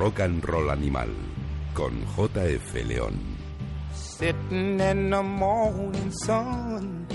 Rock 0.00 0.20
and 0.20 0.42
Roll 0.48 0.70
Animal 0.70 1.10
con 1.74 2.02
JF 2.16 2.72
León. 2.88 3.18
Sitting 3.92 4.80
in 4.80 5.10
the 5.10 5.22
morning 5.22 6.10
sun, 6.10 7.06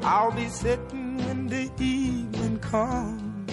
I'll 0.00 0.32
be 0.32 0.48
sitting 0.48 1.18
when 1.18 1.48
the 1.48 1.70
evening 1.78 2.58
comes, 2.60 3.52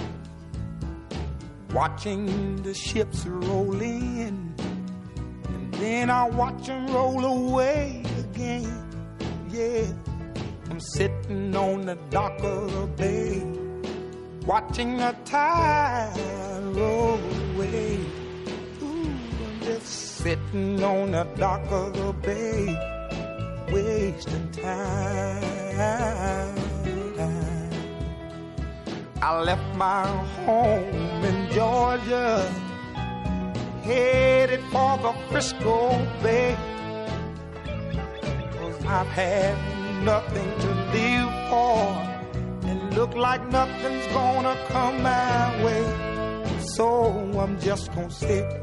watching 1.73 2.63
the 2.63 2.73
ships 2.73 3.25
roll 3.25 3.81
in, 3.81 4.55
and 5.49 5.73
then 5.73 6.09
I'll 6.09 6.31
watch 6.31 6.67
them 6.67 6.87
roll 6.87 7.25
away 7.25 8.03
again. 8.19 8.87
Yeah, 9.49 9.83
I'm 10.69 10.79
sitting 10.79 11.53
on 11.57 11.87
the 11.87 11.95
dock 12.09 12.39
of 12.41 12.71
the 12.71 12.87
bay, 12.95 13.43
watching 14.45 14.95
the 14.95 15.13
tide 15.25 16.15
roll 16.73 17.19
away. 17.55 18.22
Sitting 20.23 20.81
on 20.81 21.11
the 21.11 21.25
dock 21.35 21.69
of 21.69 21.91
the 21.91 22.13
bay, 22.13 22.79
wasting 23.69 24.49
time. 24.51 25.43
I 29.21 29.41
left 29.41 29.75
my 29.75 30.07
home 30.45 31.25
in 31.25 31.51
Georgia, 31.51 32.39
headed 33.83 34.61
for 34.71 34.97
the 34.99 35.13
Frisco 35.29 35.89
Bay. 36.23 36.55
Cause 38.53 38.85
I've 38.85 39.07
had 39.07 39.57
nothing 40.05 40.49
to 40.61 40.69
live 40.93 41.33
for, 41.49 42.69
and 42.69 42.95
look 42.95 43.13
like 43.13 43.45
nothing's 43.49 44.07
gonna 44.13 44.55
come 44.69 45.03
my 45.03 45.65
way. 45.65 45.83
So 46.61 47.11
I'm 47.37 47.59
just 47.59 47.93
gonna 47.93 48.09
sit 48.09 48.62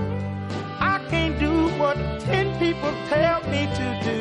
Can't 1.11 1.39
do 1.39 1.69
what 1.77 1.97
ten 2.21 2.57
people 2.57 2.93
tell 3.09 3.41
me 3.53 3.61
to 3.79 3.87
do. 4.03 4.19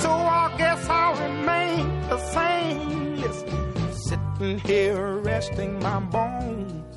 So 0.00 0.10
I 0.10 0.54
guess 0.56 0.88
I'll 0.88 1.16
remain 1.28 1.84
the 2.08 2.18
same. 2.36 3.16
Listen, 3.16 3.92
sitting 3.92 4.58
here 4.60 5.18
resting 5.18 5.78
my 5.80 6.00
bones. 6.00 6.96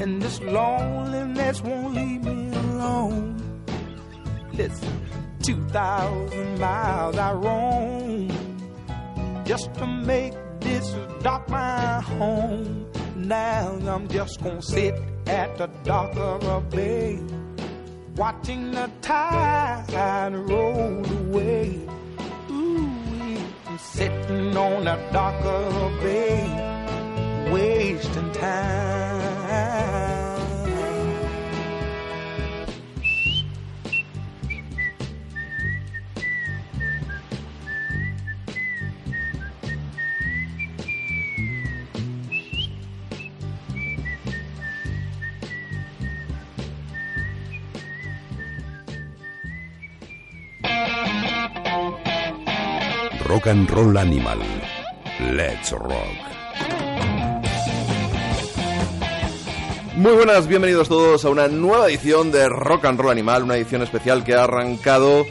And 0.00 0.20
this 0.20 0.40
loneliness 0.42 1.62
won't 1.62 1.94
leave 1.94 2.22
me 2.22 2.54
alone. 2.54 3.42
Listen, 4.52 5.00
2,000 5.42 6.58
miles 6.58 7.16
I 7.16 7.32
roam 7.32 8.28
just 9.46 9.72
to 9.74 9.86
make 9.86 10.34
this 10.60 10.94
dock 11.22 11.48
my 11.48 12.00
home. 12.00 12.86
Now 13.14 13.78
I'm 13.86 14.06
just 14.08 14.42
gonna 14.42 14.60
sit 14.60 14.94
at 15.26 15.56
the 15.56 15.68
dock 15.84 16.14
of 16.16 16.44
a 16.44 16.60
bay, 16.60 17.18
watching 18.16 18.70
the 18.70 18.90
tide 19.02 20.34
roll 20.34 21.04
away. 21.20 21.78
Ooh, 22.50 22.90
sitting 23.78 24.56
on 24.56 24.86
a 24.86 24.96
bay, 26.02 27.50
wasting 27.52 28.32
time. 28.32 30.15
Rock 53.26 53.48
and 53.48 53.68
Roll 53.68 53.96
Animal. 53.96 54.38
Let's 55.32 55.72
rock. 55.72 56.16
Muy 59.96 60.12
buenas, 60.12 60.46
bienvenidos 60.46 60.88
todos 60.88 61.24
a 61.24 61.30
una 61.30 61.48
nueva 61.48 61.88
edición 61.88 62.30
de 62.30 62.48
Rock 62.48 62.84
and 62.84 63.00
Roll 63.00 63.10
Animal, 63.10 63.42
una 63.42 63.56
edición 63.56 63.82
especial 63.82 64.22
que 64.22 64.34
ha 64.34 64.44
arrancado 64.44 65.26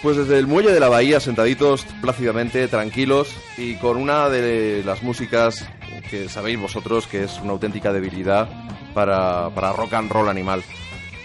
pues 0.00 0.16
desde 0.16 0.38
el 0.38 0.46
muelle 0.46 0.72
de 0.72 0.78
la 0.78 0.88
bahía, 0.88 1.18
sentaditos 1.18 1.84
plácidamente, 2.00 2.68
tranquilos 2.68 3.34
y 3.58 3.74
con 3.76 3.96
una 3.96 4.28
de 4.28 4.84
las 4.84 5.02
músicas 5.02 5.66
que 6.08 6.28
sabéis 6.28 6.60
vosotros 6.60 7.08
que 7.08 7.24
es 7.24 7.40
una 7.40 7.50
auténtica 7.52 7.92
debilidad 7.92 8.48
para, 8.94 9.50
para 9.50 9.72
Rock 9.72 9.94
and 9.94 10.12
Roll 10.12 10.28
Animal. 10.28 10.62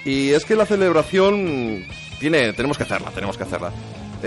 Y 0.04 0.32
es 0.32 0.44
que 0.44 0.56
la 0.56 0.66
celebración 0.66 1.86
tiene, 2.20 2.52
tenemos 2.54 2.78
que 2.78 2.84
hacerla, 2.84 3.12
tenemos 3.12 3.38
que 3.38 3.44
hacerla. 3.44 3.72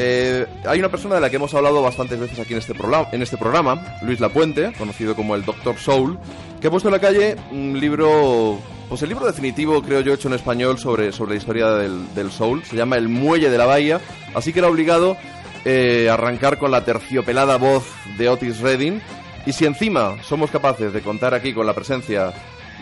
Eh, 0.01 0.47
hay 0.65 0.79
una 0.79 0.91
persona 0.91 1.17
de 1.17 1.21
la 1.21 1.29
que 1.29 1.37
hemos 1.37 1.53
hablado 1.55 1.83
bastantes 1.83 2.21
veces 2.21 2.39
aquí 2.39 2.53
en 2.53 2.61
este, 2.61 2.73
en 3.13 3.23
este 3.23 3.37
programa, 3.37 3.99
Luis 4.03 4.21
Lapuente, 4.21 4.73
conocido 4.79 5.17
como 5.17 5.35
el 5.35 5.45
Doctor 5.45 5.77
Soul, 5.77 6.21
que 6.61 6.69
ha 6.69 6.71
puesto 6.71 6.89
en 6.89 6.93
la 6.93 7.01
calle 7.01 7.35
un 7.51 7.81
libro, 7.81 8.61
pues 8.89 9.03
el 9.03 9.09
libro 9.09 9.27
definitivo, 9.27 9.83
creo 9.83 10.01
yo, 10.01 10.15
hecho 10.15 10.29
en 10.29 10.35
español 10.35 10.79
sobre, 10.79 11.11
sobre 11.11 11.33
la 11.33 11.37
historia 11.39 11.71
del, 11.71 12.15
del 12.15 12.31
soul. 12.31 12.63
Se 12.65 12.77
llama 12.77 12.97
El 12.97 13.09
Muelle 13.09 13.51
de 13.51 13.59
la 13.59 13.67
Bahía, 13.67 14.01
así 14.35 14.53
que 14.53 14.61
era 14.61 14.69
obligado 14.69 15.17
eh, 15.65 16.09
arrancar 16.09 16.59
con 16.59 16.71
la 16.71 16.85
terciopelada 16.85 17.57
voz 17.57 17.85
de 18.17 18.29
Otis 18.29 18.61
Redding. 18.61 19.03
Y 19.47 19.53
si 19.53 19.65
encima 19.65 20.23
somos 20.23 20.53
capaces 20.53 20.93
de 20.93 21.01
contar 21.01 21.35
aquí 21.35 21.53
con 21.53 21.67
la 21.67 21.75
presencia 21.75 22.33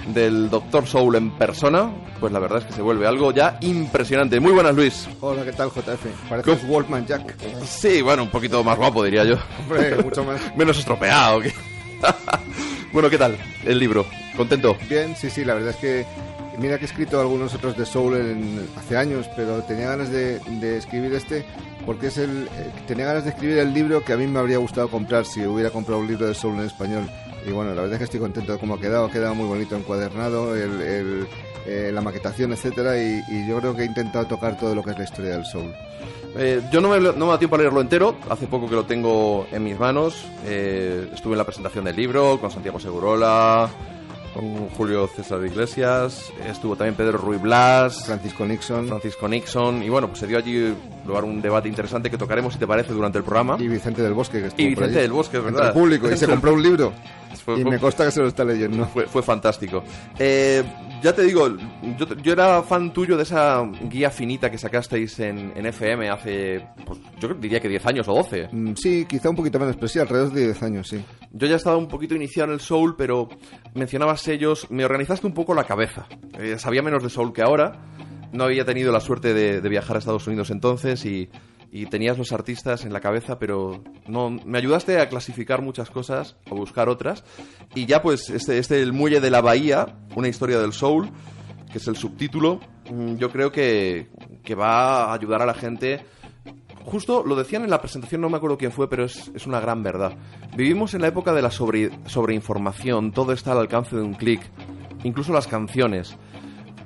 del 0.09 0.49
Doctor 0.51 0.87
Soul 0.87 1.17
en 1.17 1.31
persona, 1.37 1.91
pues 2.21 2.33
la 2.33 2.39
verdad 2.39 2.59
es 2.59 2.65
que 2.65 2.73
se 2.73 2.83
vuelve 2.83 3.07
algo 3.07 3.33
ya 3.33 3.59
impresionante. 3.61 4.39
Muy 4.41 4.53
buenas, 4.53 4.75
Luis. 4.75 5.09
Hola, 5.21 5.45
¿qué 5.45 5.53
tal, 5.53 5.69
JF? 5.71 6.07
Pareces 6.29 6.67
Wolfman 6.69 7.07
Jack. 7.07 7.35
Sí, 7.65 8.03
bueno, 8.03 8.23
un 8.25 8.31
poquito 8.31 8.63
más 8.63 8.77
guapo, 8.79 9.03
diría 9.05 9.25
yo. 9.25 9.37
Hombre, 9.61 9.97
mucho 10.03 10.23
más. 10.25 10.41
Menos 10.57 10.79
estropeado. 10.79 11.41
que- 11.41 11.53
bueno, 12.93 13.11
¿qué 13.11 13.19
tal? 13.19 13.37
El 13.65 13.79
libro. 13.79 14.07
¿Contento? 14.37 14.77
Bien, 14.89 15.17
sí, 15.17 15.31
sí, 15.31 15.45
la 15.45 15.55
verdad 15.55 15.71
es 15.71 15.77
que 15.77 16.07
mira 16.59 16.77
que 16.79 16.85
he 16.85 16.89
escrito 16.89 17.21
algunos 17.21 17.55
otros 17.55 17.77
de 17.77 17.87
Soul 17.87 18.17
en- 18.17 18.69
hace 18.77 18.97
años, 18.97 19.27
pero 19.35 19.63
tenía 19.63 19.89
ganas 19.89 20.11
de, 20.11 20.39
de 20.61 20.77
escribir 20.79 21.13
este 21.15 21.45
porque 21.87 22.09
es 22.09 22.19
el 22.19 22.49
eh, 22.49 22.73
tenía 22.87 23.07
ganas 23.07 23.25
de 23.25 23.31
escribir 23.31 23.59
el 23.59 23.73
libro 23.73 24.05
que 24.05 24.13
a 24.13 24.17
mí 24.17 24.27
me 24.27 24.41
habría 24.41 24.59
gustado 24.59 24.89
comprar 24.89 25.25
si 25.25 25.47
hubiera 25.47 25.71
comprado 25.71 26.01
un 26.01 26.09
libro 26.09 26.27
de 26.27 26.35
Soul 26.35 26.57
en 26.57 26.67
español. 26.67 27.09
Y 27.47 27.53
bueno, 27.53 27.71
la 27.71 27.83
verdad 27.83 27.95
es 27.95 27.99
que 27.99 28.05
estoy 28.05 28.21
contento 28.21 28.53
de 28.53 28.59
cómo 28.59 28.75
ha 28.75 28.81
quedado, 28.81 29.07
ha 29.07 29.11
quedado 29.11 29.35
muy 29.35 29.47
bonito 29.47 29.77
encuadernado, 29.77 30.57
el, 30.57 30.81
el, 30.81 31.27
eh, 31.65 31.91
la 31.95 32.01
maquetación, 32.01 32.53
etcétera, 32.53 33.01
y, 33.01 33.23
y 33.29 33.49
yo 33.49 33.59
creo 33.61 33.77
que 33.77 33.83
he 33.83 33.87
intentado 33.87 34.27
tocar 34.27 34.59
todo 34.59 34.75
lo 34.75 34.83
que 34.83 34.91
es 34.91 34.99
la 34.99 35.05
historia 35.05 35.31
del 35.31 35.45
Soul. 35.47 35.73
Eh, 36.39 36.61
yo 36.71 36.81
no 36.81 36.89
me, 36.91 37.01
no 37.01 37.13
me 37.15 37.27
da 37.33 37.39
tiempo 37.39 37.57
a 37.57 37.59
leerlo 37.59 37.81
entero. 37.81 38.17
Hace 38.29 38.47
poco 38.47 38.69
que 38.69 38.75
lo 38.75 38.85
tengo 38.85 39.47
en 39.53 39.65
mis 39.65 39.79
manos. 39.79 40.27
Eh, 40.45 41.09
estuve 41.15 41.33
en 41.33 41.39
la 41.39 41.45
presentación 41.45 41.85
del 41.85 41.97
libro 41.97 42.39
con 42.41 42.51
Santiago 42.51 42.79
Segurola, 42.79 43.71
con 44.37 44.69
Julio 44.71 45.07
César 45.09 45.41
de 45.41 45.49
Iglesias. 45.49 46.31
Estuvo 46.47 46.77
también 46.77 46.95
Pedro 46.95 47.17
Ruiz 47.19 47.41
Blas, 47.41 48.05
Francisco 48.05 48.45
Nixon 48.45 48.87
Francisco 48.89 49.27
Nixon. 49.29 49.83
Y 49.83 49.89
bueno, 49.89 50.09
pues 50.09 50.21
se 50.21 50.27
dio 50.27 50.37
allí 50.39 50.75
lugar 51.07 51.25
un 51.25 51.41
debate 51.41 51.69
interesante 51.69 52.11
que 52.11 52.19
tocaremos, 52.19 52.53
si 52.53 52.59
te 52.59 52.67
parece, 52.67 52.93
durante 52.93 53.19
el 53.19 53.25
programa. 53.25 53.57
y 53.59 53.67
Vicente 53.69 54.03
del 54.03 54.13
Bosque, 54.15 54.41
que 54.41 54.47
estuvo 54.49 54.63
Y 54.63 54.75
por 54.75 54.85
Vicente 54.85 54.99
allí. 54.99 55.03
del 55.09 55.13
Bosque, 55.13 55.37
es 55.39 55.43
Entre 55.43 55.55
verdad. 55.55 55.75
el 55.77 55.81
público, 55.83 56.11
y 56.13 56.17
se 56.17 56.27
compró 56.29 56.53
un 56.55 56.63
libro. 56.63 56.93
Fue- 57.47 57.59
y 57.59 57.63
fue- 57.63 57.71
me 57.71 57.79
consta 57.79 58.05
que 58.05 58.11
se 58.11 58.21
lo 58.21 58.27
está 58.29 58.45
leyendo. 58.45 58.85
Fue, 58.87 59.07
fue 59.07 59.23
fantástico. 59.23 59.83
Eh, 60.19 60.63
ya 61.03 61.15
te 61.15 61.23
digo, 61.23 61.49
yo, 61.97 62.07
yo 62.23 62.33
era 62.33 62.63
fan 62.63 62.93
tuyo 62.93 63.17
de 63.17 63.23
esa 63.23 63.63
guía 63.89 64.11
finita 64.11 64.51
que 64.51 64.59
sacasteis 64.59 65.19
en, 65.21 65.53
en 65.57 65.65
FM 65.67 66.11
hace, 66.11 66.67
pues, 66.85 66.99
yo 67.21 67.29
diría 67.35 67.61
que 67.61 67.69
10 67.69 67.87
años 67.87 68.09
o 68.09 68.15
12. 68.15 68.49
Mm, 68.53 68.75
Sí, 68.75 69.07
quizá 69.09 69.31
un 69.31 69.37
poquito 69.37 69.59
menos, 69.59 69.77
pero 69.77 69.89
sí, 69.89 69.99
alrededor 70.01 70.33
de 70.33 70.45
10 70.47 70.63
años, 70.63 70.89
sí. 70.89 71.03
Yo 71.33 71.47
ya 71.47 71.57
estaba 71.57 71.77
un 71.77 71.89
poquito 71.89 72.15
iniciado 72.15 72.49
en 72.51 72.55
el 72.55 72.61
soul, 72.61 72.97
pero 72.99 73.29
mencionabas 73.75 74.21
sellos, 74.21 74.67
me 74.71 74.85
organizaste 74.85 75.27
un 75.27 75.33
poco 75.35 75.55
la 75.55 75.65
cabeza. 75.65 76.07
Eh, 76.39 76.57
sabía 76.59 76.83
menos 76.83 77.03
de 77.03 77.11
soul 77.11 77.33
que 77.33 77.43
ahora, 77.43 77.81
no 78.33 78.45
había 78.45 78.65
tenido 78.65 78.91
la 78.93 79.01
suerte 79.01 79.33
de, 79.33 79.61
de 79.61 79.69
viajar 79.69 79.97
a 79.97 79.99
Estados 80.01 80.27
Unidos 80.27 80.51
entonces 80.51 81.05
y, 81.07 81.29
y 81.77 81.85
tenías 81.85 82.17
los 82.17 82.33
artistas 82.33 82.87
en 82.87 82.93
la 82.95 83.01
cabeza, 83.01 83.39
pero 83.39 83.85
no 84.07 84.31
me 84.31 84.57
ayudaste 84.57 84.99
a 84.99 85.11
clasificar 85.11 85.61
muchas 85.61 85.91
cosas, 85.91 86.37
a 86.51 86.55
buscar 86.55 86.89
otras. 86.89 87.23
Y 87.75 87.85
ya 87.85 88.01
pues 88.01 88.31
este, 88.31 88.57
este 88.57 88.81
El 88.81 88.95
Muelle 88.95 89.21
de 89.21 89.31
la 89.31 89.43
Bahía, 89.43 89.99
una 90.15 90.29
historia 90.29 90.59
del 90.59 90.73
soul, 90.73 91.11
que 91.71 91.77
es 91.77 91.87
el 91.87 91.97
subtítulo, 91.97 92.61
mm, 92.91 93.17
yo 93.17 93.31
creo 93.31 93.53
que, 93.53 94.09
que 94.43 94.55
va 94.55 95.11
a 95.11 95.13
ayudar 95.13 95.43
a 95.43 95.47
la 95.47 95.53
gente. 95.53 96.03
Justo 96.87 97.23
lo 97.27 97.37
decían 97.37 97.63
en 97.63 97.71
la 97.71 97.83
presentación, 97.83 98.23
no 98.23 98.31
me 98.31 98.39
acuerdo 98.39 98.57
quién 98.57 98.73
fue, 98.73 98.89
pero 98.89 99.05
es, 99.05 99.31
es 99.35 99.47
una 99.47 99.61
gran 99.61 99.83
verdad. 99.83 100.17
Vivimos 100.57 100.95
en 100.95 101.03
la 101.03 101.09
época 101.09 101.35
de 101.35 101.43
la 101.43 101.51
sobre, 101.51 101.91
sobreinformación, 102.07 103.13
todo 103.13 103.33
está 103.33 103.53
al 103.53 103.59
alcance 103.59 103.97
de 103.97 104.03
un 104.03 104.15
clic, 104.15 104.41
incluso 105.05 105.31
las 105.31 105.47
canciones. 105.47 106.17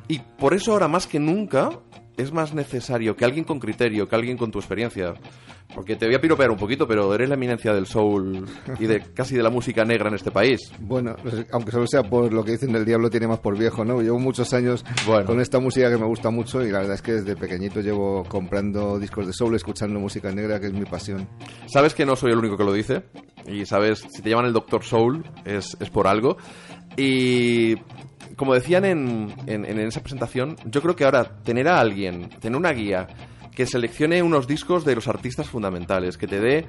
Y 0.09 0.19
por 0.19 0.53
eso 0.53 0.73
ahora 0.73 0.89
más 0.89 1.07
que 1.07 1.21
nunca 1.21 1.71
es 2.21 2.33
más 2.33 2.55
necesario 2.55 3.17
que 3.17 3.25
alguien 3.25 3.45
con 3.45 3.59
criterio, 3.59 4.09
que 4.09 4.17
alguien 4.17 4.37
con 4.37 4.51
tu 4.51 4.59
experiencia. 4.59 5.15
Porque 5.73 5.95
te 5.95 6.07
voy 6.07 6.17
a 6.17 6.21
piropear 6.21 6.51
un 6.51 6.57
poquito, 6.57 6.89
pero 6.89 7.15
eres 7.15 7.29
la 7.29 7.37
eminencia 7.37 7.73
del 7.73 7.87
soul 7.87 8.45
y 8.81 8.87
de 8.87 9.01
casi 9.15 9.37
de 9.37 9.43
la 9.45 9.51
música 9.51 9.85
negra 9.85 10.09
en 10.09 10.17
este 10.17 10.33
país. 10.33 10.59
Bueno, 10.81 11.15
pues, 11.23 11.47
aunque 11.53 11.71
solo 11.71 11.87
sea 11.87 12.03
por 12.03 12.33
lo 12.33 12.43
que 12.45 12.53
dicen 12.53 12.73
del 12.73 12.85
diablo 12.85 13.09
tiene 13.09 13.29
más 13.29 13.39
por 13.39 13.57
viejo, 13.57 13.85
¿no? 13.85 14.01
Llevo 14.03 14.19
muchos 14.19 14.53
años 14.53 14.85
Bueno. 15.07 15.27
con 15.27 15.41
esta 15.41 15.61
música 15.61 15.89
que 15.89 15.97
me 15.97 16.07
gusta 16.07 16.31
mucho 16.31 16.61
y 16.65 16.71
la 16.73 16.79
verdad 16.81 16.95
es 16.97 17.03
que 17.03 17.13
desde 17.13 17.37
pequeñito 17.37 17.81
llevo 17.81 18.25
comprando 18.25 18.99
discos 18.99 19.29
de 19.29 19.33
soul, 19.33 19.55
escuchando 19.55 20.01
música 20.01 20.33
negra, 20.33 20.59
que 20.59 20.67
es 20.67 20.73
mi 20.73 20.87
pasión. 20.87 21.29
Sabes 21.73 21.95
que 21.95 22.05
no 22.05 22.17
soy 22.17 22.33
el 22.33 22.39
único 22.39 22.57
que 22.57 22.65
lo 22.65 22.73
dice. 22.73 23.05
Y 23.47 23.65
sabes, 23.65 24.01
si 24.11 24.23
te 24.23 24.29
llaman 24.29 24.47
el 24.47 24.53
Doctor 24.53 24.83
Soul, 24.85 25.25
es, 25.45 25.77
es 25.81 25.89
por 25.91 26.07
algo. 26.09 26.37
Y 27.03 27.77
como 28.37 28.55
decían 28.55 28.85
en, 28.85 29.35
en- 29.47 29.65
en 29.65 29.79
esa 29.81 30.01
presentación, 30.03 30.57
yo 30.67 30.83
creo 30.83 30.95
que 30.97 31.05
ahora 31.05 31.25
tener 31.43 31.67
a 31.69 31.81
alguien, 31.81 32.29
tener 32.41 32.57
una 32.59 32.73
guía 32.73 33.07
que 33.55 33.67
seleccione 33.67 34.23
unos 34.23 34.47
discos 34.47 34.85
de 34.85 34.95
los 34.95 35.09
artistas 35.09 35.49
fundamentales, 35.49 36.17
que 36.19 36.27
te 36.27 36.41
dé 36.41 36.67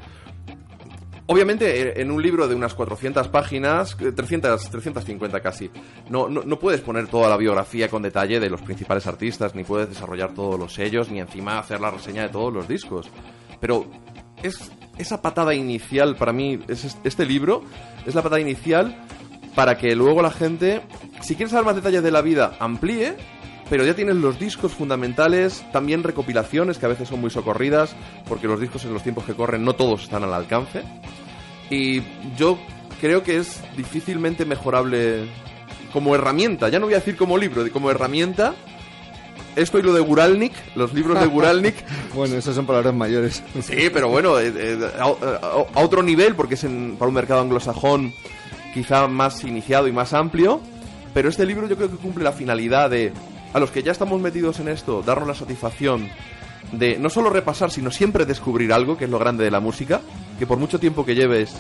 Obviamente, 1.28 1.82
eh, 1.82 1.94
en 2.02 2.12
un 2.12 2.22
libro 2.22 2.46
de 2.50 2.56
unas 2.56 2.74
400 2.74 3.30
páginas, 3.30 3.96
eh, 4.02 4.12
300, 4.12 4.70
350 4.70 5.40
casi, 5.40 5.70
no, 6.10 6.28
no, 6.28 6.44
no 6.44 6.60
puedes 6.60 6.82
poner 6.82 7.08
toda 7.08 7.30
la 7.30 7.38
biografía 7.38 7.88
con 7.88 8.02
detalle 8.02 8.42
de 8.42 8.50
los 8.50 8.62
principales 8.62 9.08
artistas, 9.08 9.56
ni 9.56 9.64
puedes 9.64 9.88
desarrollar 9.88 10.34
todos 10.34 10.60
los 10.60 10.74
sellos, 10.74 11.10
ni 11.10 11.22
encima 11.22 11.58
hacer 11.60 11.80
la 11.80 11.90
reseña 11.92 12.24
de 12.24 12.30
todos 12.30 12.52
los 12.52 12.68
discos. 12.68 13.10
Pero 13.62 13.86
es 14.44 14.72
esa 14.98 15.22
patada 15.22 15.54
inicial, 15.54 16.18
para 16.18 16.34
mí, 16.34 16.60
es- 16.68 16.98
este 17.06 17.26
libro, 17.26 17.64
es 18.06 18.14
la 18.14 18.24
patada 18.24 18.42
inicial 18.42 18.94
para 19.56 19.78
que 19.78 19.96
luego 19.96 20.22
la 20.22 20.32
gente, 20.32 20.82
si 21.22 21.36
quiere 21.36 21.50
saber 21.50 21.66
más 21.66 21.76
detalles 21.76 22.04
de 22.04 22.12
la 22.12 22.22
vida, 22.22 22.56
amplíe, 22.60 23.16
pero 23.70 23.86
ya 23.86 23.94
tienes 23.96 24.16
los 24.16 24.38
discos 24.40 24.74
fundamentales, 24.74 25.64
también 25.72 26.04
recopilaciones 26.04 26.78
que 26.78 26.86
a 26.86 26.90
veces 26.90 27.08
son 27.08 27.22
muy 27.22 27.30
socorridas, 27.30 27.96
porque 28.28 28.48
los 28.48 28.60
discos 28.60 28.84
en 28.86 28.94
los 28.94 29.04
tiempos 29.04 29.24
que 29.26 29.34
corren 29.34 29.64
no 29.64 29.74
todos 29.74 30.04
están 30.04 30.24
al 30.24 30.34
alcance. 30.34 30.84
Y 31.70 32.02
yo 32.38 32.58
creo 33.00 33.24
que 33.24 33.38
es 33.38 33.62
difícilmente 33.78 34.46
mejorable 34.46 35.26
como 35.94 36.16
herramienta, 36.16 36.70
ya 36.70 36.80
no 36.80 36.86
voy 36.86 36.96
a 36.96 37.00
decir 37.00 37.16
como 37.18 37.38
libro, 37.38 37.64
como 37.72 37.90
herramienta. 37.92 38.54
Esto 39.56 39.80
y 39.80 39.82
lo 39.82 39.94
de 39.94 40.00
Guralnik, 40.00 40.54
los 40.76 40.94
libros 40.94 41.20
de 41.20 41.26
Guralnik, 41.28 41.76
Bueno, 42.14 42.36
esas 42.38 42.56
son 42.56 42.66
palabras 42.66 42.94
mayores. 42.94 43.44
Sí, 43.62 43.90
pero 43.92 44.08
bueno, 44.08 44.40
eh, 44.40 44.54
eh, 44.56 44.80
a, 44.98 45.04
a- 45.04 45.66
a 45.74 45.84
otro 45.84 46.02
nivel, 46.04 46.36
porque 46.36 46.54
es 46.56 46.64
en- 46.64 46.96
para 46.98 47.10
un 47.10 47.16
mercado 47.16 47.42
anglosajón 47.42 48.14
quizá 48.74 49.08
más 49.08 49.44
iniciado 49.44 49.88
y 49.88 49.92
más 49.92 50.14
amplio. 50.14 50.62
Pero 51.14 51.30
este 51.30 51.46
libro 51.46 51.68
yo 51.68 51.76
creo 51.76 51.90
que 51.92 51.98
cumple 51.98 52.24
la 52.24 52.32
finalidad 52.32 52.90
de, 52.90 53.12
a 53.54 53.60
los 53.60 53.72
que 53.72 53.84
ya 53.84 53.92
estamos 53.92 54.22
metidos 54.22 54.60
en 54.60 54.70
esto, 54.70 55.02
darnos 55.02 55.28
la 55.28 55.36
satisfacción 55.36 56.08
de 56.72 56.98
no 56.98 57.10
solo 57.10 57.30
repasar, 57.30 57.70
sino 57.70 57.92
siempre 57.92 58.26
descubrir 58.26 58.72
algo, 58.72 58.98
que 58.98 59.06
es 59.06 59.12
lo 59.12 59.20
grande 59.20 59.44
de 59.44 59.52
la 59.52 59.60
música, 59.60 60.00
que 60.40 60.48
por 60.48 60.58
mucho 60.58 60.80
tiempo 60.80 61.04
que 61.06 61.16
lleves, 61.16 61.54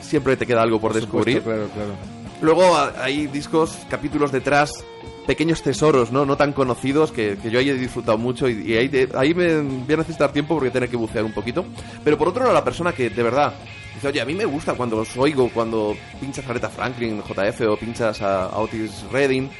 siempre 0.00 0.36
te 0.36 0.46
queda 0.46 0.62
algo 0.62 0.80
por, 0.80 0.92
descubrir. 0.94 1.38
Supuesto, 1.38 1.50
claro, 1.50 1.70
claro. 1.74 2.22
Luego 2.42 2.76
hay 3.00 3.26
discos, 3.26 3.76
capítulos 3.90 4.30
detrás, 4.30 4.84
pequeños 5.26 5.62
tesoros, 5.62 6.12
¿no? 6.12 6.24
No 6.26 6.36
tan 6.36 6.52
conocidos 6.52 7.10
que, 7.10 7.38
que 7.42 7.50
yo 7.50 7.58
ahí 7.58 7.70
he 7.70 7.74
disfrutado 7.74 8.18
mucho 8.18 8.48
y, 8.48 8.62
y 8.72 8.76
ahí, 8.76 8.86
de- 8.88 9.08
ahí 9.16 9.34
me 9.34 9.60
voy 9.62 9.94
a 9.94 9.96
necesitar 9.96 10.32
tiempo 10.32 10.54
porque 10.54 10.70
tener 10.70 10.88
que 10.88 10.96
bucear 10.96 11.24
un 11.24 11.32
poquito. 11.32 11.64
Pero 12.04 12.16
por 12.18 12.28
otro 12.28 12.42
lado, 12.42 12.54
la 12.54 12.64
persona 12.64 12.92
que 12.92 13.10
de 13.10 13.22
verdad 13.22 13.52
dice, 13.94 14.08
oye, 14.08 14.20
a 14.20 14.24
mí 14.24 14.34
me 14.34 14.44
gusta 14.44 14.74
cuando 14.74 14.98
os 14.98 15.16
oigo, 15.16 15.48
cuando 15.52 15.94
pinchas 16.20 16.46
a 16.46 16.50
Aretha 16.50 16.68
Franklin, 16.68 17.22
JF 17.22 17.60
o 17.68 17.76
pinchas 17.76 18.20
a, 18.22 18.58
Otis 18.58 19.04
Redding, 19.12 19.50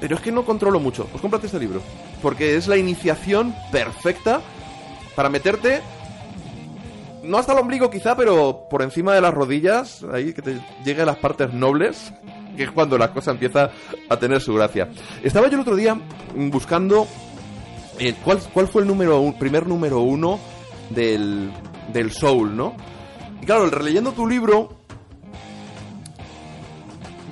pero 0.00 0.16
es 0.16 0.20
que 0.20 0.32
no 0.32 0.44
controlo 0.44 0.78
mucho. 0.80 1.06
Pues 1.06 1.20
cómprate 1.22 1.46
este 1.46 1.58
libro. 1.58 1.80
Porque 2.22 2.56
es 2.56 2.66
la 2.68 2.76
iniciación 2.76 3.54
perfecta 3.72 4.40
para 5.14 5.28
meterte 5.28 5.80
no 7.22 7.38
hasta 7.38 7.52
el 7.54 7.58
ombligo 7.58 7.90
quizá, 7.90 8.16
pero 8.16 8.66
por 8.70 8.82
encima 8.82 9.14
de 9.14 9.20
las 9.20 9.34
rodillas, 9.34 10.04
ahí 10.12 10.32
que 10.32 10.42
te 10.42 10.60
llegue 10.84 11.02
a 11.02 11.06
las 11.06 11.16
partes 11.16 11.52
nobles, 11.52 12.12
que 12.56 12.64
es 12.64 12.70
cuando 12.70 12.96
la 12.98 13.12
cosa 13.12 13.32
empieza 13.32 13.70
a 14.08 14.16
tener 14.16 14.40
su 14.40 14.54
gracia. 14.54 14.88
Estaba 15.24 15.48
yo 15.48 15.54
el 15.54 15.60
otro 15.62 15.74
día 15.74 15.98
buscando 16.36 17.08
eh, 17.98 18.14
cuál, 18.24 18.38
cuál 18.52 18.68
fue 18.68 18.82
el 18.82 18.88
número 18.88 19.18
un- 19.20 19.36
primer 19.38 19.66
número 19.66 20.00
uno 20.00 20.38
del, 20.90 21.50
del 21.92 22.12
soul, 22.12 22.54
¿no? 22.56 22.74
Y 23.40 23.46
claro, 23.46 23.68
releyendo 23.70 24.12
tu 24.12 24.26
libro, 24.26 24.70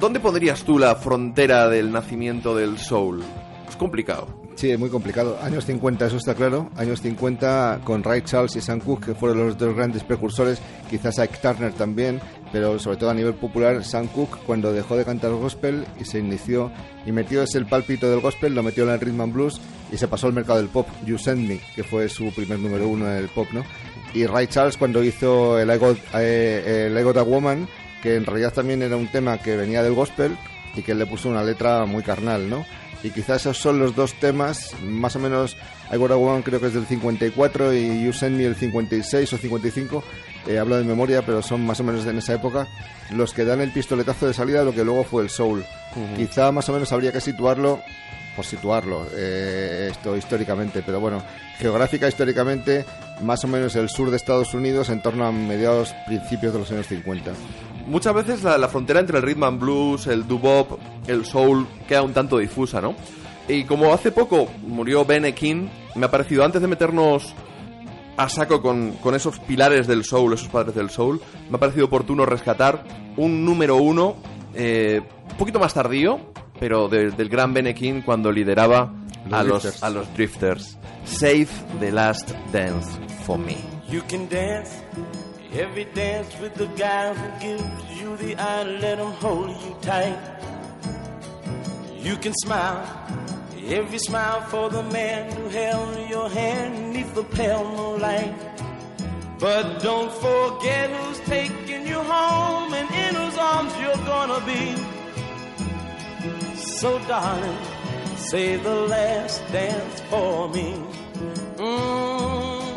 ¿dónde 0.00 0.20
pondrías 0.20 0.62
tú 0.64 0.78
la 0.78 0.94
frontera 0.96 1.68
del 1.68 1.92
nacimiento 1.92 2.54
del 2.54 2.78
soul? 2.78 3.22
Es 3.68 3.76
complicado. 3.76 4.43
Sí, 4.56 4.70
es 4.70 4.78
muy 4.78 4.88
complicado. 4.88 5.38
Años 5.42 5.66
50, 5.66 6.06
eso 6.06 6.16
está 6.16 6.34
claro. 6.34 6.70
Años 6.76 7.00
50 7.02 7.80
con 7.82 8.04
Ray 8.04 8.22
Charles 8.22 8.54
y 8.54 8.60
Sam 8.60 8.80
Cooke, 8.80 9.06
que 9.06 9.14
fueron 9.14 9.46
los 9.46 9.58
dos 9.58 9.74
grandes 9.74 10.04
precursores. 10.04 10.60
Quizás 10.88 11.18
Ike 11.18 11.38
Turner 11.42 11.72
también, 11.72 12.20
pero 12.52 12.78
sobre 12.78 12.96
todo 12.96 13.10
a 13.10 13.14
nivel 13.14 13.34
popular, 13.34 13.84
Sam 13.84 14.06
Cooke, 14.06 14.38
cuando 14.46 14.72
dejó 14.72 14.96
de 14.96 15.04
cantar 15.04 15.32
gospel 15.32 15.84
y 16.00 16.04
se 16.04 16.20
inició 16.20 16.70
y 17.04 17.10
metió 17.10 17.42
ese 17.42 17.58
el 17.58 17.66
pálpito 17.66 18.08
del 18.08 18.20
gospel, 18.20 18.54
lo 18.54 18.62
metió 18.62 18.84
en 18.84 18.90
el 18.90 19.00
rhythm 19.00 19.22
and 19.22 19.32
blues 19.34 19.60
y 19.90 19.96
se 19.96 20.06
pasó 20.06 20.28
al 20.28 20.34
mercado 20.34 20.60
del 20.60 20.68
pop. 20.68 20.86
You 21.04 21.18
Send 21.18 21.48
Me, 21.48 21.60
que 21.74 21.82
fue 21.82 22.08
su 22.08 22.32
primer 22.32 22.60
número 22.60 22.88
uno 22.88 23.10
en 23.10 23.16
el 23.16 23.28
pop, 23.28 23.48
¿no? 23.52 23.64
Y 24.14 24.26
Ray 24.26 24.46
Charles 24.46 24.76
cuando 24.76 25.02
hizo 25.02 25.58
el 25.58 25.68
I 25.68 25.78
Got, 25.78 25.98
eh, 26.14 26.86
el 26.86 26.96
I 26.96 27.02
Got 27.02 27.16
a 27.16 27.22
Woman, 27.22 27.68
que 28.00 28.14
en 28.14 28.24
realidad 28.24 28.52
también 28.52 28.82
era 28.82 28.96
un 28.96 29.08
tema 29.08 29.38
que 29.38 29.56
venía 29.56 29.82
del 29.82 29.94
gospel 29.94 30.36
y 30.76 30.82
que 30.82 30.94
le 30.94 31.06
puso 31.06 31.28
una 31.28 31.42
letra 31.42 31.84
muy 31.86 32.04
carnal, 32.04 32.48
¿no? 32.48 32.64
Y 33.04 33.10
quizás 33.10 33.42
esos 33.42 33.58
son 33.58 33.78
los 33.78 33.94
dos 33.94 34.14
temas, 34.14 34.74
más 34.82 35.14
o 35.14 35.18
menos, 35.18 35.58
I 35.92 35.96
Got 35.98 36.12
a 36.12 36.16
Woman 36.16 36.40
creo 36.40 36.58
que 36.58 36.68
es 36.68 36.74
del 36.74 36.86
54 36.86 37.74
y 37.74 38.02
You 38.02 38.14
Send 38.14 38.38
Me 38.38 38.46
el 38.46 38.56
56 38.56 39.30
o 39.30 39.36
55, 39.36 40.02
eh, 40.46 40.58
hablo 40.58 40.78
de 40.78 40.84
memoria, 40.84 41.20
pero 41.20 41.42
son 41.42 41.66
más 41.66 41.78
o 41.80 41.84
menos 41.84 42.06
en 42.06 42.16
esa 42.16 42.32
época 42.32 42.66
los 43.10 43.34
que 43.34 43.44
dan 43.44 43.60
el 43.60 43.72
pistoletazo 43.72 44.26
de 44.26 44.32
salida 44.32 44.60
de 44.60 44.64
lo 44.64 44.72
que 44.72 44.84
luego 44.84 45.04
fue 45.04 45.22
el 45.22 45.28
soul. 45.28 45.62
Quizá 46.16 46.50
más 46.50 46.66
o 46.70 46.72
menos 46.72 46.92
habría 46.92 47.12
que 47.12 47.20
situarlo, 47.20 47.82
por 48.34 48.46
situarlo, 48.46 49.06
eh, 49.12 49.90
esto 49.90 50.16
históricamente, 50.16 50.82
pero 50.84 50.98
bueno, 50.98 51.22
geográfica 51.58 52.08
históricamente, 52.08 52.86
más 53.20 53.44
o 53.44 53.48
menos 53.48 53.76
el 53.76 53.90
sur 53.90 54.08
de 54.08 54.16
Estados 54.16 54.54
Unidos 54.54 54.88
en 54.88 55.02
torno 55.02 55.26
a 55.26 55.30
mediados, 55.30 55.94
principios 56.06 56.54
de 56.54 56.58
los 56.58 56.70
años 56.72 56.86
50. 56.86 57.32
Muchas 57.86 58.14
veces 58.14 58.42
la, 58.42 58.58
la 58.58 58.68
frontera 58.68 59.00
entre 59.00 59.18
el 59.18 59.22
rhythm 59.22 59.44
and 59.44 59.60
blues, 59.60 60.06
el 60.06 60.26
doo-wop, 60.26 60.78
el 61.06 61.24
soul 61.24 61.66
queda 61.88 62.02
un 62.02 62.12
tanto 62.12 62.38
difusa, 62.38 62.80
¿no? 62.80 62.94
Y 63.48 63.64
como 63.64 63.92
hace 63.92 64.10
poco 64.10 64.48
murió 64.66 65.04
Ben 65.04 65.32
King, 65.34 65.68
me 65.96 66.06
ha 66.06 66.10
parecido, 66.10 66.44
antes 66.44 66.62
de 66.62 66.68
meternos 66.68 67.34
a 68.16 68.28
saco 68.28 68.62
con, 68.62 68.92
con 69.02 69.14
esos 69.14 69.38
pilares 69.40 69.86
del 69.86 70.04
soul, 70.04 70.32
esos 70.32 70.48
padres 70.48 70.74
del 70.74 70.88
soul, 70.90 71.20
me 71.50 71.56
ha 71.56 71.60
parecido 71.60 71.86
oportuno 71.86 72.24
rescatar 72.24 72.84
un 73.16 73.44
número 73.44 73.76
uno, 73.76 74.16
eh, 74.54 75.00
un 75.30 75.36
poquito 75.36 75.58
más 75.58 75.74
tardío, 75.74 76.20
pero 76.60 76.88
de- 76.88 77.10
del 77.10 77.28
gran 77.28 77.52
Ben 77.52 77.74
King 77.74 78.02
cuando 78.04 78.30
lideraba 78.30 78.92
Los 79.28 79.32
a, 79.32 79.42
los, 79.42 79.62
Drifters. 79.62 79.82
a 79.82 79.90
los 79.90 80.14
Drifters. 80.14 80.78
Save 81.04 81.48
the 81.80 81.90
Last 81.92 82.30
Dance 82.52 82.88
for 83.26 83.38
Me. 83.38 83.56
You 83.90 84.00
can 84.08 84.28
dance 84.28 84.70
every 85.54 85.84
dance 85.84 86.38
with 86.40 86.54
the 86.54 86.66
guy 86.66 87.14
who 87.14 87.40
gives 87.40 88.00
you 88.00 88.16
the 88.16 88.36
eye, 88.36 88.64
let 88.64 88.98
him 88.98 89.12
hold 89.12 89.50
you 89.50 89.76
tight. 89.82 90.18
You 91.98 92.16
can 92.16 92.34
smile 92.34 93.04
every 93.66 93.98
smile 93.98 94.42
for 94.42 94.68
the 94.68 94.82
man 94.82 95.30
who 95.34 95.48
held 95.48 96.10
your 96.10 96.28
hand 96.28 96.92
neath 96.92 97.14
the 97.14 97.24
pale 97.24 97.64
moonlight. 97.76 98.34
But 99.38 99.80
don't 99.82 100.12
forget 100.12 100.90
who's 100.90 101.20
taking 101.20 101.86
you 101.86 102.00
home 102.00 102.74
and 102.74 102.90
in 102.90 103.14
whose 103.14 103.38
arms 103.38 103.72
you're 103.80 104.04
gonna 104.06 104.40
be. 104.44 104.76
So 106.56 106.98
darling, 107.08 107.58
say 108.16 108.56
the 108.56 108.74
last 108.74 109.42
dance 109.52 110.00
for 110.10 110.48
me. 110.50 110.74
Mm. 111.56 112.73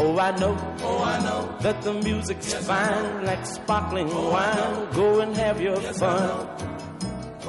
Oh, 0.00 0.18
I 0.18 0.30
know. 0.38 0.56
Oh, 0.82 1.02
I 1.02 1.18
know 1.24 1.56
that 1.60 1.82
the 1.82 1.92
music's 1.92 2.54
fine, 2.54 3.24
like 3.24 3.44
sparkling 3.44 4.08
wine. 4.14 4.88
Go 4.92 5.20
and 5.20 5.36
have 5.36 5.60
your 5.60 5.76
fun. 5.76 6.48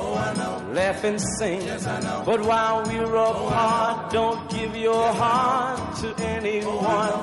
Oh, 0.01 0.15
I 0.15 0.33
know. 0.33 0.73
Laugh 0.73 1.03
and 1.03 1.21
sing. 1.37 1.61
Yes, 1.61 1.85
I 1.85 1.99
know. 1.99 2.23
But 2.25 2.41
while 2.41 2.83
we're 2.85 3.15
apart, 3.15 4.11
don't 4.11 4.49
give 4.49 4.75
your 4.75 5.13
heart 5.13 5.97
to 5.97 6.15
anyone. 6.25 7.13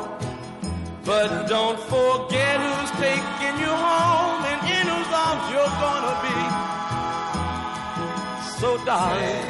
But 1.05 1.49
don't 1.49 1.81
forget 1.95 2.57
who's 2.67 2.91
taking 3.07 3.57
you 3.65 3.73
home 3.89 4.39
and 4.53 4.61
in 4.77 4.87
whose 4.93 5.13
arms 5.25 5.45
you're 5.53 5.77
gonna 5.85 6.17
be. 6.27 6.39
So 8.61 8.69
darling, 8.85 9.43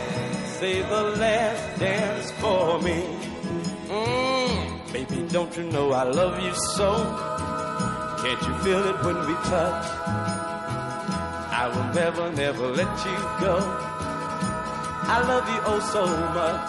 say 0.59 0.83
the 0.83 1.03
last 1.23 1.79
dance 1.81 2.31
for 2.41 2.81
me. 2.83 2.99
Mm, 3.89 4.36
baby, 4.97 5.29
don't 5.29 5.55
you 5.57 5.65
know 5.65 5.93
I 5.93 6.05
love 6.05 6.43
you 6.43 6.55
so? 6.55 6.91
Can't 8.23 8.43
you 8.49 8.55
feel 8.65 8.83
it 8.91 8.99
when 9.05 9.19
we 9.29 9.35
touch? 9.53 9.87
I 11.63 11.65
will 11.73 11.89
never, 11.95 12.33
never 12.33 12.67
let 12.69 12.93
you 13.09 13.17
go. 13.45 13.57
I 15.15 15.19
love 15.31 15.47
you 15.55 15.61
oh 15.73 15.81
so 15.95 16.03
much. 16.39 16.67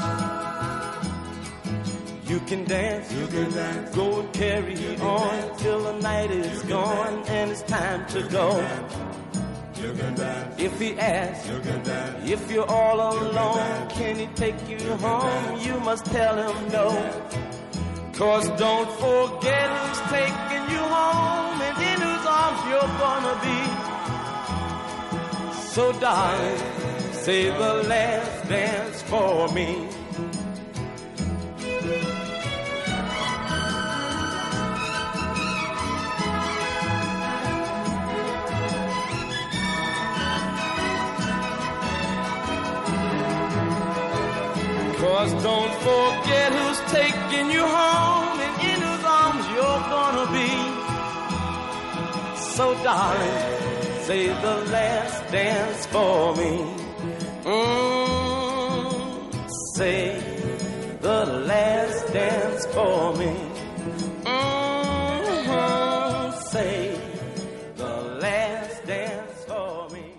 You 2.29 2.39
can 2.41 2.65
dance, 2.65 3.13
you 3.13 3.27
can 3.27 3.50
dance, 3.51 3.96
go 3.96 4.19
and 4.19 4.34
carry 4.34 4.75
on 4.98 5.57
till 5.57 5.81
the 5.84 5.93
night 6.01 6.29
is 6.29 6.62
gone 6.63 7.24
and 7.27 7.51
it's 7.51 7.62
time 7.63 8.05
to 8.07 8.24
go. 8.24 8.48
You 9.81 9.93
can 9.93 10.15
dance. 10.15 10.60
If 10.60 10.79
he 10.79 11.00
asks, 11.00 11.48
you 11.50 11.60
can 11.62 11.81
dance. 11.84 12.29
if 12.29 12.51
you're 12.51 12.69
all 12.69 13.00
alone, 13.00 13.88
can 13.89 14.19
he 14.19 14.27
take 14.36 14.60
you 14.67 14.79
home? 14.98 15.62
You 15.62 15.79
must 15.79 16.05
tell 16.05 16.36
him 16.36 16.72
no. 16.74 16.88
Cause 18.17 18.50
don't 18.57 18.89
forget 18.93 19.69
who's 19.77 20.00
taking 20.09 20.65
you 20.74 20.79
home 20.79 21.62
and 21.62 21.77
in 21.89 22.01
whose 22.01 22.25
arms 22.25 22.62
you're 22.67 22.93
gonna 23.05 23.36
be. 23.45 23.62
So 25.75 25.91
darling, 26.00 26.57
say 27.12 27.51
the 27.51 27.74
last 27.88 28.50
dance 28.50 29.03
for 29.03 29.47
me. 29.50 29.88
Cause 44.97 45.31
don't 45.43 45.74
forget 45.86 46.51
who's 46.51 46.79
taking 46.91 47.51
you 47.51 47.56
So 52.57 52.73
darling, 52.81 53.37
say 54.07 54.27
the 54.29 54.55
last 54.73 55.31
dance 55.31 55.85
for 55.93 56.33
me. 56.35 56.65
Mm, 57.45 59.29
say 59.77 60.17
the 60.99 61.25
last 61.45 62.11
dance 62.11 62.65
for 62.73 63.13
me. 63.13 63.29
Mm, 64.25 66.33
say 66.49 66.97
the 67.75 67.95
last 68.25 68.85
dance 68.87 69.45
for 69.45 69.87
me. 69.93 70.17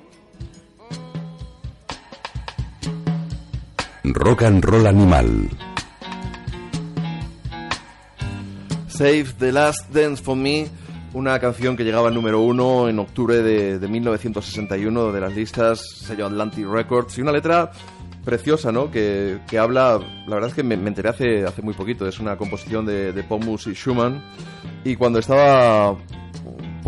Rock 4.15 4.43
and 4.43 4.65
Roll 4.65 4.87
Animal. 4.87 5.49
Save 8.99 9.39
the 9.39 9.53
Last 9.53 9.93
Dance 9.93 10.19
for 10.19 10.35
Me, 10.35 10.69
una 11.13 11.39
canción 11.39 11.77
que 11.77 11.85
llegaba 11.85 12.09
al 12.09 12.15
número 12.15 12.41
uno 12.41 12.89
en 12.89 12.99
octubre 12.99 13.43
de, 13.43 13.79
de 13.79 13.89
1961 13.89 15.13
de 15.13 15.21
las 15.21 15.35
listas 15.35 15.81
sello 15.81 16.27
Atlantic 16.27 16.67
Records 16.67 17.17
y 17.19 17.23
una 17.23 17.33
letra 17.33 17.71
preciosa, 18.25 18.71
¿no? 18.71 18.91
Que, 18.91 19.39
que 19.49 19.59
habla, 19.59 19.99
la 20.27 20.35
verdad 20.35 20.51
es 20.51 20.55
que 20.55 20.63
me, 20.63 20.77
me 20.77 20.89
enteré 20.89 21.09
hace, 21.09 21.45
hace 21.45 21.63
muy 21.63 21.75
poquito, 21.75 22.07
es 22.07 22.19
una 22.19 22.37
composición 22.37 22.85
de, 22.85 23.13
de 23.13 23.23
Pomus 23.23 23.67
y 23.67 23.73
Schumann 23.73 24.23
y 24.85 24.97
cuando 24.97 25.19
estaba 25.19 25.97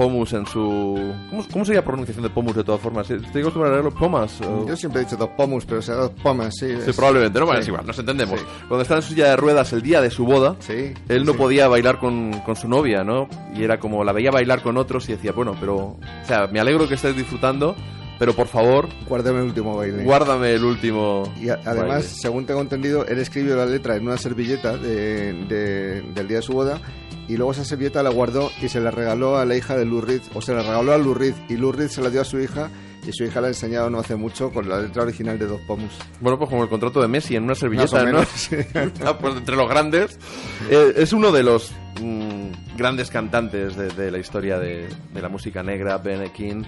Pomus 0.00 0.33
en 0.33 0.47
su... 0.47 1.14
¿Cómo, 1.28 1.45
cómo 1.52 1.62
sería 1.66 1.80
la 1.83 1.85
pronunciación 1.87 2.23
de 2.23 2.30
Pomus 2.30 2.57
de 2.57 2.64
todas 2.64 2.80
formas? 2.80 3.11
¿Estoy 3.11 3.42
acostumbrado 3.42 3.75
a 3.75 3.83
leerlo 3.83 3.90
Pomas? 3.99 4.40
o- 4.40 4.66
Yo 4.66 4.75
siempre 4.75 5.02
he 5.02 5.04
dicho 5.04 5.14
dos 5.19 5.28
pomus, 5.37 5.66
pero 5.66 5.83
será 5.83 5.99
dos 5.99 6.12
pomas, 6.23 6.54
sí. 6.59 6.69
Sí, 6.83 6.90
es- 6.90 6.97
probablemente, 6.97 7.38
¿no? 7.38 7.45
Bueno, 7.45 7.61
sí. 7.61 7.64
es 7.64 7.69
igual, 7.69 7.87
nos 7.87 7.99
entendemos. 7.99 8.40
Sí. 8.40 8.47
Cuando 8.66 8.80
estaba 8.80 9.00
en 9.00 9.02
su 9.02 9.11
silla 9.12 9.28
de 9.28 9.37
ruedas 9.37 9.73
el 9.75 9.83
día 9.83 10.00
de 10.00 10.11
su 10.11 10.25
boda, 10.25 10.57
Sí, 10.61 10.95
él 11.09 11.25
no 11.26 11.33
sí. 11.33 11.38
podía 11.38 11.69
bailar 11.69 11.99
con, 11.99 12.33
con 12.47 12.57
su 12.57 12.66
novia, 12.66 13.04
¿no? 13.04 13.28
Y 13.54 13.62
era 13.62 13.78
como, 13.78 14.02
la 14.02 14.12
veía 14.14 14.30
bailar 14.30 14.62
con 14.62 14.78
otros 14.78 15.07
y 15.11 15.12
decía, 15.12 15.33
bueno, 15.33 15.54
pero... 15.61 15.76
O 15.76 15.99
sea, 16.26 16.47
me 16.47 16.61
alegro 16.61 16.88
que 16.88 16.95
estés 16.95 17.14
disfrutando, 17.14 17.76
pero 18.19 18.33
por 18.33 18.47
favor, 18.47 18.88
Guárdame 19.07 19.40
el 19.40 19.45
último 19.49 19.76
baile. 19.76 20.02
guárdame 20.02 20.52
el 20.54 20.64
último... 20.64 21.30
Y 21.38 21.50
a- 21.50 21.61
además, 21.66 21.88
baile. 21.88 22.02
según 22.09 22.47
tengo 22.47 22.62
entendido, 22.62 23.04
él 23.07 23.19
escribió 23.19 23.54
la 23.54 23.66
letra 23.66 23.97
en 23.97 24.07
una 24.07 24.16
servilleta 24.16 24.78
de- 24.78 25.35
de- 25.45 26.00
del 26.14 26.26
día 26.26 26.38
de 26.38 26.42
su 26.42 26.52
boda 26.54 26.80
y 27.31 27.37
luego 27.37 27.53
esa 27.53 27.65
servilleta 27.65 28.03
la 28.03 28.11
guardó 28.11 28.51
y 28.61 28.69
se 28.69 28.81
la 28.81 28.91
regaló 28.91 29.39
a 29.39 29.45
la 29.45 29.57
hija 29.57 29.77
de 29.77 29.85
Lou 29.85 30.01
Reed, 30.01 30.23
o 30.35 30.43
se 30.43 30.53
la 30.53 30.63
regaló 30.63 30.93
a 30.93 30.99
Lou 30.99 31.15
Reed 31.15 31.35
y 31.49 31.57
Lou 31.57 31.71
Reed 31.71 31.89
se 31.89 32.03
la 32.03 32.11
dio 32.11 32.21
a 32.21 32.25
su 32.25 32.41
hija 32.41 32.71
y 33.07 33.13
su 33.13 33.25
hija 33.25 33.41
la 33.41 33.47
ha 33.47 33.51
enseñado 33.51 33.89
no 33.89 33.99
hace 34.01 34.17
mucho 34.17 34.51
con 34.51 34.69
la 34.69 34.81
letra 34.81 35.05
original 35.05 35.39
de 35.39 35.47
Dos 35.47 35.61
Pomus. 35.63 35.93
Bueno, 36.21 36.39
pues 36.39 36.51
como 36.51 36.65
el 36.65 36.69
contrato 36.69 37.01
de 37.01 37.09
Messi 37.09 37.37
en 37.37 37.45
una 37.45 37.55
servilleta, 37.55 37.97
o 37.97 37.99
¿no? 38.01 38.05
menos, 38.05 38.29
sí. 38.35 38.57
Ah, 39.05 39.17
pues 39.17 39.37
entre 39.37 39.57
los 39.57 39.69
grandes. 39.69 40.19
Eh, 40.69 40.95
es 40.97 41.13
uno 41.13 41.31
de 41.33 41.43
los 41.43 41.73
mm, 42.03 42.77
grandes 42.77 43.11
cantantes 43.11 43.77
de, 43.77 43.89
de 43.89 44.11
la 44.11 44.19
historia 44.19 44.59
de, 44.59 44.89
de 45.15 45.23
la 45.23 45.29
música 45.29 45.63
negra, 45.63 45.99
Ben 45.99 46.29
King. 46.31 46.65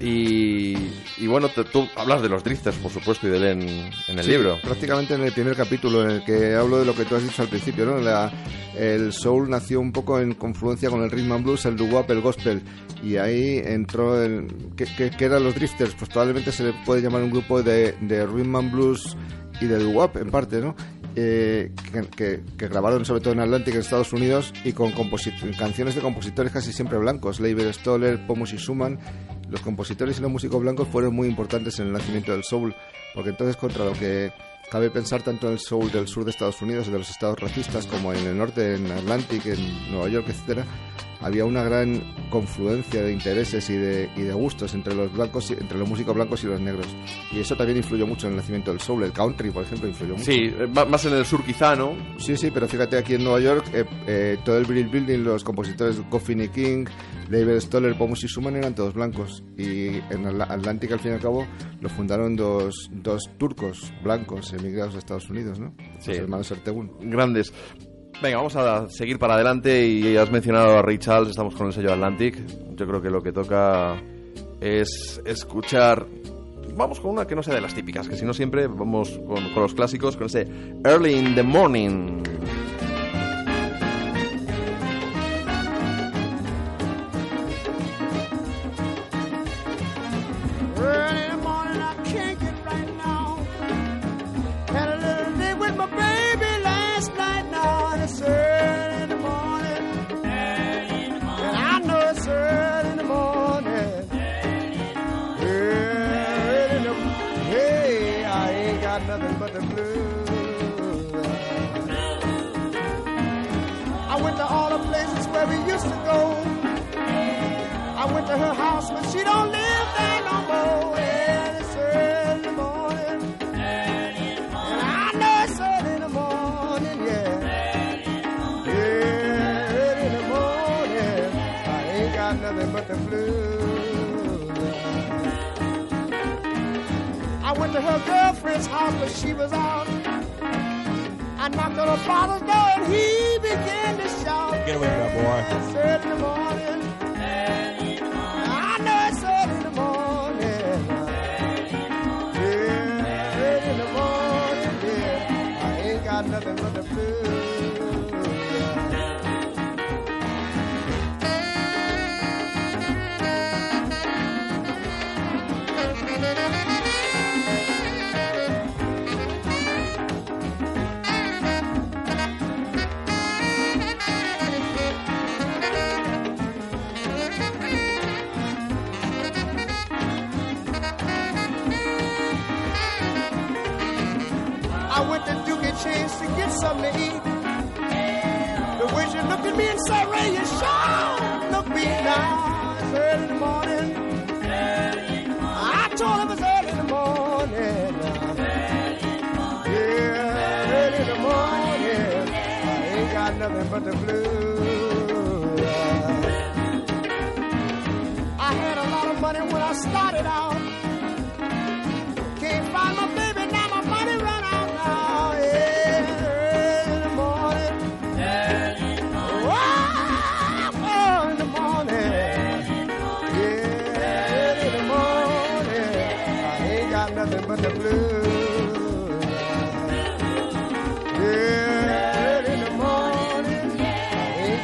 Y, 0.00 0.74
y 1.18 1.26
bueno, 1.28 1.48
te- 1.48 1.64
tú 1.64 1.88
hablas 1.96 2.20
de 2.20 2.28
los 2.28 2.42
drifters, 2.42 2.76
por 2.78 2.90
supuesto, 2.90 3.26
y 3.26 3.30
de 3.30 3.36
él 3.36 3.44
en, 3.44 3.62
en 4.08 4.18
el 4.18 4.24
Sí, 4.24 4.30
libro. 4.32 4.58
Prácticamente 4.62 5.14
en 5.14 5.22
el 5.22 5.32
primer 5.32 5.54
capítulo 5.56 6.02
en 6.02 6.10
el 6.10 6.24
que 6.24 6.54
hablo 6.54 6.78
de 6.80 6.84
lo 6.84 6.94
que 6.94 7.04
tú 7.04 7.14
has 7.16 7.22
dicho 7.22 7.42
al 7.42 7.48
principio, 7.48 7.86
¿no? 7.86 7.98
La- 7.98 8.30
el 8.76 9.12
soul 9.12 9.48
nació 9.48 9.78
un 9.80 9.92
poco 9.92 10.18
en 10.20 10.34
confluencia 10.34 10.90
con 10.90 11.02
el 11.02 11.10
rhythm 11.10 11.32
and 11.32 11.44
blues, 11.44 11.64
el 11.64 11.76
doo-wop, 11.76 12.10
el 12.10 12.20
gospel 12.20 12.60
y 13.04 13.16
ahí 13.18 13.58
entró 13.64 14.20
el 14.20 14.48
¿qué, 14.76 14.84
qué- 14.96 15.10
qué 15.10 15.24
eran 15.26 15.44
los 15.44 15.54
drifters? 15.54 15.94
Pues 15.94 16.10
probablemente 16.10 16.50
se 16.50 16.64
le 16.64 16.72
puede 16.84 17.00
llamar 17.00 17.22
un 17.22 17.30
grupo 17.30 17.62
de, 17.62 17.92
de 18.00 18.26
rhythm 18.26 18.56
and 18.56 18.72
blues 18.72 19.16
y 19.60 19.66
de 19.66 19.78
doo-wop 19.78 20.16
en 20.16 20.30
parte, 20.30 20.60
¿no? 20.60 20.74
Eh, 21.16 21.70
que, 21.92 22.00
que- 22.08 22.40
que 22.58 22.66
grabaron 22.68 23.04
sobre 23.04 23.20
todo 23.20 23.32
en 23.34 23.38
Atlantic 23.40 23.74
en 23.74 23.80
Estados 23.82 24.12
Unidos 24.12 24.52
y 24.64 24.72
con 24.72 24.90
canciones 25.56 25.94
de 25.94 26.00
compositores 26.00 26.50
casi 26.52 26.72
siempre 26.72 26.98
blancos, 26.98 27.38
Leiber 27.38 27.72
Stoller, 27.72 28.26
Pomus 28.26 28.52
y 28.52 28.56
Schumann 28.56 28.98
los 29.54 29.62
compositores 29.62 30.18
y 30.18 30.22
los 30.22 30.30
músicos 30.32 30.60
blancos 30.60 30.88
fueron 30.88 31.14
muy 31.14 31.28
importantes 31.28 31.78
en 31.78 31.86
el 31.86 31.92
nacimiento 31.92 32.32
del 32.32 32.42
soul, 32.42 32.74
porque 33.14 33.30
entonces 33.30 33.56
contra 33.56 33.84
lo 33.84 33.92
que 33.92 34.32
cabe 34.68 34.90
pensar 34.90 35.22
tanto 35.22 35.46
en 35.46 35.52
el 35.52 35.58
soul 35.60 35.92
del 35.92 36.08
sur 36.08 36.24
de 36.24 36.32
Estados 36.32 36.60
Unidos, 36.60 36.88
de 36.90 36.98
los 36.98 37.08
estados 37.08 37.38
racistas, 37.38 37.86
como 37.86 38.12
en 38.12 38.26
el 38.26 38.36
norte, 38.36 38.74
en 38.74 38.90
Atlantic, 38.90 39.46
en 39.46 39.92
Nueva 39.92 40.08
York, 40.08 40.26
etcétera, 40.28 40.64
había 41.20 41.44
una 41.44 41.62
gran 41.62 42.02
confluencia 42.30 43.02
de 43.02 43.12
intereses 43.12 43.70
y 43.70 43.76
de, 43.76 44.10
y 44.16 44.22
de 44.22 44.32
gustos 44.32 44.74
entre 44.74 44.92
los 44.94 45.12
blancos, 45.12 45.52
entre 45.52 45.78
los 45.78 45.88
músicos 45.88 46.16
blancos 46.16 46.42
y 46.42 46.48
los 46.48 46.60
negros. 46.60 46.88
Y 47.30 47.38
eso 47.38 47.56
también 47.56 47.78
influyó 47.78 48.08
mucho 48.08 48.26
en 48.26 48.32
el 48.32 48.38
nacimiento 48.38 48.72
del 48.72 48.80
soul. 48.80 49.04
El 49.04 49.12
country, 49.12 49.50
por 49.50 49.62
ejemplo, 49.62 49.88
influyó 49.88 50.14
mucho. 50.14 50.24
Sí, 50.24 50.52
más 50.74 51.04
en 51.04 51.14
el 51.14 51.24
sur 51.24 51.44
quizá, 51.44 51.76
¿no? 51.76 51.96
Sí, 52.18 52.36
sí, 52.36 52.50
pero 52.50 52.66
fíjate 52.66 52.98
aquí 52.98 53.14
en 53.14 53.22
Nueva 53.22 53.40
York, 53.40 53.66
eh, 53.72 53.84
eh, 54.08 54.38
todo 54.44 54.58
el 54.58 54.64
Brill 54.64 54.88
Building, 54.88 55.20
los 55.20 55.44
compositores 55.44 56.00
Coffin 56.10 56.42
y 56.42 56.48
King, 56.48 56.86
David 57.30 57.60
Stoller, 57.60 57.96
Pomus 57.96 58.24
y 58.24 58.28
Schumann 58.28 58.56
eran 58.56 58.74
todos 58.74 58.94
blancos. 58.94 59.42
Y 59.56 59.86
en 59.88 60.24
Atl- 60.24 60.46
Atlantic, 60.48 60.92
al 60.92 61.00
fin 61.00 61.12
y 61.12 61.14
al 61.14 61.20
cabo, 61.20 61.46
lo 61.80 61.88
fundaron 61.88 62.36
dos, 62.36 62.88
dos 62.92 63.30
turcos 63.38 63.92
blancos 64.02 64.52
emigrados 64.52 64.94
a 64.94 64.98
Estados 64.98 65.28
Unidos, 65.30 65.58
¿no? 65.58 65.74
Sí. 66.00 66.10
Los 66.10 66.18
hermanos 66.18 66.50
Ertegun. 66.50 66.92
Grandes. 67.10 67.52
Venga, 68.22 68.36
vamos 68.36 68.54
a 68.56 68.88
seguir 68.88 69.18
para 69.18 69.34
adelante 69.34 69.86
y 69.86 70.16
has 70.16 70.30
mencionado 70.30 70.78
a 70.78 70.82
Ray 70.82 70.98
Charles, 70.98 71.30
estamos 71.30 71.54
con 71.54 71.66
el 71.66 71.72
sello 71.72 71.92
Atlantic. 71.92 72.38
Yo 72.76 72.86
creo 72.86 73.02
que 73.02 73.10
lo 73.10 73.20
que 73.22 73.32
toca 73.32 74.00
es 74.60 75.20
escuchar... 75.24 76.06
Vamos 76.76 76.98
con 76.98 77.12
una 77.12 77.26
que 77.26 77.36
no 77.36 77.42
sea 77.42 77.54
de 77.54 77.60
las 77.60 77.74
típicas, 77.74 78.08
que 78.08 78.16
si 78.16 78.24
no 78.24 78.32
siempre 78.32 78.66
vamos 78.66 79.10
con, 79.26 79.52
con 79.52 79.62
los 79.62 79.74
clásicos, 79.74 80.16
con 80.16 80.26
ese 80.26 80.46
Early 80.84 81.12
in 81.14 81.34
the 81.36 81.42
Morning. 81.42 82.20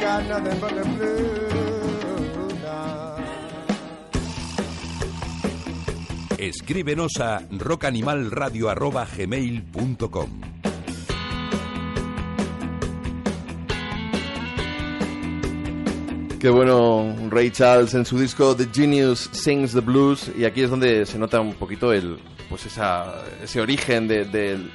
Got 0.01 0.25
nothing 0.27 0.59
but 0.59 0.73
the 0.75 0.83
now. 2.63 3.17
Escríbenos 6.37 7.19
a 7.19 7.41
rockanimalradio.gmail.com 7.51 10.29
Qué 16.39 16.49
bueno 16.49 17.15
Ray 17.29 17.51
Charles 17.51 17.93
en 17.93 18.03
su 18.05 18.17
disco 18.17 18.55
The 18.55 18.67
Genius 18.73 19.29
Sings 19.31 19.73
the 19.73 19.81
Blues 19.81 20.31
y 20.35 20.45
aquí 20.45 20.63
es 20.63 20.71
donde 20.71 21.05
se 21.05 21.19
nota 21.19 21.39
un 21.39 21.53
poquito 21.53 21.93
el 21.93 22.17
pues 22.49 22.65
esa, 22.65 23.23
ese 23.43 23.61
origen 23.61 24.07
de- 24.07 24.25
del- 24.25 24.71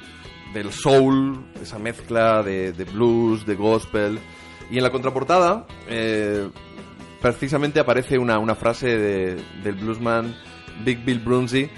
del 0.53 0.71
soul, 0.71 1.45
esa 1.61 1.77
mezcla 1.77 2.41
de, 2.41 2.71
de 2.71 2.85
blues, 2.85 3.45
de 3.45 3.55
gospel 3.55 4.17
y 4.71 4.77
en 4.77 4.83
la 4.83 4.89
contraportada 4.91 5.65
eh, 5.87 6.47
precisamente 7.21 7.79
aparece 7.79 8.17
una, 8.17 8.37
una 8.39 8.55
frase 8.55 8.97
de- 8.97 9.35
del 9.63 9.75
bluesman 9.75 10.35
Big 10.83 11.03
Bill 11.03 11.19
Brunsey 11.19 11.69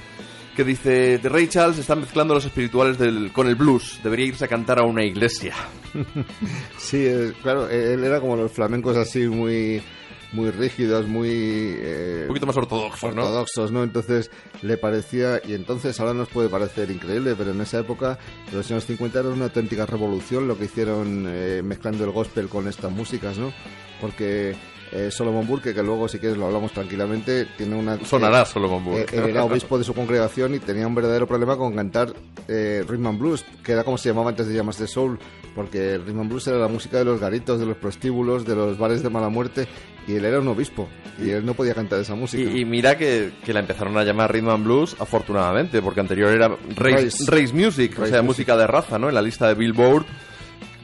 que 0.55 0.63
dice 0.65 1.19
Ray 1.23 1.47
Charles 1.47 1.77
está 1.79 1.95
mezclando 1.95 2.33
los 2.33 2.43
espirituales 2.45 2.97
del- 2.97 3.31
con 3.31 3.47
el 3.47 3.55
blues, 3.55 3.99
debería 4.03 4.25
irse 4.25 4.43
a 4.45 4.47
cantar 4.49 4.79
a 4.79 4.83
una 4.83 5.03
iglesia. 5.05 5.53
Sí, 6.77 6.97
eh, 7.05 7.33
claro, 7.41 7.69
él 7.69 8.03
era 8.03 8.19
como 8.19 8.35
los 8.35 8.51
flamencos 8.51 8.97
así 8.97 9.27
muy 9.27 9.81
muy 10.31 10.51
rígidos, 10.51 11.07
muy 11.07 11.29
eh, 11.31 12.21
Un 12.23 12.27
poquito 12.27 12.45
más 12.45 12.57
ortodoxo, 12.57 13.11
¿no? 13.11 13.23
ortodoxos, 13.23 13.71
¿no? 13.71 13.83
Entonces 13.83 14.29
le 14.61 14.77
parecía, 14.77 15.41
y 15.45 15.53
entonces 15.53 15.99
ahora 15.99 16.13
nos 16.13 16.27
puede 16.29 16.49
parecer 16.49 16.91
increíble, 16.91 17.35
pero 17.37 17.51
en 17.51 17.61
esa 17.61 17.79
época, 17.79 18.19
en 18.49 18.57
los 18.57 18.69
años 18.71 18.85
50, 18.85 19.19
era 19.19 19.29
una 19.29 19.45
auténtica 19.45 19.85
revolución 19.85 20.47
lo 20.47 20.57
que 20.57 20.65
hicieron 20.65 21.25
eh, 21.27 21.61
mezclando 21.63 22.03
el 22.03 22.11
gospel 22.11 22.47
con 22.47 22.67
estas 22.67 22.91
músicas, 22.91 23.37
¿no? 23.37 23.51
Porque 23.99 24.55
eh, 24.91 25.09
Solomon 25.11 25.45
Burke, 25.45 25.73
que 25.73 25.83
luego 25.83 26.07
si 26.07 26.19
quieres 26.19 26.37
lo 26.37 26.47
hablamos 26.47 26.71
tranquilamente, 26.71 27.45
tiene 27.57 27.75
una... 27.75 28.03
Sonará 28.03 28.41
eh, 28.41 28.45
Solomon 28.45 28.83
Burke. 28.83 29.15
eh, 29.15 29.29
era 29.29 29.43
obispo 29.43 29.77
de 29.77 29.83
su 29.83 29.93
congregación 29.93 30.55
y 30.55 30.59
tenía 30.59 30.87
un 30.87 30.95
verdadero 30.95 31.27
problema 31.27 31.55
con 31.57 31.75
cantar 31.75 32.13
eh, 32.47 32.83
rhythm 32.87 33.07
and 33.07 33.19
blues, 33.19 33.45
que 33.63 33.71
era 33.73 33.83
como 33.83 33.97
se 33.97 34.09
llamaba 34.09 34.29
antes 34.29 34.47
de 34.47 34.53
llamarse 34.55 34.87
soul, 34.87 35.19
porque 35.55 35.97
rhythm 35.97 36.21
and 36.21 36.29
blues 36.29 36.47
era 36.47 36.57
la 36.57 36.67
música 36.67 36.97
de 36.97 37.05
los 37.05 37.19
garitos, 37.19 37.59
de 37.59 37.65
los 37.65 37.77
prostíbulos, 37.77 38.45
de 38.45 38.55
los 38.55 38.77
bares 38.77 39.03
de 39.03 39.09
mala 39.09 39.29
muerte, 39.29 39.67
y 40.07 40.15
él 40.15 40.25
era 40.25 40.39
un 40.39 40.47
obispo, 40.47 40.87
y 41.23 41.29
él 41.29 41.45
no 41.45 41.53
podía 41.53 41.75
cantar 41.75 41.99
esa 41.99 42.15
música. 42.15 42.49
Y, 42.49 42.61
y 42.61 42.65
mira 42.65 42.97
que, 42.97 43.31
que 43.45 43.53
la 43.53 43.59
empezaron 43.59 43.95
a 43.97 44.03
llamar 44.03 44.33
Rhythm 44.33 44.49
and 44.49 44.63
Blues, 44.65 44.95
afortunadamente, 44.99 45.81
porque 45.81 45.99
anterior 45.99 46.31
era 46.31 46.47
Race, 46.75 47.03
Race. 47.05 47.25
Race 47.27 47.53
Music, 47.53 47.91
o 47.99 48.05
sea, 48.07 48.21
Music. 48.21 48.23
música 48.23 48.57
de 48.57 48.65
raza, 48.65 48.97
¿no? 48.97 49.09
En 49.09 49.15
la 49.15 49.21
lista 49.21 49.47
de 49.47 49.53
Billboard, 49.53 50.05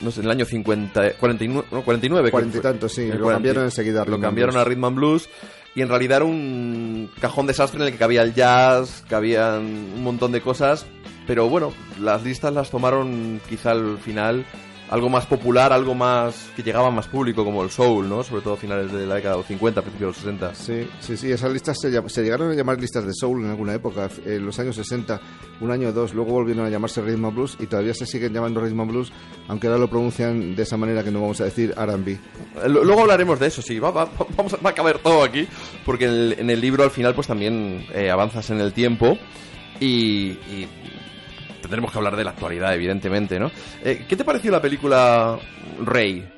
no 0.01 0.11
sé, 0.11 0.19
en 0.21 0.25
el 0.25 0.31
año 0.31 0.45
50, 0.45 1.13
49, 1.13 1.67
no, 1.71 1.81
49. 1.83 2.29
creo 2.29 2.31
Cuarenta 2.31 2.57
y 2.57 2.59
que 2.59 2.61
fue. 2.61 2.71
tantos, 2.71 2.91
sí, 2.93 3.07
lo 3.11 3.27
cambiaron 3.27 3.63
enseguida 3.65 4.01
a 4.01 4.05
Lo 4.05 4.19
cambiaron 4.19 4.53
Blues. 4.55 4.65
a 4.65 4.69
Rhythm 4.69 4.85
and 4.85 4.95
Blues, 4.95 5.29
y 5.75 5.81
en 5.81 5.89
realidad 5.89 6.17
era 6.17 6.25
un 6.25 7.09
cajón 7.19 7.47
desastre 7.47 7.79
en 7.81 7.87
el 7.87 7.91
que 7.93 7.99
cabía 7.99 8.21
el 8.23 8.33
jazz, 8.33 9.03
cabían 9.09 9.61
un 9.95 10.03
montón 10.03 10.31
de 10.31 10.41
cosas, 10.41 10.85
pero 11.27 11.49
bueno, 11.49 11.73
las 11.99 12.23
listas 12.23 12.53
las 12.53 12.69
tomaron 12.69 13.41
quizá 13.49 13.71
al 13.71 13.97
final 13.97 14.45
algo 14.89 15.09
más 15.09 15.25
popular, 15.25 15.73
algo 15.73 15.95
más 15.95 16.49
que 16.55 16.61
llegaba 16.61 16.91
más 16.91 17.07
público, 17.07 17.43
como 17.43 17.63
el 17.63 17.69
soul, 17.71 18.07
¿no? 18.07 18.23
Sobre 18.23 18.41
todo 18.43 18.53
a 18.53 18.57
finales 18.57 18.91
de 18.91 19.05
la 19.07 19.15
década 19.15 19.33
de 19.35 19.39
los 19.39 19.47
50, 19.47 19.81
principios 19.81 20.23
de 20.23 20.31
los 20.31 20.39
60. 20.51 20.55
Sí, 20.55 20.87
sí, 20.99 21.17
sí, 21.17 21.31
esas 21.31 21.51
listas 21.51 21.79
se, 21.81 21.89
llam- 21.91 22.07
se 22.07 22.21
llegaron 22.23 22.51
a 22.51 22.53
llamar 22.53 22.79
listas 22.79 23.05
de 23.05 23.13
soul 23.13 23.43
en 23.43 23.49
alguna 23.49 23.73
época, 23.73 24.09
en 24.25 24.45
los 24.45 24.59
años 24.59 24.75
60, 24.75 25.19
un 25.61 25.71
año 25.71 25.89
o 25.89 25.91
dos, 25.91 26.13
luego 26.13 26.31
volvieron 26.33 26.65
a 26.65 26.69
llamarse 26.69 27.01
Rhythm 27.01 27.25
and 27.25 27.35
Blues 27.35 27.57
y 27.59 27.65
todavía 27.65 27.93
se 27.95 28.05
siguen 28.05 28.31
llamando 28.33 28.61
Rhythm 28.61 28.79
and 28.81 28.91
Blues, 28.91 29.11
aunque 29.47 29.67
ahora 29.67 29.79
lo 29.79 29.89
pronuncian 29.89 30.55
de 30.55 30.61
esa 30.63 30.77
manera 30.77 31.03
que 31.03 31.09
no 31.11 31.21
vamos 31.21 31.41
a 31.41 31.45
decir 31.45 31.73
R&B. 31.75 32.11
Eh, 32.11 32.19
Luego 32.69 33.01
hablaremos 33.01 33.39
de 33.39 33.47
eso, 33.47 33.61
sí, 33.63 33.79
va, 33.79 33.89
va- 33.91 34.09
vamos 34.37 34.53
a, 34.53 34.57
va 34.57 34.69
a 34.69 34.73
caber 34.73 34.99
todo 34.99 35.23
aquí, 35.23 35.47
porque 35.85 36.05
en 36.05 36.11
el, 36.11 36.35
en 36.39 36.49
el 36.51 36.61
libro 36.61 36.83
al 36.83 36.91
final 36.91 37.15
pues 37.15 37.25
también 37.27 37.85
eh, 37.93 38.11
avanzas 38.11 38.49
en 38.51 38.59
el 38.59 38.71
tiempo 38.71 39.17
y, 39.79 39.87
y 40.31 40.67
tendremos 41.65 41.91
que 41.91 41.97
hablar 41.97 42.15
de 42.15 42.23
la 42.23 42.31
actualidad, 42.31 42.73
evidentemente, 42.73 43.39
¿no? 43.39 43.51
Eh, 43.83 44.05
¿Qué 44.07 44.15
te 44.15 44.23
pareció 44.23 44.51
la 44.51 44.61
película 44.61 45.37
Rey? 45.83 46.29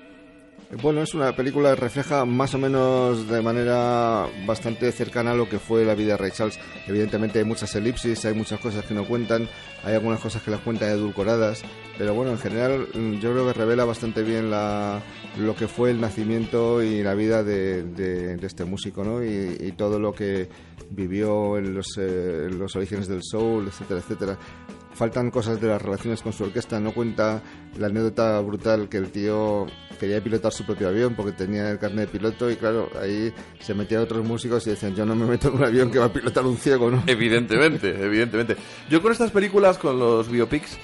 Bueno, 0.81 1.01
es 1.01 1.13
una 1.13 1.33
película 1.33 1.69
que 1.69 1.75
refleja 1.79 2.25
más 2.25 2.53
o 2.53 2.57
menos 2.57 3.25
de 3.29 3.41
manera 3.41 4.25
bastante 4.45 4.91
cercana 4.91 5.31
a 5.31 5.33
lo 5.33 5.47
que 5.47 5.59
fue 5.59 5.85
la 5.85 5.95
vida 5.95 6.11
de 6.11 6.17
Ray 6.17 6.31
Charles. 6.31 6.59
Evidentemente 6.87 7.39
hay 7.39 7.45
muchas 7.45 7.73
elipsis, 7.75 8.25
hay 8.25 8.33
muchas 8.33 8.59
cosas 8.59 8.83
que 8.83 8.93
no 8.93 9.05
cuentan, 9.07 9.47
hay 9.85 9.93
algunas 9.95 10.19
cosas 10.19 10.41
que 10.41 10.51
las 10.51 10.59
cuentan 10.59 10.89
edulcoradas, 10.89 11.63
pero 11.97 12.13
bueno, 12.13 12.31
en 12.31 12.37
general 12.39 12.85
mm, 12.93 13.13
yo 13.19 13.31
creo 13.31 13.47
que 13.47 13.53
revela 13.53 13.85
bastante 13.85 14.23
bien 14.23 14.51
la, 14.51 15.01
lo 15.39 15.55
que 15.55 15.69
fue 15.69 15.89
el 15.91 16.01
nacimiento 16.01 16.83
y 16.83 17.01
la 17.01 17.13
vida 17.13 17.43
de, 17.45 17.83
de- 17.83 18.35
de 18.35 18.45
este 18.47 18.65
músico, 18.65 19.05
¿no? 19.05 19.23
Y, 19.23 19.55
y 19.61 19.71
todo 19.71 20.01
lo 20.01 20.11
que 20.11 20.49
vivió 20.89 21.57
en 21.57 21.75
los, 21.75 21.97
eh, 21.97 22.47
en 22.49 22.59
los 22.59 22.75
orígenes 22.75 23.07
del 23.07 23.21
soul, 23.23 23.67
etcétera, 23.69 24.01
etcétera 24.01 24.37
faltan 24.97 25.29
cosas 25.29 25.61
de 25.61 25.67
las 25.67 25.81
relaciones 25.81 26.21
con 26.21 26.33
su 26.33 26.43
orquesta. 26.43 26.79
No 26.79 26.91
cuenta 26.91 27.41
la 27.77 27.87
anécdota 27.87 28.39
brutal 28.41 28.89
que 28.89 28.97
el 28.97 29.11
tío 29.11 29.67
quería 29.99 30.21
pilotar 30.21 30.51
su 30.51 30.65
propio 30.65 30.89
avión 30.89 31.15
porque 31.15 31.31
tenía 31.31 31.69
el 31.69 31.79
carnet 31.79 32.07
de 32.11 32.17
piloto 32.17 32.49
y 32.49 32.55
claro, 32.55 32.89
ahí 33.01 33.33
se 33.59 33.73
metían 33.73 34.01
otros 34.01 34.25
músicos 34.25 34.65
y 34.67 34.71
decían 34.71 34.95
yo 34.95 35.05
no 35.05 35.15
me 35.15 35.25
meto 35.25 35.49
en 35.49 35.55
un 35.55 35.63
avión 35.63 35.91
que 35.91 35.99
va 35.99 36.05
a 36.05 36.13
pilotar 36.13 36.45
un 36.45 36.57
ciego, 36.57 36.89
¿no? 36.89 37.03
Evidentemente, 37.05 37.89
evidentemente. 38.03 38.57
Yo 38.89 39.01
con 39.01 39.11
estas 39.11 39.31
películas, 39.31 39.77
con 39.77 39.99
los 39.99 40.29
biopics, 40.29 40.77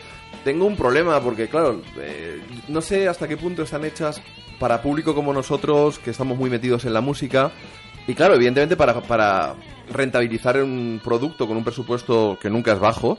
tengo 0.44 0.66
un 0.66 0.78
problema 0.78 1.20
porque, 1.22 1.48
claro, 1.48 1.82
eh, 1.98 2.42
no 2.68 2.82
sé 2.82 3.08
hasta 3.08 3.28
qué 3.28 3.38
punto 3.38 3.64
están 3.64 3.84
hechas 3.86 4.22
para 4.60 4.82
público 4.82 5.16
como 5.16 5.34
nosotros, 5.34 6.00
que 6.00 6.12
estamos 6.12 6.38
muy 6.38 6.50
metidos 6.50 6.86
en 6.86 6.94
la 6.94 7.02
música. 7.02 7.52
Y 8.08 8.14
claro, 8.14 8.36
evidentemente 8.36 8.76
para, 8.76 9.02
para 9.02 9.56
rentabilizar 9.92 10.62
un 10.62 11.00
producto 11.04 11.48
con 11.48 11.58
un 11.58 11.64
presupuesto 11.64 12.38
que 12.42 12.50
nunca 12.50 12.74
es 12.74 12.80
bajo, 12.80 13.18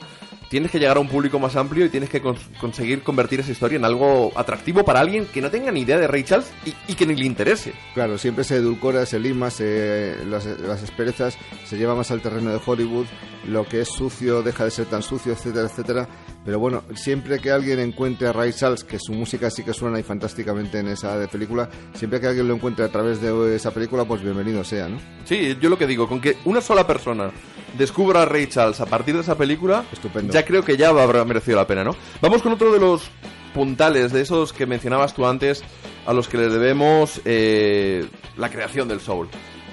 tienes 0.54 0.70
que 0.70 0.78
llegar 0.78 0.98
a 0.98 1.00
un 1.00 1.08
público 1.08 1.40
más 1.40 1.56
amplio 1.56 1.84
y 1.84 1.88
tienes 1.88 2.08
que 2.08 2.22
cons- 2.22 2.38
conseguir 2.60 3.02
convertir 3.02 3.40
esa 3.40 3.50
historia 3.50 3.74
en 3.74 3.84
algo 3.84 4.30
atractivo 4.36 4.84
para 4.84 5.00
alguien 5.00 5.26
que 5.26 5.40
no 5.40 5.50
tenga 5.50 5.72
ni 5.72 5.80
idea 5.80 5.98
de 5.98 6.06
Ray 6.06 6.22
Charles 6.22 6.48
y, 6.64 6.72
y 6.92 6.94
que 6.94 7.06
ni 7.06 7.16
le 7.16 7.24
interese. 7.24 7.72
Claro, 7.92 8.16
siempre 8.18 8.44
se 8.44 8.54
edulcora, 8.58 9.04
se 9.04 9.18
lima, 9.18 9.50
se, 9.50 10.14
las, 10.26 10.46
las 10.46 10.80
asperezas, 10.80 11.36
se 11.64 11.76
lleva 11.76 11.96
más 11.96 12.12
al 12.12 12.20
terreno 12.22 12.50
de 12.52 12.60
Hollywood, 12.64 13.06
lo 13.48 13.66
que 13.66 13.80
es 13.80 13.88
sucio 13.88 14.44
deja 14.44 14.64
de 14.64 14.70
ser 14.70 14.86
tan 14.86 15.02
sucio, 15.02 15.32
etcétera, 15.32 15.66
etcétera. 15.66 16.08
Pero 16.44 16.58
bueno, 16.58 16.82
siempre 16.94 17.38
que 17.38 17.50
alguien 17.50 17.78
encuentre 17.78 18.28
a 18.28 18.32
Ray 18.32 18.52
Charles, 18.52 18.84
que 18.84 18.98
su 18.98 19.12
música 19.12 19.50
sí 19.50 19.62
que 19.62 19.72
suena 19.72 19.96
ahí 19.96 20.02
fantásticamente 20.02 20.78
en 20.78 20.88
esa 20.88 21.18
de 21.18 21.26
película, 21.26 21.68
siempre 21.94 22.20
que 22.20 22.26
alguien 22.26 22.46
lo 22.48 22.54
encuentre 22.54 22.84
a 22.84 22.88
través 22.88 23.20
de 23.20 23.56
esa 23.56 23.70
película, 23.70 24.04
pues 24.04 24.22
bienvenido 24.22 24.62
sea, 24.62 24.88
¿no? 24.88 24.98
Sí, 25.24 25.56
yo 25.60 25.70
lo 25.70 25.78
que 25.78 25.86
digo, 25.86 26.06
con 26.06 26.20
que 26.20 26.36
una 26.44 26.60
sola 26.60 26.86
persona 26.86 27.30
descubra 27.78 28.22
a 28.22 28.24
Ray 28.26 28.46
Charles 28.46 28.80
a 28.80 28.86
partir 28.86 29.14
de 29.14 29.22
esa 29.22 29.36
película, 29.36 29.84
Estupendo. 29.90 30.32
ya 30.32 30.44
creo 30.44 30.62
que 30.62 30.76
ya 30.76 30.90
habrá 30.90 31.24
merecido 31.24 31.56
la 31.56 31.66
pena, 31.66 31.82
¿no? 31.82 31.96
Vamos 32.20 32.42
con 32.42 32.52
otro 32.52 32.72
de 32.72 32.78
los 32.78 33.10
puntales, 33.54 34.12
de 34.12 34.20
esos 34.20 34.52
que 34.52 34.66
mencionabas 34.66 35.14
tú 35.14 35.26
antes, 35.26 35.62
a 36.06 36.12
los 36.12 36.28
que 36.28 36.36
les 36.36 36.52
debemos 36.52 37.20
eh, 37.24 38.06
la 38.36 38.50
creación 38.50 38.86
del 38.88 39.00
soul. 39.00 39.28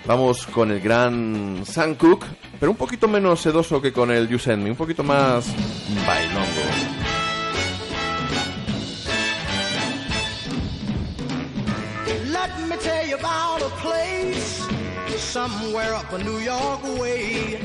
Vamos 0.06 0.48
con 0.48 0.72
el 0.72 0.82
gran 0.82 1.64
Sam 1.66 1.96
Cooke, 1.96 2.26
pero 2.60 2.72
un 2.72 2.78
poquito 2.78 3.08
menos 3.08 3.40
sedoso 3.40 3.82
que 3.82 3.94
con 3.94 4.10
el 4.12 4.28
You 4.28 4.40
Send 4.40 4.64
Me, 4.64 4.72
un 4.72 4.76
poquito 4.76 5.04
más 5.04 5.46
bailongo. 6.06 6.46
Let 12.32 12.68
me 12.68 12.78
tell 12.78 13.08
you 13.08 13.16
about 13.16 13.62
a 13.62 13.70
place 13.82 14.68
somewhere 15.18 15.94
up 15.94 16.12
in 16.14 16.26
New 16.26 16.40
York 16.40 16.84
way 17.00 17.60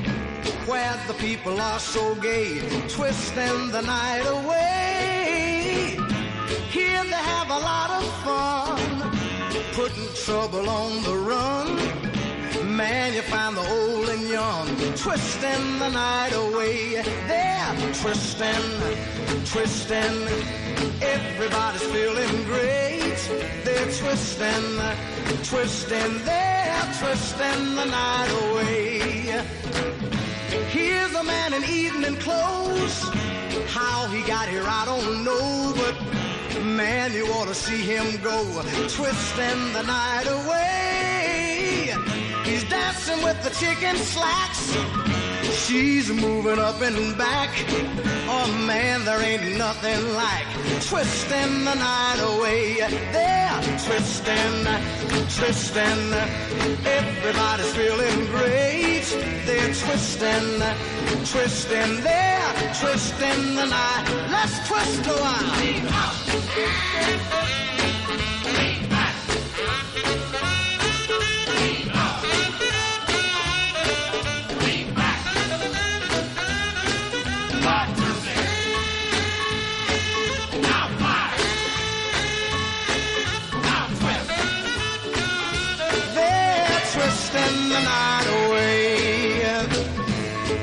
where 0.67 0.97
the 1.07 1.15
people 1.15 1.59
are 1.59 1.81
so 1.81 2.15
gay, 2.17 2.61
twisting 2.89 3.71
the 3.71 3.81
night 3.83 4.27
away. 4.27 5.97
Here 6.71 7.03
they 7.03 7.23
have 7.33 7.51
a 7.51 7.59
lot 7.59 7.91
of 7.91 8.05
fun, 8.25 9.11
putting 9.73 10.09
trouble 10.25 10.69
on 10.69 11.03
the 11.03 11.17
run. 11.17 12.16
Man, 12.65 13.15
you 13.15 13.23
find 13.23 13.57
the 13.57 13.61
old 13.61 14.09
and 14.09 14.29
young 14.29 14.67
twisting 14.97 15.79
the 15.79 15.89
night 15.89 16.33
away. 16.33 17.03
They're 17.27 17.75
twisting, 17.95 18.67
twisting. 19.45 20.29
Everybody's 21.03 21.83
feeling 21.83 22.45
great. 22.45 23.19
They're 23.65 23.93
twisting, 23.93 24.69
twisting. 25.45 26.25
They're 26.25 26.93
twisting 26.99 27.75
the 27.75 27.85
night 27.85 28.31
away. 28.45 29.45
Here's 30.69 31.15
a 31.15 31.25
man 31.25 31.55
in 31.55 31.65
evening 31.65 32.17
clothes. 32.17 33.03
How 33.69 34.07
he 34.09 34.23
got 34.23 34.49
here, 34.49 34.65
I 34.67 34.85
don't 34.85 35.25
know, 35.25 35.75
but 35.77 36.65
man, 36.65 37.13
you 37.13 37.27
ought 37.27 37.49
to 37.49 37.55
see 37.55 37.83
him 37.83 38.21
go, 38.23 38.63
twisting 38.89 39.73
the 39.73 39.83
night 39.83 40.27
away. 40.27 42.16
Dancing 42.69 43.23
with 43.23 43.43
the 43.45 43.51
chicken 43.51 43.97
slacks. 43.97 44.77
She's 45.67 46.11
moving 46.11 46.59
up 46.59 46.81
and 46.83 47.17
back. 47.17 47.51
Oh 48.29 48.47
man, 48.67 49.05
there 49.05 49.23
ain't 49.23 49.57
nothing 49.57 50.15
like 50.15 50.47
twisting 50.83 51.65
the 51.65 51.75
night 51.75 52.21
away. 52.21 52.77
They're 53.13 53.61
twisting, 53.87 54.67
twisting. 55.39 56.13
Everybody's 56.85 57.75
feeling 57.75 58.27
great. 58.27 59.07
They're 59.47 59.75
twisting, 59.75 60.63
twisting. 61.25 62.01
They're 62.03 62.75
twisting 62.81 63.55
the 63.55 63.67
night. 63.67 64.05
Let's 64.31 64.69
twist 64.69 65.07
a 65.07 65.15
while. 65.23 65.47
The 87.77 87.83
night 87.83 88.27
away. 88.41 88.97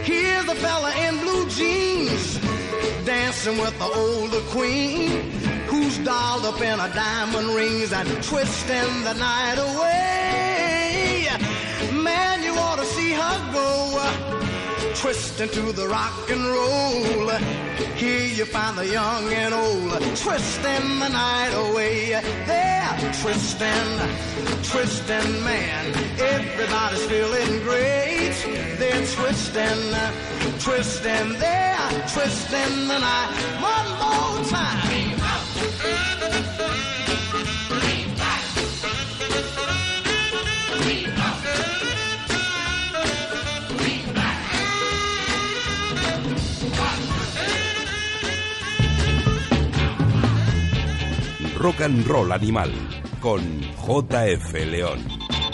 Here's 0.03 0.45
the 0.45 0.55
fella 0.55 0.91
in 1.05 1.17
blue 1.19 1.45
jeans 1.49 2.39
dancing 3.05 3.57
with 3.57 3.77
the 3.77 3.85
older 3.85 4.41
queen 4.55 5.31
who's 5.67 5.97
dolled 5.99 6.45
up 6.45 6.59
in 6.61 6.79
her 6.79 6.93
diamond 6.93 7.49
rings 7.55 7.91
and 7.93 8.07
twisting 8.23 8.93
the 9.03 9.13
night 9.13 9.59
away. 9.69 11.27
Man, 11.91 12.43
you 12.43 12.53
ought 12.53 12.79
to 12.79 12.85
see 12.85 13.11
her 13.11 13.37
go 13.53 13.69
twisting 14.95 15.49
to 15.49 15.71
the 15.73 15.87
rock 15.87 16.29
and 16.29 16.43
roll. 16.45 17.62
Here 17.95 18.27
you 18.27 18.45
find 18.45 18.77
the 18.77 18.87
young 18.87 19.31
and 19.33 19.53
old 19.53 19.91
twisting 20.17 20.99
the 20.99 21.09
night 21.09 21.53
away. 21.53 22.11
They're 22.45 23.13
twisting, 23.21 23.89
twisting, 24.63 25.43
man. 25.43 25.85
Everybody's 26.19 27.05
feeling 27.05 27.63
great. 27.63 28.35
They're 28.79 29.05
twisting, 29.15 29.83
twisting, 30.59 31.39
they're 31.39 31.89
twisting 32.13 32.87
the 32.87 32.99
night. 32.99 33.31
One 33.61 33.89
more 34.01 34.45
time. 34.49 35.12
Rock 51.63 51.81
and 51.81 52.05
Roll 52.05 52.31
Animal 52.31 52.71
con 53.19 53.41
JF 53.61 54.53
León. 54.69 54.99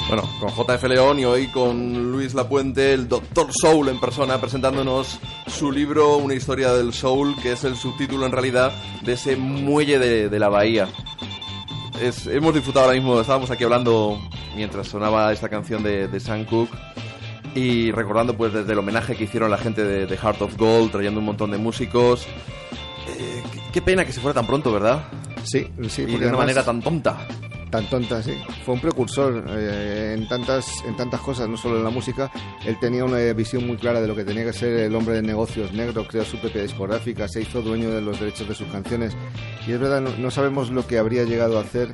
Bueno, 0.07 0.23
con 0.39 0.49
JF 0.49 0.83
León 0.85 1.19
y 1.19 1.25
hoy 1.25 1.47
con 1.47 2.11
Luis 2.11 2.33
Lapuente, 2.33 2.93
el 2.93 3.07
Doctor 3.07 3.47
Soul 3.53 3.89
en 3.89 3.99
persona, 3.99 4.41
presentándonos 4.41 5.19
su 5.47 5.71
libro 5.71 6.17
Una 6.17 6.33
historia 6.33 6.73
del 6.73 6.93
Soul, 6.93 7.35
que 7.41 7.51
es 7.51 7.63
el 7.63 7.75
subtítulo 7.75 8.25
en 8.25 8.31
realidad 8.31 8.71
de 9.03 9.13
ese 9.13 9.35
muelle 9.35 9.99
de, 9.99 10.39
la 10.39 10.49
bahía. 10.49 10.87
Es- 12.01 12.25
hemos 12.27 12.53
disfrutado 12.55 12.85
ahora 12.85 12.97
mismo, 12.97 13.19
estábamos 13.21 13.51
aquí 13.51 13.63
hablando 13.63 14.19
mientras 14.55 14.87
sonaba 14.87 15.31
esta 15.31 15.47
canción 15.47 15.83
de, 15.83 16.07
de 16.07 16.19
Sam 16.19 16.45
Cooke 16.45 16.75
y 17.53 17.91
recordando 17.91 18.35
pues 18.35 18.51
desde 18.53 18.73
el 18.73 18.79
homenaje 18.79 19.15
que 19.15 19.25
hicieron 19.25 19.51
la 19.51 19.57
gente 19.59 19.83
de, 19.83 20.07
de 20.07 20.17
Heart 20.17 20.41
of 20.41 20.57
Gold, 20.57 20.91
trayendo 20.91 21.19
un 21.19 21.25
montón 21.27 21.51
de 21.51 21.59
músicos. 21.59 22.25
Eh, 23.07 23.43
qué, 23.53 23.59
qué 23.73 23.81
pena 23.83 24.05
que 24.05 24.11
se 24.11 24.21
fuera 24.21 24.33
tan 24.33 24.47
pronto, 24.47 24.71
¿verdad? 24.71 25.03
Sí, 25.43 25.67
sí, 25.89 26.01
y 26.03 26.05
de 26.05 26.11
una 26.15 26.17
además- 26.25 26.39
manera 26.39 26.63
tan 26.65 26.81
tonta. 26.81 27.17
tan 27.71 27.85
tonta, 27.89 28.21
sí. 28.23 28.33
Fue 28.65 28.73
un 28.73 28.81
precursor 28.81 29.45
eh, 29.49 30.15
en 30.17 30.27
tantas 30.27 30.65
en 30.87 30.95
tantas 30.97 31.21
cosas, 31.21 31.47
no 31.47 31.55
solo 31.55 31.77
en 31.77 31.83
la 31.83 31.89
música. 31.91 32.31
Él 32.65 32.77
tenía 32.79 33.05
una 33.05 33.17
visión 33.33 33.65
muy 33.67 33.77
clara 33.77 34.01
de 34.01 34.07
lo 34.07 34.15
que 34.15 34.23
tenía 34.25 34.43
que 34.43 34.53
ser 34.53 34.73
el 34.79 34.95
hombre 34.95 35.15
de 35.15 35.21
negocios 35.21 35.71
negro, 35.71 36.07
creó 36.07 36.25
su 36.25 36.37
propia 36.39 36.63
discográfica, 36.63 37.27
se 37.27 37.41
hizo 37.41 37.61
dueño 37.61 37.91
de 37.91 38.01
los 38.01 38.19
derechos 38.19 38.47
de 38.47 38.55
sus 38.55 38.67
canciones. 38.69 39.15
Y 39.67 39.71
es 39.73 39.79
verdad, 39.79 40.01
no, 40.01 40.09
no 40.17 40.31
sabemos 40.31 40.71
lo 40.71 40.87
que 40.87 40.97
habría 40.97 41.23
llegado 41.25 41.57
a 41.59 41.61
hacer. 41.61 41.93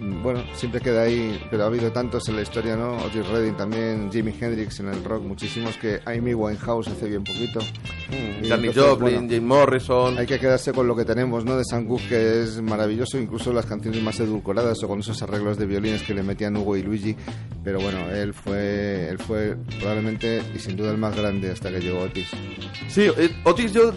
Mm, 0.00 0.22
Bueno, 0.22 0.42
siempre 0.54 0.80
queda 0.80 1.02
ahí, 1.02 1.40
pero 1.50 1.64
ha 1.64 1.66
habido 1.66 1.90
tantos 1.92 2.28
en 2.28 2.36
la 2.36 2.42
historia, 2.42 2.76
¿no? 2.76 2.96
Otis 3.04 3.26
Redding 3.28 3.56
también, 3.56 4.10
Jimi 4.12 4.34
Hendrix 4.38 4.80
en 4.80 4.88
el 4.88 5.02
rock, 5.04 5.22
muchísimos 5.22 5.76
que 5.76 6.00
Amy 6.04 6.34
Winehouse 6.34 6.88
hace 6.88 7.08
bien 7.08 7.22
poquito. 7.24 7.60
Y 8.10 8.48
Janis 8.48 8.68
entonces, 8.70 8.82
Joplin, 8.82 9.14
bueno, 9.14 9.28
Jim 9.28 9.44
Morrison. 9.44 10.18
hay 10.18 10.26
que 10.26 10.38
quedarse 10.38 10.72
con 10.72 10.86
lo 10.86 10.94
que 10.96 11.04
tenemos, 11.04 11.44
¿no? 11.44 11.56
De 11.56 11.64
Sam 11.64 11.86
Cooke, 11.86 12.08
que 12.08 12.42
es 12.42 12.60
maravilloso, 12.60 13.18
incluso 13.18 13.52
las 13.52 13.66
canciones 13.66 14.02
más 14.02 14.18
edulcoradas 14.20 14.82
o 14.82 14.88
con 14.88 15.00
esos 15.00 15.22
arreglos 15.22 15.58
de 15.58 15.66
violines 15.66 16.02
que 16.02 16.14
le 16.14 16.22
metían 16.22 16.56
Hugo 16.56 16.76
y 16.76 16.82
Luigi. 16.82 17.16
Pero 17.64 17.80
bueno, 17.80 18.10
él 18.10 18.32
fue, 18.34 19.08
él 19.08 19.18
fue 19.18 19.56
probablemente 19.78 20.42
y 20.54 20.58
sin 20.58 20.76
duda 20.76 20.90
el 20.92 20.98
más 20.98 21.16
grande 21.16 21.50
hasta 21.50 21.70
que 21.70 21.80
llegó 21.80 22.00
Otis. 22.00 22.28
Sí, 22.88 23.02
eh, 23.16 23.30
Otis 23.44 23.72
yo 23.72 23.92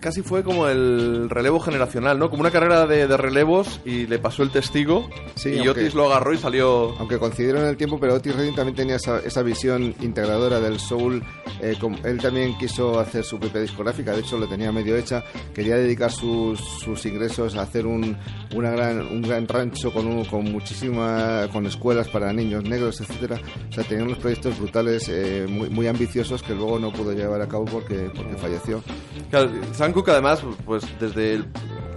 casi 0.00 0.22
fue 0.22 0.42
como 0.42 0.68
el 0.68 1.28
relevo 1.30 1.60
generacional, 1.60 2.18
¿no? 2.18 2.30
Como 2.30 2.40
una 2.40 2.50
carrera 2.50 2.86
de, 2.86 3.06
de 3.06 3.16
relevos 3.16 3.80
y 3.84 4.06
le 4.06 4.18
pasó 4.18 4.42
el 4.42 4.50
testigo 4.50 5.08
Sí, 5.34 5.50
y 5.50 5.54
aunque- 5.58 5.70
Otis 5.82 5.94
lo 5.94 6.06
agarró 6.06 6.32
y 6.34 6.38
salió... 6.38 6.94
Aunque 6.98 7.18
coincidieron 7.18 7.62
en 7.62 7.68
el 7.68 7.76
tiempo, 7.76 7.98
pero 8.00 8.14
Otis 8.14 8.34
Redding 8.34 8.54
también 8.54 8.74
tenía 8.76 8.96
esa, 8.96 9.18
esa 9.20 9.42
visión 9.42 9.94
integradora 10.00 10.60
del 10.60 10.78
soul 10.80 11.22
eh, 11.60 11.76
como- 11.80 11.98
él 12.04 12.18
también 12.18 12.56
quiso 12.58 12.98
hacer 12.98 13.24
su 13.24 13.38
propia 13.38 13.60
discográfica, 13.60 14.12
de 14.12 14.20
hecho 14.20 14.38
lo 14.38 14.46
tenía 14.48 14.70
medio 14.72 14.96
hecha, 14.96 15.24
quería 15.54 15.76
dedicar 15.76 16.10
sus, 16.12 16.60
sus 16.60 17.04
ingresos 17.06 17.56
a 17.56 17.62
hacer 17.62 17.86
un, 17.86 18.16
una 18.54 18.70
gran, 18.70 19.00
un 19.00 19.22
gran 19.22 19.46
rancho 19.48 19.92
con, 19.92 20.06
un- 20.06 20.24
con 20.24 20.44
muchísima, 20.44 21.48
con 21.52 21.66
escuelas 21.66 22.08
para 22.08 22.32
niños 22.32 22.64
negros, 22.64 23.00
etcétera. 23.00 23.40
O 23.68 23.72
sea, 23.72 23.84
tenía 23.84 24.04
unos 24.04 24.18
proyectos 24.18 24.58
brutales, 24.58 25.08
eh, 25.08 25.46
muy, 25.48 25.68
muy 25.70 25.86
ambiciosos 25.86 26.42
que 26.42 26.54
luego 26.54 26.78
no 26.78 26.92
pudo 26.92 27.12
llevar 27.12 27.40
a 27.42 27.48
cabo 27.48 27.64
porque, 27.64 28.10
porque 28.14 28.34
falleció. 28.36 28.82
Claro, 29.30 29.50
Sam 29.88 29.94
Cooke 29.94 30.10
además, 30.10 30.42
pues 30.66 30.84
desde 31.00 31.32
el 31.32 31.46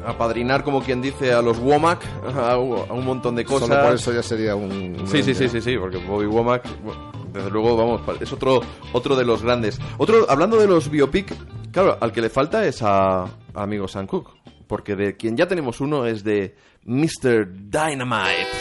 apadrinar, 0.05 0.63
como 0.63 0.81
quien 0.81 1.01
dice, 1.01 1.33
a 1.33 1.41
los 1.41 1.59
Womack, 1.59 2.05
a, 2.37 2.57
un 2.57 3.05
montón 3.05 3.35
de 3.35 3.43
cosas. 3.43 3.67
Solo 3.67 3.83
por 3.83 3.95
eso 3.95 4.13
ya 4.13 4.23
sería 4.23 4.55
un... 4.55 5.03
Sí, 5.07 5.21
sí, 5.21 5.33
sí, 5.33 5.49
sí, 5.49 5.59
sí, 5.59 5.77
porque 5.77 5.97
Bobby 5.97 6.25
Womack, 6.25 6.63
desde 7.33 7.49
luego, 7.49 7.75
vamos, 7.75 8.01
es 8.21 8.31
otro, 8.31 8.61
otro 8.93 9.17
de 9.17 9.25
los 9.25 9.43
grandes. 9.43 9.77
Otro, 9.97 10.25
hablando 10.29 10.57
de 10.57 10.67
los 10.67 10.89
biopic, 10.89 11.35
claro, 11.71 11.97
al 11.99 12.13
que 12.13 12.21
le 12.21 12.29
falta 12.29 12.65
es 12.65 12.81
a, 12.81 13.23
a 13.23 13.29
amigo 13.53 13.89
Sam 13.89 14.07
Cooke, 14.07 14.31
porque 14.67 14.95
de 14.95 15.17
quien 15.17 15.35
ya 15.35 15.47
tenemos 15.47 15.81
uno 15.81 16.05
es 16.05 16.23
de 16.23 16.55
Mr. 16.85 17.45
Dynamite. 17.69 18.60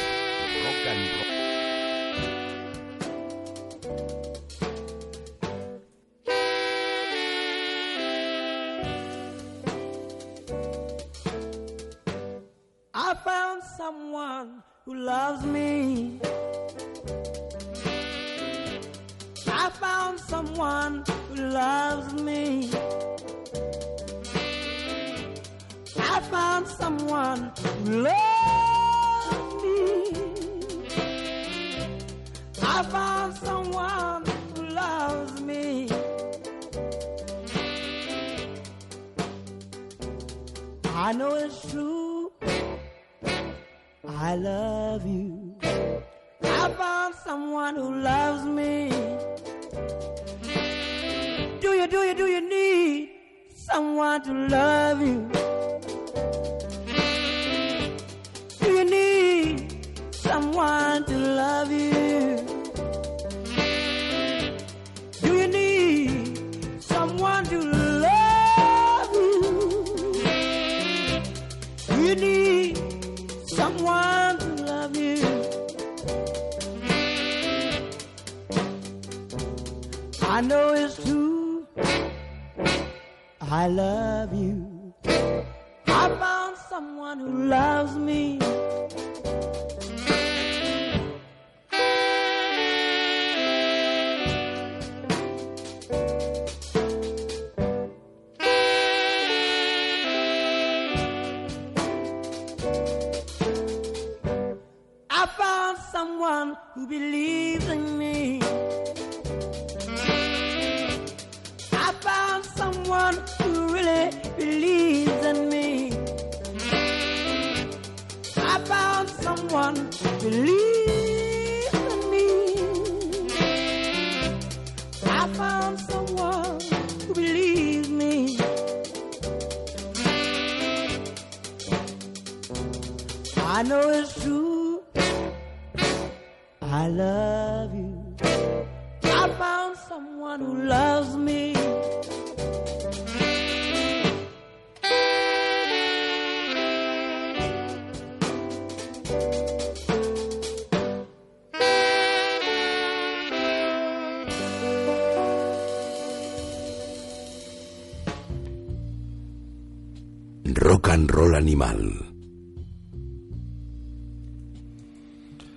Rock 160.55 160.89
and 160.91 161.11
roll 161.11 161.35
animal. 161.35 162.07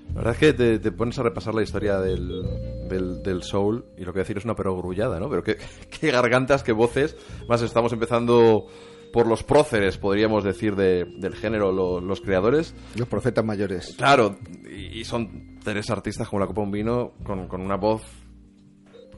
La 0.10 0.14
verdad 0.20 0.34
es 0.34 0.40
que 0.40 0.54
te, 0.54 0.80
te 0.80 0.92
pones 0.92 1.18
a 1.18 1.24
repasar 1.24 1.56
la 1.56 1.64
historia 1.64 2.00
del, 2.00 2.44
del, 2.88 3.24
del 3.24 3.42
soul 3.42 3.84
y 3.98 4.02
lo 4.02 4.08
que 4.08 4.18
voy 4.18 4.20
a 4.20 4.24
decir 4.24 4.38
es 4.38 4.46
una 4.46 4.56
perogrullada, 4.56 5.20
¿no? 5.20 5.28
Pero 5.30 5.44
qué, 5.44 5.58
qué 6.00 6.12
gargantas, 6.12 6.62
qué 6.64 6.72
voces. 6.72 7.18
Más 7.50 7.62
estamos 7.64 7.92
empezando 7.94 8.68
por 9.12 9.26
los 9.28 9.44
próceres, 9.44 9.98
podríamos 9.98 10.44
decir, 10.44 10.76
de- 10.76 11.06
del 11.18 11.34
género, 11.36 11.72
lo- 11.72 12.00
los 12.00 12.22
creadores. 12.22 12.76
Los 12.96 13.08
profetas 13.08 13.44
mayores. 13.44 13.96
Claro, 13.98 14.38
y, 14.70 15.00
y 15.00 15.04
son 15.06 15.58
tres 15.64 15.90
artistas 15.90 16.28
como 16.30 16.40
la 16.42 16.48
copa 16.48 16.62
de 16.62 16.66
un 16.66 16.72
vino 16.72 17.14
con, 17.24 17.48
con 17.48 17.62
una 17.62 17.76
voz 17.78 18.04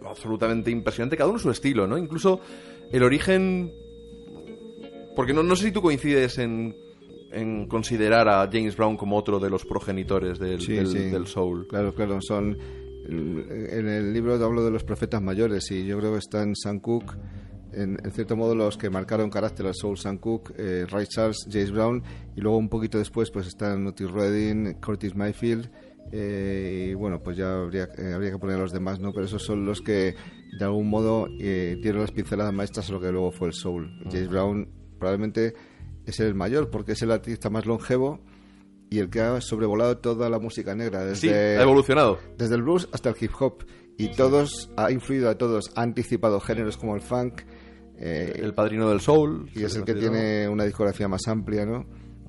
absolutamente 0.06 0.72
impresionante, 0.72 1.18
cada 1.18 1.30
uno 1.30 1.40
su 1.40 1.50
estilo, 1.52 1.88
¿no? 1.88 1.98
Incluso 1.98 2.40
el 2.92 3.04
origen... 3.04 3.72
Porque 5.16 5.34
no, 5.34 5.44
no 5.44 5.56
sé 5.56 5.66
si 5.66 5.72
tú 5.72 5.82
coincides 5.82 6.38
en, 6.38 6.76
en 7.32 7.68
considerar 7.68 8.28
a 8.28 8.50
James 8.52 8.76
Brown 8.76 8.98
como 8.98 9.18
otro 9.18 9.40
de 9.40 9.50
los 9.50 9.66
progenitores 9.66 10.40
del, 10.40 10.60
Sí, 10.62 10.74
del, 10.74 10.88
sí. 10.88 11.00
del 11.10 11.28
soul. 11.28 11.68
Claro, 11.68 11.94
claro, 11.94 12.20
son... 12.22 12.58
En 13.08 13.88
el 13.88 14.14
libro 14.14 14.34
hablo 14.44 14.66
de 14.66 14.72
los 14.72 14.84
profetas 14.84 15.22
mayores 15.22 15.70
y 15.70 15.86
yo 15.86 16.00
creo 16.00 16.14
que 16.14 16.18
están 16.18 16.56
Sam 16.56 16.80
Cooke, 16.80 17.14
en, 17.72 18.00
en 18.04 18.12
cierto 18.12 18.36
modo 18.36 18.56
los 18.56 18.78
que 18.80 18.90
marcaron 18.90 19.30
carácter 19.30 19.68
al 19.68 19.76
soul 19.76 19.96
Sam 19.96 20.18
Cooke, 20.18 20.54
eh, 20.58 20.88
Ray 20.90 21.06
Charles, 21.06 21.46
James 21.52 21.72
Brown 21.72 22.02
y 22.36 22.42
luego 22.42 22.58
un 22.58 22.68
poquito 22.68 22.98
después 22.98 23.30
pues 23.30 23.46
están 23.46 23.86
Otis 23.86 24.10
Redding, 24.10 24.80
Curtis 24.84 25.16
Mayfield 25.16 25.70
eh, 26.12 26.88
y 26.90 26.94
bueno 26.96 27.22
pues 27.22 27.38
ya 27.38 27.54
habría, 27.54 27.90
eh, 27.96 28.14
habría 28.14 28.32
que 28.32 28.40
poner 28.40 28.56
a 28.56 28.62
los 28.62 28.72
demás, 28.74 29.00
¿no? 29.00 29.14
Pero 29.14 29.26
esos 29.28 29.44
son 29.44 29.66
los 29.68 29.82
que 29.82 30.16
de 30.58 30.66
algún 30.66 30.90
modo 30.90 31.28
eh, 31.40 31.78
dieron 31.84 32.02
las 32.02 32.12
pinceladas 32.12 32.54
maestras 32.56 32.90
a 32.90 32.94
lo 32.94 33.00
que 33.00 33.12
luego 33.12 33.32
fue 33.32 33.50
el 33.50 33.54
soul. 33.54 33.88
James 34.06 34.30
Brown 34.30 34.68
probablemente 35.00 35.54
es 36.06 36.20
el 36.20 36.36
mayor 36.36 36.70
porque 36.70 36.94
es 36.94 37.02
el 37.02 37.12
artista 37.12 37.50
más 37.50 37.66
longevo 37.66 38.20
y 38.90 39.00
el 39.00 39.10
que 39.10 39.22
ha 39.22 39.42
sobrevolado 39.42 39.98
toda 39.98 40.30
la 40.30 40.40
música 40.40 40.76
negra 40.76 41.04
desde 41.06 41.16
Sí, 41.22 41.30
ha 41.30 41.62
evolucionado. 41.62 42.20
desde 42.38 42.56
el 42.56 42.62
blues 42.64 42.88
hasta 42.92 43.10
el 43.10 43.16
hip 43.20 43.32
hop 43.40 43.64
y 43.98 44.10
todos 44.10 44.70
ha 44.78 44.92
influido 44.92 45.30
a 45.30 45.38
todos 45.38 45.72
ha 45.76 45.82
anticipado 45.82 46.40
géneros 46.40 46.78
como 46.78 46.96
el 46.96 47.02
funk 47.02 47.42
eh, 47.98 48.34
El 48.44 48.54
padrino 48.54 48.90
del 48.90 49.00
soul. 49.00 49.50
y 49.56 49.64
es 49.64 49.76
el 49.76 49.84
que 49.86 49.94
tiene 49.96 50.48
una 50.50 50.66
discografía 50.66 51.08
más 51.08 51.22
amplia 51.28 51.66
no 51.66 51.86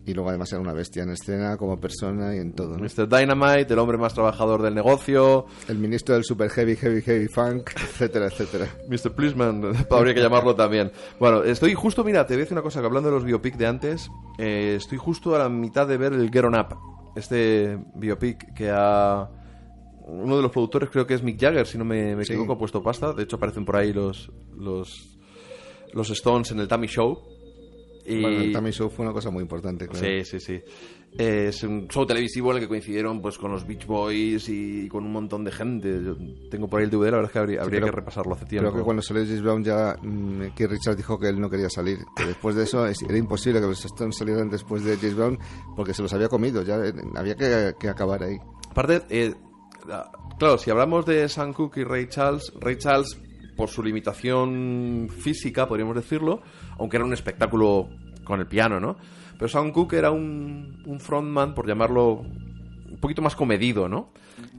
y 0.07 0.14
luego 0.14 0.29
además 0.31 0.53
era 0.53 0.61
una 0.62 0.73
bestia 0.73 1.03
en 1.03 1.11
escena 1.11 1.57
como 1.57 1.79
persona 1.81 2.35
y 2.35 2.38
en 2.38 2.53
todo 2.55 2.77
¿no? 2.79 2.85
Mr. 2.85 3.09
Dynamite, 3.09 3.73
el 3.73 3.79
hombre 3.79 3.99
más 3.99 4.14
trabajador 4.14 4.62
del 4.62 4.75
negocio. 4.75 5.47
el 5.69 5.79
ministro 5.79 6.14
del 6.14 6.25
super 6.25 6.49
heavy 6.49 6.77
heavy 6.77 7.03
heavy 7.03 7.27
funk 7.29 7.71
etcétera 7.75 8.27
etcétera 8.27 8.69
Mr. 8.88 9.12
Policeman, 9.14 9.62
habría 9.90 10.14
que 10.14 10.21
llamarlo 10.23 10.55
también. 10.55 10.92
Bueno, 11.19 11.42
estoy 11.42 11.75
justo, 11.75 12.05
mira, 12.05 12.25
te 12.27 12.35
voy 12.35 12.42
a 12.42 12.45
decir 12.45 12.55
una 12.55 12.62
cosa, 12.62 12.81
que 12.81 12.87
hablando 12.87 13.09
de 13.09 13.14
los 13.16 13.25
biopic 13.25 13.57
de 13.57 13.66
antes, 13.66 14.09
eh, 14.38 14.75
estoy 14.77 14.99
justo 14.99 15.35
a 15.35 15.38
la 15.40 15.49
mitad 15.49 15.87
de 15.88 15.97
ver 15.97 16.12
el 16.12 16.31
Get 16.31 16.45
On 16.45 16.55
Up, 16.55 16.77
este 17.16 17.79
biopic 17.95 18.55
que 18.55 18.71
ha 18.73 19.29
uno 20.09 20.37
de 20.37 20.42
los 20.42 20.53
productores 20.53 20.88
creo 20.88 21.05
que 21.05 21.14
es 21.14 21.23
Mick 21.25 21.40
Jagger, 21.40 21.66
si 21.66 21.79
no 21.79 21.85
me, 21.85 22.14
me 22.14 22.25
Sí. 22.25 22.33
equivoco, 22.33 22.53
ha 22.53 22.59
puesto 22.59 22.81
pasta. 22.81 23.12
De 23.12 23.25
hecho, 23.25 23.37
aparecen 23.37 23.64
por 23.64 23.75
ahí 23.77 23.92
los, 23.92 24.31
los, 24.57 25.19
los 25.92 26.11
Stones 26.11 26.53
en 26.53 26.61
el 26.61 26.69
Tammy 26.69 26.87
Show. 26.87 27.19
Y... 28.07 28.21
Bueno, 28.23 28.40
el 28.40 28.53
Tammy 28.53 28.71
Show 28.71 28.88
fue 28.90 29.05
una 29.05 29.12
cosa 29.12 29.31
muy 29.31 29.42
importante, 29.42 29.87
claro. 29.88 30.05
Sí, 30.07 30.25
sí, 30.25 30.40
sí. 30.40 30.61
Es 31.19 31.62
un 31.62 31.88
show 31.88 32.05
televisivo 32.05 32.51
en 32.51 32.57
el 32.59 32.62
que 32.64 32.69
coincidieron 32.69 33.23
pues 33.23 33.38
con 33.38 33.51
los 33.51 33.66
Beach 33.66 33.87
Boys 33.87 34.49
y 34.51 34.87
con 34.88 35.03
un 35.05 35.12
montón 35.12 35.45
de 35.45 35.51
gente. 35.51 36.03
Yo 36.05 36.14
tengo 36.51 36.69
por 36.69 36.79
ahí 36.81 36.85
el 36.85 36.90
DVD, 36.90 37.05
la 37.07 37.11
verdad 37.12 37.25
es 37.27 37.33
que 37.33 37.38
habría, 37.38 37.62
habría 37.62 37.81
creo- 37.81 37.90
que 37.90 37.97
repasarlo 37.97 38.35
hace 38.35 38.45
tiempo. 38.45 38.69
Creo 38.71 38.83
que 38.83 38.85
cuando 38.85 39.03
salió 39.03 39.25
James 39.25 39.40
Brown 39.42 39.64
ya 39.64 39.97
mm, 40.03 40.40
Keith 40.55 40.69
Richards 40.71 40.97
dijo 40.99 41.19
que 41.19 41.29
él 41.31 41.40
no 41.40 41.49
quería 41.49 41.71
salir. 41.71 42.01
Que 42.14 42.27
después 42.27 42.55
de 42.55 42.64
eso 42.64 42.87
es- 42.87 43.01
era 43.03 43.16
imposible 43.16 43.61
que 43.61 43.66
los 43.66 43.83
Stones 43.83 44.14
salieran 44.16 44.51
después 44.51 44.85
de 44.85 44.97
James 44.99 45.16
Brown 45.16 45.38
porque 45.75 45.95
se 45.95 46.03
los 46.03 46.12
había 46.12 46.29
comido. 46.29 46.62
Ya 46.62 46.77
eh, 46.85 46.92
había 47.14 47.35
que, 47.35 47.73
que 47.81 47.88
acabar 47.88 48.23
ahí. 48.23 48.37
Aparte, 48.71 49.03
eh, 49.09 49.33
la- 49.88 50.11
claro, 50.38 50.59
si 50.59 50.71
hablamos 50.71 51.07
de 51.07 51.27
Sam 51.31 51.55
Cooke 51.55 51.79
y 51.79 51.85
Ray 51.85 52.09
Charles, 52.09 52.53
Ray 52.61 52.77
Charles, 52.77 53.19
por 53.57 53.71
su 53.71 53.83
limitación 53.83 55.09
física, 55.09 55.66
podríamos 55.66 55.97
decirlo, 55.97 56.42
aunque 56.78 56.96
era 56.96 57.04
un 57.04 57.12
espectáculo 57.12 57.88
con 58.24 58.40
el 58.40 58.46
piano, 58.46 58.80
¿no? 58.80 58.96
Pero 59.38 59.48
Sam 59.48 59.70
Cooke 59.72 59.94
era 59.94 60.10
un, 60.10 60.82
un 60.86 61.00
frontman, 61.00 61.54
por 61.54 61.66
llamarlo 61.66 62.24
un 62.90 62.98
poquito 63.00 63.22
más 63.22 63.36
comedido, 63.36 63.88
¿no? 63.88 64.12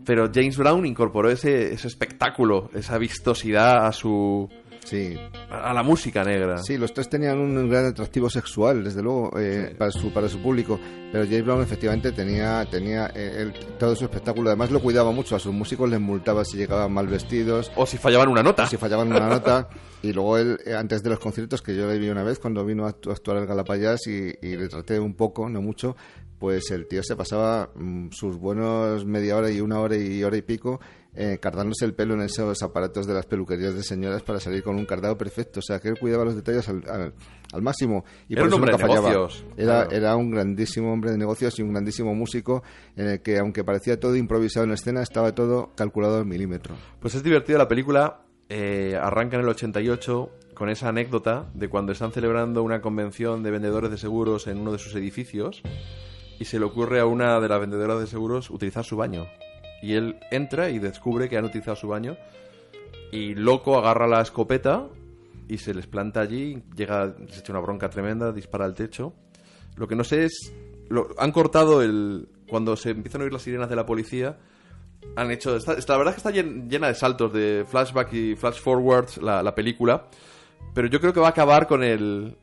Pero 0.05 0.29
James 0.33 0.57
Brown 0.57 0.85
incorporó 0.85 1.29
ese, 1.29 1.73
ese 1.73 1.87
espectáculo, 1.87 2.69
esa 2.73 2.97
vistosidad 2.97 3.85
a 3.85 3.91
su 3.91 4.49
Sí, 4.89 5.17
a 5.49 5.73
la 5.73 5.83
música 5.83 6.23
negra. 6.23 6.59
sí, 6.59 6.77
los 6.77 6.93
tres 6.93 7.09
tenían 7.09 7.37
un 7.39 7.69
gran 7.69 7.87
atractivo 7.87 8.29
sexual, 8.29 8.85
desde 8.85 9.01
luego, 9.03 9.31
eh, 9.37 9.75
para, 9.77 9.91
su, 9.91 10.13
para 10.13 10.29
su 10.29 10.39
público. 10.41 10.79
Pero 11.11 11.25
James 11.25 11.43
Brown 11.43 11.61
efectivamente 11.61 12.13
tenía, 12.13 12.65
tenía 12.71 13.07
eh, 13.13 13.35
él, 13.41 13.53
todo 13.77 13.95
su 13.97 14.05
espectáculo. 14.05 14.49
Además 14.49 14.71
lo 14.71 14.79
cuidaba 14.79 15.11
mucho. 15.11 15.35
A 15.35 15.39
sus 15.39 15.53
músicos 15.53 15.89
les 15.89 15.99
multaba 15.99 16.45
si 16.45 16.55
llegaban 16.55 16.93
mal 16.93 17.07
vestidos, 17.07 17.69
O 17.75 17.85
si 17.85 17.97
fallaban 17.97 18.29
una 18.29 18.43
nota. 18.43 18.65
si 18.67 18.77
fallaban 18.77 19.09
una 19.09 19.19
nota. 19.29 19.67
Y 20.01 20.13
luego 20.13 20.37
él, 20.37 20.57
eh, 20.65 20.73
antes 20.73 21.03
de 21.03 21.09
los 21.09 21.19
conciertos, 21.19 21.61
que 21.61 21.75
yo 21.75 21.85
le 21.87 21.97
vi 21.99 22.07
una 22.09 22.23
vez 22.23 22.39
cuando 22.39 22.63
vino 22.63 22.85
a 22.87 22.91
actu- 22.93 23.09
a 23.09 23.13
actuar 23.13 23.37
al 23.37 23.45
Galapayas 23.45 24.07
y, 24.07 24.31
y 24.41 24.55
le 24.55 24.69
traté 24.69 24.99
un 25.01 25.15
poco, 25.15 25.49
no 25.49 25.61
mucho, 25.61 25.97
pues 26.39 26.69
el 26.71 26.87
tío 26.87 27.01
se 27.03 27.15
pasaba 27.17 27.71
mm, 27.75 28.11
sus 28.11 28.37
buenos 28.37 29.03
media 29.05 29.35
hora 29.35 29.49
y 29.51 29.59
una 29.59 29.79
hora 29.79 29.97
y 29.97 30.23
hora 30.23 30.37
y 30.37 30.43
pico 30.43 30.79
eh, 31.19 31.39
cardándose 31.41 31.83
el 31.83 31.93
pelo 31.95 32.13
en 32.13 32.21
esos 32.21 32.61
aparatos 32.61 33.07
de 33.07 33.13
las 33.15 33.25
peluquerías 33.25 33.73
de 33.73 33.81
señoras 33.83 34.21
para 34.23 34.39
salir 34.39 34.61
con 34.63 34.75
un 34.75 34.85
cardado 34.85 35.17
perfecto. 35.17 35.59
O 35.59 35.63
sea, 35.63 35.79
que 35.79 35.89
él 35.89 35.97
cuidaba 35.99 36.23
los 36.23 36.35
detalles 36.35 36.69
al, 36.69 36.83
al- 36.87 37.13
al 37.51 37.61
máximo. 37.61 38.05
Y 38.29 38.33
Era 38.33 38.43
por 38.43 38.47
un 38.47 38.47
eso 38.49 38.55
hombre 38.57 38.71
nunca 38.73 38.83
de 38.83 38.89
fallaba. 38.93 39.09
negocios, 39.09 39.45
Era, 39.57 39.73
claro. 39.85 39.91
era 39.91 40.15
un 40.15 40.31
grandísimo 40.31 40.93
hombre 40.93 41.11
de 41.11 41.17
negocios 41.17 41.57
y 41.57 41.63
un 41.63 41.71
grandísimo 41.71 42.13
músico 42.13 42.61
en 42.95 43.07
el 43.07 43.21
que, 43.21 43.39
aunque 43.39 43.63
parecía 43.63 43.99
todo 43.99 44.15
improvisado 44.15 44.65
en 44.65 44.73
escena, 44.73 45.01
estaba 45.01 45.33
todo 45.33 45.71
calculado 45.75 46.17
al 46.17 46.25
milímetro. 46.25 46.75
Pues 46.99 47.15
es 47.15 47.23
divertido 47.23 47.57
la 47.57 47.67
película. 47.67 48.21
eh, 48.49 48.95
arranca 49.01 49.35
en 49.35 49.41
el 49.41 49.49
88 49.49 50.29
con 50.53 50.69
esa 50.69 50.87
anécdota 50.89 51.49
de 51.53 51.67
cuando 51.67 51.91
están 51.91 52.11
celebrando 52.13 52.63
una 52.63 52.79
convención 52.81 53.43
de 53.43 53.51
vendedores 53.51 53.91
de 53.91 53.97
seguros 53.97 54.47
en 54.47 54.59
uno 54.59 54.71
de 54.71 54.77
sus 54.79 54.95
edificios 54.95 55.61
y 56.39 56.45
se 56.45 56.57
le 56.59 56.65
ocurre 56.65 56.99
a 57.01 57.05
una 57.05 57.39
de 57.41 57.49
las 57.49 57.59
vendedoras 57.59 57.99
de 57.99 58.07
seguros 58.07 58.49
utilizar 58.49 58.85
su 58.85 58.95
baño. 58.95 59.25
Y 59.81 59.93
él 59.93 60.17
entra 60.31 60.69
y 60.69 60.79
descubre 60.79 61.29
que 61.29 61.37
han 61.37 61.45
utilizado 61.45 61.75
su 61.75 61.87
baño 61.87 62.17
y 63.11 63.35
loco 63.35 63.77
agarra 63.77 64.07
la 64.07 64.21
escopeta 64.21 64.87
y 65.47 65.57
se 65.59 65.73
les 65.73 65.87
planta 65.87 66.19
allí, 66.21 66.61
llega, 66.75 67.15
se 67.29 67.39
echa 67.39 67.53
una 67.53 67.61
bronca 67.61 67.89
tremenda, 67.89 68.31
dispara 68.31 68.65
al 68.65 68.73
techo. 68.73 69.13
Lo 69.75 69.87
que 69.87 69.95
no 69.95 70.03
sé 70.03 70.25
es, 70.25 70.53
lo- 70.89 71.07
han 71.17 71.31
cortado 71.31 71.81
el 71.81 72.27
cuando 72.49 72.75
se 72.75 72.89
empiezan 72.91 73.21
a 73.21 73.23
oír 73.25 73.33
las 73.33 73.43
sirenas 73.43 73.69
de 73.69 73.75
la 73.75 73.85
policía, 73.85 74.37
han 75.15 75.31
hecho. 75.31 75.55
Está, 75.55 75.73
la 75.73 75.97
verdad 75.97 76.15
es 76.15 76.21
que 76.21 76.29
está 76.29 76.31
llen- 76.31 76.67
llena 76.69 76.87
de 76.87 76.95
saltos, 76.95 77.31
de 77.31 77.65
flashback 77.67 78.11
y 78.13 78.35
flash 78.35 78.59
forwards 78.59 79.17
la 79.17 79.53
película. 79.55 80.07
Pero 80.73 80.87
yo 80.89 80.99
creo 80.99 81.13
que 81.13 81.19
va 81.19 81.27
a 81.27 81.31
acabar 81.31 81.67
con 81.67 81.83
el, 81.83 82.35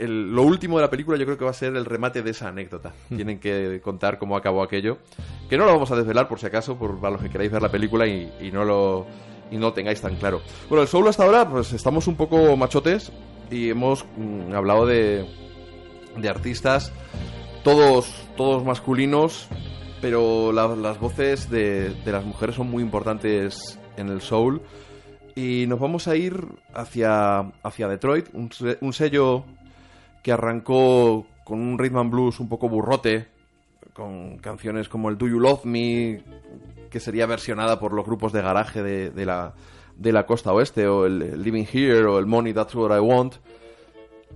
el- 0.00 0.32
Lo 0.34 0.42
último 0.42 0.76
de 0.78 0.82
la 0.82 0.90
película, 0.90 1.16
yo 1.18 1.24
creo 1.26 1.38
que 1.38 1.44
va 1.44 1.50
a 1.50 1.54
ser 1.54 1.76
el 1.76 1.84
remate 1.84 2.22
de 2.22 2.30
esa 2.30 2.48
anécdota. 2.48 2.92
Tienen 3.08 3.38
que 3.38 3.80
contar 3.82 4.18
cómo 4.18 4.36
acabó 4.36 4.62
aquello. 4.62 4.98
Que 5.48 5.56
no 5.56 5.64
lo 5.66 5.72
vamos 5.72 5.90
a 5.90 5.96
desvelar 5.96 6.26
por 6.28 6.38
si 6.40 6.46
acaso, 6.46 6.76
por, 6.76 6.98
para 7.00 7.12
los 7.12 7.22
que 7.22 7.30
queráis 7.30 7.50
ver 7.52 7.62
la 7.62 7.70
película 7.70 8.06
y, 8.06 8.32
y 8.40 8.50
no 8.50 8.64
lo. 8.64 9.06
Y 9.50 9.56
no 9.56 9.62
lo 9.68 9.72
tengáis 9.72 10.00
tan 10.00 10.14
claro. 10.16 10.40
Bueno, 10.68 10.82
el 10.82 10.88
soul 10.88 11.08
hasta 11.08 11.24
ahora, 11.24 11.48
pues 11.48 11.72
estamos 11.72 12.06
un 12.06 12.14
poco 12.16 12.56
machotes 12.56 13.10
y 13.50 13.70
hemos 13.70 14.04
mm, 14.16 14.54
hablado 14.54 14.86
de, 14.86 15.26
de 16.16 16.28
artistas, 16.28 16.92
todos, 17.64 18.12
todos 18.36 18.64
masculinos, 18.64 19.48
pero 20.00 20.52
la- 20.52 20.76
las 20.76 21.00
voces 21.00 21.50
de, 21.50 21.90
de 21.90 22.12
las 22.12 22.24
mujeres 22.24 22.54
son 22.54 22.70
muy 22.70 22.82
importantes 22.82 23.78
en 23.96 24.08
el 24.08 24.20
soul. 24.20 24.62
Y 25.34 25.66
nos 25.66 25.80
vamos 25.80 26.06
a 26.06 26.14
ir 26.16 26.44
hacia, 26.74 27.40
hacia 27.62 27.88
Detroit, 27.88 28.26
un 28.32 28.92
sello 28.92 29.44
que 30.22 30.32
arrancó 30.32 31.26
con 31.44 31.60
un 31.60 31.78
rhythm 31.78 31.98
and 31.98 32.10
blues 32.10 32.40
un 32.40 32.48
poco 32.48 32.68
burrote, 32.68 33.28
con 33.92 34.38
canciones 34.38 34.88
como 34.88 35.08
el 35.08 35.18
Do 35.18 35.28
You 35.28 35.40
Love 35.40 35.64
Me, 35.64 36.22
que 36.90 37.00
sería 37.00 37.26
versionada 37.26 37.78
por 37.78 37.92
los 37.92 38.04
grupos 38.04 38.32
de 38.32 38.42
garaje 38.42 38.82
de, 38.82 39.10
de 39.10 39.26
la, 39.26 39.54
de 39.96 40.12
la 40.12 40.26
costa 40.26 40.52
oeste, 40.52 40.86
o 40.86 41.06
el 41.06 41.42
Living 41.42 41.66
Here, 41.70 42.04
o 42.04 42.18
el 42.18 42.26
Money 42.26 42.52
That's 42.52 42.74
What 42.74 42.96
I 42.96 43.00
Want. 43.00 43.34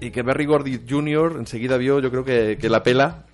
Y 0.01 0.11
que 0.11 0.23
Berry 0.23 0.47
Gordy 0.47 0.81
Jr. 0.88 1.37
enseguida 1.38 1.77
vio, 1.77 2.01
yo 2.01 2.11
creo 2.11 2.25
que, 2.25 2.59
que 2.61 2.68
la 2.68 2.83
pela 2.83 3.27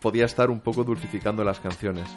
podía 0.00 0.24
estar 0.24 0.50
un 0.50 0.60
poco 0.60 0.84
dulcificando 0.84 1.44
las 1.44 1.60
canciones. 1.60 2.08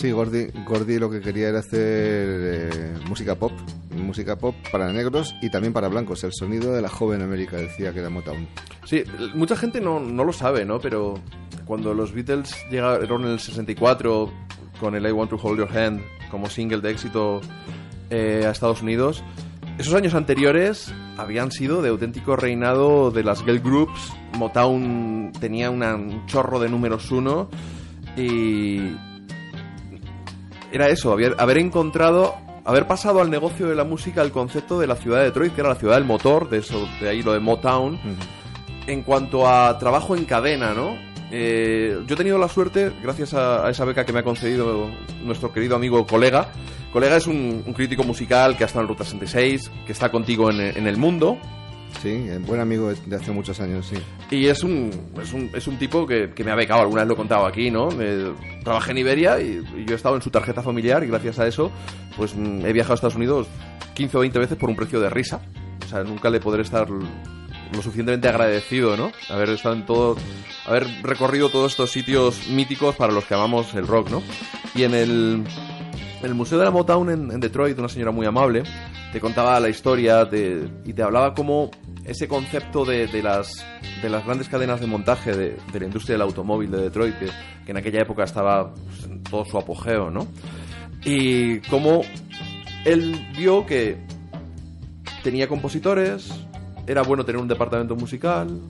Sí, 0.00 0.12
Gordy, 0.12 0.46
Gordy 0.64 0.98
lo 1.00 1.10
que 1.10 1.20
quería 1.20 1.48
era 1.48 1.58
hacer 1.58 1.72
eh, 1.82 2.94
música 3.08 3.34
pop, 3.34 3.50
música 3.96 4.36
pop 4.36 4.54
para 4.70 4.92
negros 4.92 5.34
y 5.42 5.50
también 5.50 5.72
para 5.72 5.88
blancos. 5.88 6.22
El 6.22 6.32
sonido 6.32 6.72
de 6.72 6.82
la 6.82 6.88
joven 6.88 7.20
América 7.20 7.56
decía 7.56 7.92
que 7.92 7.98
era 7.98 8.08
Motown. 8.08 8.46
Sí, 8.84 9.02
mucha 9.34 9.56
gente 9.56 9.80
no, 9.80 9.98
no 9.98 10.22
lo 10.22 10.32
sabe, 10.32 10.64
¿no? 10.64 10.78
Pero 10.78 11.14
cuando 11.64 11.94
los 11.94 12.12
Beatles 12.12 12.54
llegaron 12.70 13.24
en 13.24 13.30
el 13.30 13.40
64 13.40 14.30
con 14.78 14.94
el 14.94 15.04
I 15.04 15.10
Want 15.10 15.30
to 15.30 15.36
Hold 15.42 15.58
Your 15.58 15.76
Hand 15.76 16.00
como 16.30 16.48
single 16.48 16.80
de 16.80 16.90
éxito 16.92 17.40
eh, 18.10 18.44
a 18.46 18.50
Estados 18.50 18.82
Unidos, 18.82 19.24
esos 19.78 19.94
años 19.94 20.14
anteriores 20.14 20.92
habían 21.16 21.50
sido 21.50 21.82
de 21.82 21.88
auténtico 21.88 22.36
reinado 22.36 23.10
de 23.10 23.24
las 23.24 23.42
girl 23.44 23.58
groups. 23.58 24.12
Motown 24.38 25.32
tenía 25.40 25.70
una- 25.70 25.96
un 25.96 26.24
chorro 26.26 26.60
de 26.60 26.68
números 26.68 27.10
uno 27.10 27.50
y 28.16 28.92
era 30.72 30.88
eso, 30.88 31.12
haber, 31.12 31.34
haber 31.38 31.58
encontrado, 31.58 32.34
haber 32.64 32.86
pasado 32.86 33.20
al 33.20 33.30
negocio 33.30 33.66
de 33.68 33.74
la 33.74 33.84
música 33.84 34.22
el 34.22 34.32
concepto 34.32 34.78
de 34.78 34.86
la 34.86 34.96
ciudad 34.96 35.18
de 35.18 35.24
Detroit, 35.26 35.54
que 35.54 35.60
era 35.60 35.70
la 35.70 35.76
ciudad 35.76 35.94
del 35.94 36.04
motor, 36.04 36.48
de 36.48 36.58
eso, 36.58 36.88
de 37.00 37.08
ahí 37.08 37.22
lo 37.22 37.32
de 37.32 37.40
Motown 37.40 37.98
en 38.88 39.02
cuanto 39.02 39.46
a 39.46 39.78
trabajo 39.78 40.16
en 40.16 40.24
cadena, 40.24 40.72
¿no? 40.72 40.96
Eh, 41.30 42.00
yo 42.06 42.14
he 42.14 42.16
tenido 42.16 42.38
la 42.38 42.48
suerte, 42.48 42.90
gracias 43.02 43.34
a, 43.34 43.66
a 43.66 43.70
esa 43.70 43.84
beca 43.84 44.04
que 44.06 44.14
me 44.14 44.20
ha 44.20 44.24
concedido 44.24 44.90
nuestro 45.22 45.52
querido 45.52 45.76
amigo 45.76 46.06
colega. 46.06 46.48
Colega 46.90 47.16
es 47.16 47.26
un, 47.26 47.62
un 47.66 47.72
crítico 47.74 48.02
musical 48.02 48.56
que 48.56 48.64
ha 48.64 48.66
estado 48.66 48.84
en 48.84 48.88
Ruta 48.88 49.04
66, 49.04 49.70
que 49.84 49.92
está 49.92 50.10
contigo 50.10 50.50
en, 50.50 50.60
en 50.60 50.86
el 50.86 50.96
mundo. 50.96 51.38
Sí, 52.02 52.26
eh, 52.28 52.38
buen 52.40 52.60
amigo 52.60 52.92
de 52.92 53.16
hace 53.16 53.32
muchos 53.32 53.58
años, 53.60 53.86
sí. 53.86 53.96
Y 54.30 54.46
es 54.46 54.62
un, 54.62 54.90
es 55.20 55.32
un, 55.32 55.50
es 55.52 55.66
un 55.66 55.78
tipo 55.78 56.06
que, 56.06 56.30
que 56.30 56.44
me 56.44 56.50
ha 56.50 56.54
becado, 56.54 56.82
alguna 56.82 57.02
vez 57.02 57.08
lo 57.08 57.14
he 57.14 57.16
contado 57.16 57.46
aquí, 57.46 57.70
¿no? 57.70 57.88
Eh, 57.98 58.32
trabajé 58.62 58.92
en 58.92 58.98
Iberia 58.98 59.40
y, 59.40 59.64
yo 59.84 59.94
he 59.94 59.96
estado 59.96 60.14
en 60.16 60.22
su 60.22 60.30
tarjeta 60.30 60.62
familiar 60.62 61.02
y 61.02 61.08
gracias 61.08 61.38
a 61.38 61.46
eso, 61.46 61.72
pues 62.16 62.36
mm, 62.36 62.64
he 62.64 62.72
viajado 62.72 62.92
a 62.92 62.96
Estados 62.96 63.16
Unidos 63.16 63.48
15 63.94 64.16
o 64.16 64.20
20 64.20 64.38
veces 64.38 64.58
por 64.58 64.70
un 64.70 64.76
precio 64.76 65.00
de 65.00 65.10
risa. 65.10 65.40
O 65.84 65.88
sea, 65.88 66.04
nunca 66.04 66.30
le 66.30 66.38
podré 66.38 66.62
estar 66.62 66.88
lo 66.88 67.82
suficientemente 67.82 68.28
agradecido, 68.28 68.96
¿no? 68.96 69.10
Haber 69.28 69.50
estado 69.50 69.74
en 69.74 69.86
todo, 69.86 70.16
haber 70.66 70.86
recorrido 71.02 71.48
todos 71.48 71.72
estos 71.72 71.90
sitios 71.90 72.48
míticos 72.48 72.94
para 72.94 73.12
los 73.12 73.24
que 73.24 73.34
amamos 73.34 73.74
el 73.74 73.86
rock, 73.86 74.10
¿no? 74.10 74.22
Y 74.74 74.84
en 74.84 74.94
el, 74.94 75.44
en 76.20 76.26
el 76.26 76.34
Museo 76.34 76.58
de 76.58 76.64
la 76.64 76.70
Motown 76.70 77.10
en, 77.10 77.40
Detroit, 77.40 77.78
una 77.78 77.88
señora 77.88 78.10
muy 78.10 78.26
amable 78.26 78.64
te 79.12 79.20
contaba 79.20 79.58
la 79.60 79.68
historia 79.68 80.28
y 80.84 80.92
te 80.92 81.02
hablaba 81.02 81.32
como 81.34 81.70
ese 82.04 82.28
concepto 82.28 82.84
de, 82.84 83.06
de 83.06 83.22
las, 83.22 83.64
de 84.02 84.08
las 84.10 84.24
grandes 84.24 84.48
cadenas 84.48 84.80
de 84.80 84.86
montaje 84.86 85.34
de, 85.34 85.56
de 85.72 85.80
la 85.80 85.86
industria 85.86 86.14
del 86.14 86.22
automóvil 86.22 86.70
de 86.70 86.82
Detroit, 86.82 87.18
que, 87.18 87.26
que 87.64 87.70
en 87.70 87.76
aquella 87.76 88.02
época 88.02 88.24
estaba 88.24 88.74
pues, 88.74 89.04
en 89.04 89.22
todo 89.22 89.44
su 89.44 89.56
apogeo, 89.58 90.10
¿no? 90.10 90.26
Y 91.04 91.60
cómo 91.60 92.02
él 92.84 93.28
vio 93.36 93.64
que 93.64 93.96
tenía 95.22 95.48
compositores, 95.48 96.30
era 96.86 97.02
bueno 97.02 97.24
tener 97.24 97.40
un 97.40 97.48
departamento 97.48 97.96
musical, 97.96 98.60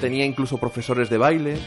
tenía 0.00 0.24
incluso 0.24 0.58
profesores 0.58 1.08
de 1.10 1.18
baile, 1.18 1.58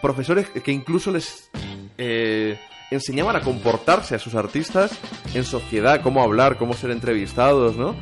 profesores 0.00 0.48
que 0.50 0.72
incluso 0.72 1.10
les 1.10 1.50
eh, 1.98 2.58
enseñaban 2.90 3.36
a 3.36 3.40
comportarse 3.40 4.14
a 4.14 4.18
sus 4.18 4.34
artistas 4.34 4.98
en 5.34 5.44
sociedad, 5.44 6.00
cómo 6.02 6.22
hablar, 6.22 6.56
cómo 6.58 6.74
ser 6.74 6.90
entrevistados, 6.90 7.76
¿no? 7.76 7.94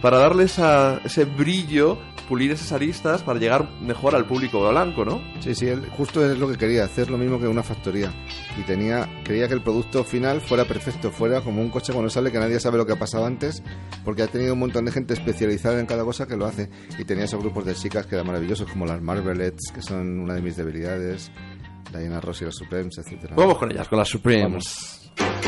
para 0.00 0.18
darle 0.18 0.44
esa- 0.44 1.00
ese 1.04 1.24
brillo, 1.24 1.98
pulir 2.28 2.52
esas 2.52 2.70
aristas 2.70 3.24
para 3.24 3.40
llegar 3.40 3.68
mejor 3.80 4.14
al 4.14 4.26
público 4.26 4.68
blanco, 4.70 5.04
¿no? 5.04 5.20
Sí, 5.40 5.56
sí, 5.56 5.66
él 5.66 5.88
justo 5.96 6.24
es 6.24 6.38
lo 6.38 6.48
que 6.48 6.56
quería, 6.56 6.84
hacer 6.84 7.10
lo 7.10 7.18
mismo 7.18 7.40
que 7.40 7.48
una 7.48 7.64
factoría. 7.64 8.12
Y 8.56 8.62
tenía, 8.62 9.08
quería 9.24 9.48
que 9.48 9.54
el 9.54 9.60
producto 9.62 10.04
final 10.04 10.40
fuera 10.40 10.64
perfecto, 10.66 11.10
fuera 11.10 11.40
como 11.40 11.60
un 11.62 11.68
coche 11.70 11.92
cuando 11.92 12.10
sale 12.10 12.30
que 12.30 12.38
nadie 12.38 12.60
sabe 12.60 12.78
lo 12.78 12.86
que 12.86 12.92
ha 12.92 12.98
pasado 12.98 13.26
antes, 13.26 13.60
porque 14.04 14.22
ha 14.22 14.28
tenido 14.28 14.52
un 14.52 14.60
montón 14.60 14.84
de 14.84 14.92
gente 14.92 15.14
especializada 15.14 15.80
en 15.80 15.86
cada 15.86 16.04
cosa 16.04 16.28
que 16.28 16.36
lo 16.36 16.46
hace. 16.46 16.70
Y 16.96 17.04
tenía 17.04 17.24
esos 17.24 17.40
grupos 17.40 17.64
de 17.64 17.74
chicas 17.74 18.06
que 18.06 18.14
eran 18.14 18.28
maravillosos, 18.28 18.70
como 18.70 18.86
las 18.86 19.02
Marvelettes, 19.02 19.72
que 19.74 19.82
son 19.82 20.20
una 20.20 20.34
de 20.34 20.42
mis 20.42 20.54
debilidades, 20.56 21.32
Diana 21.92 22.20
Ross 22.20 22.42
y 22.42 22.44
los 22.44 22.56
Supremes, 22.56 22.98
etcétera. 22.98 23.34
Vamos 23.36 23.58
con 23.58 23.70
ellas, 23.70 23.88
con 23.88 23.98
las 23.98 24.08
Supremes. 24.08 25.10
Funny 25.16 25.47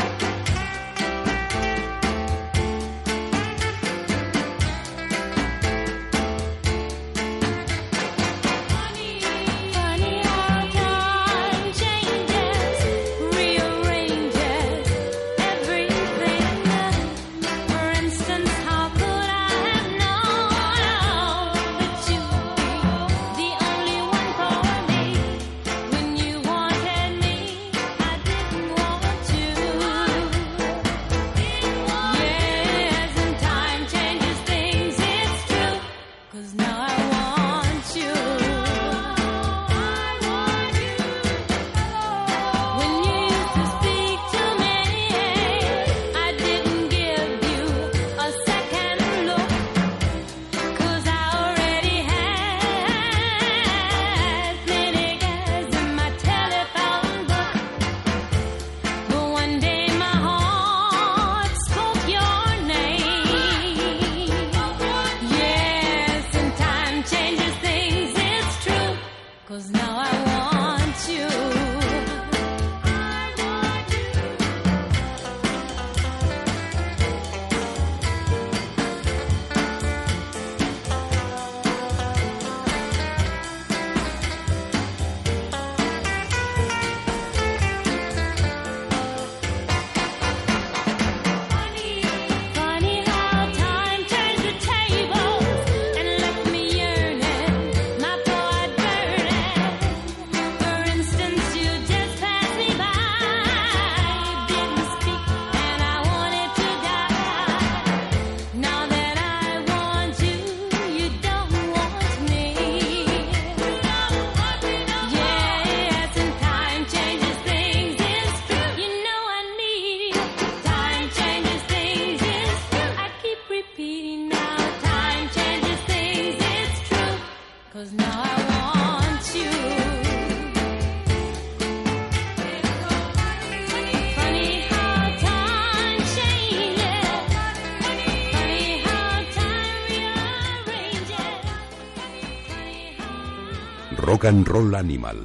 Rock 144.21 144.29
and 144.29 144.49
Roll 144.49 144.75
Animal. 144.75 145.17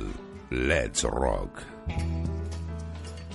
Let's 0.52 1.04
Rock. 1.04 1.60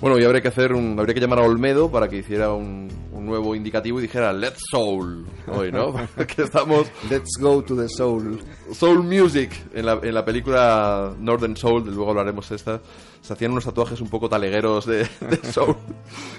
Bueno, 0.01 0.19
y 0.19 0.25
habría 0.25 0.41
que 0.41 0.49
hacer 0.49 0.73
un, 0.73 0.99
habría 0.99 1.13
que 1.13 1.21
llamar 1.21 1.41
a 1.41 1.43
Olmedo 1.43 1.91
para 1.91 2.09
que 2.09 2.17
hiciera 2.17 2.55
un, 2.55 2.89
un 3.13 3.27
nuevo 3.27 3.55
indicativo 3.55 3.99
y 3.99 4.03
dijera 4.03 4.33
Let's 4.33 4.63
Soul 4.71 5.27
hoy, 5.49 5.71
¿no? 5.71 5.93
que 6.35 6.45
estamos 6.45 6.91
Let's 7.11 7.37
go 7.39 7.63
to 7.63 7.77
the 7.77 7.91
soul. 7.91 8.41
Soul 8.73 9.03
Music 9.03 9.53
en 9.75 9.85
la, 9.85 10.01
en 10.03 10.15
la 10.15 10.25
película 10.25 11.15
Northern 11.19 11.55
Soul, 11.59 11.85
de 11.85 11.91
luego 11.91 12.09
hablaremos 12.09 12.49
de 12.49 12.57
esta, 12.57 12.81
se 13.21 13.31
hacían 13.35 13.53
unos 13.53 13.67
tatuajes 13.67 14.01
un 14.01 14.09
poco 14.09 14.31
talegueros 14.31 14.87
de, 14.87 15.01
de 15.21 15.41
Soul, 15.53 15.77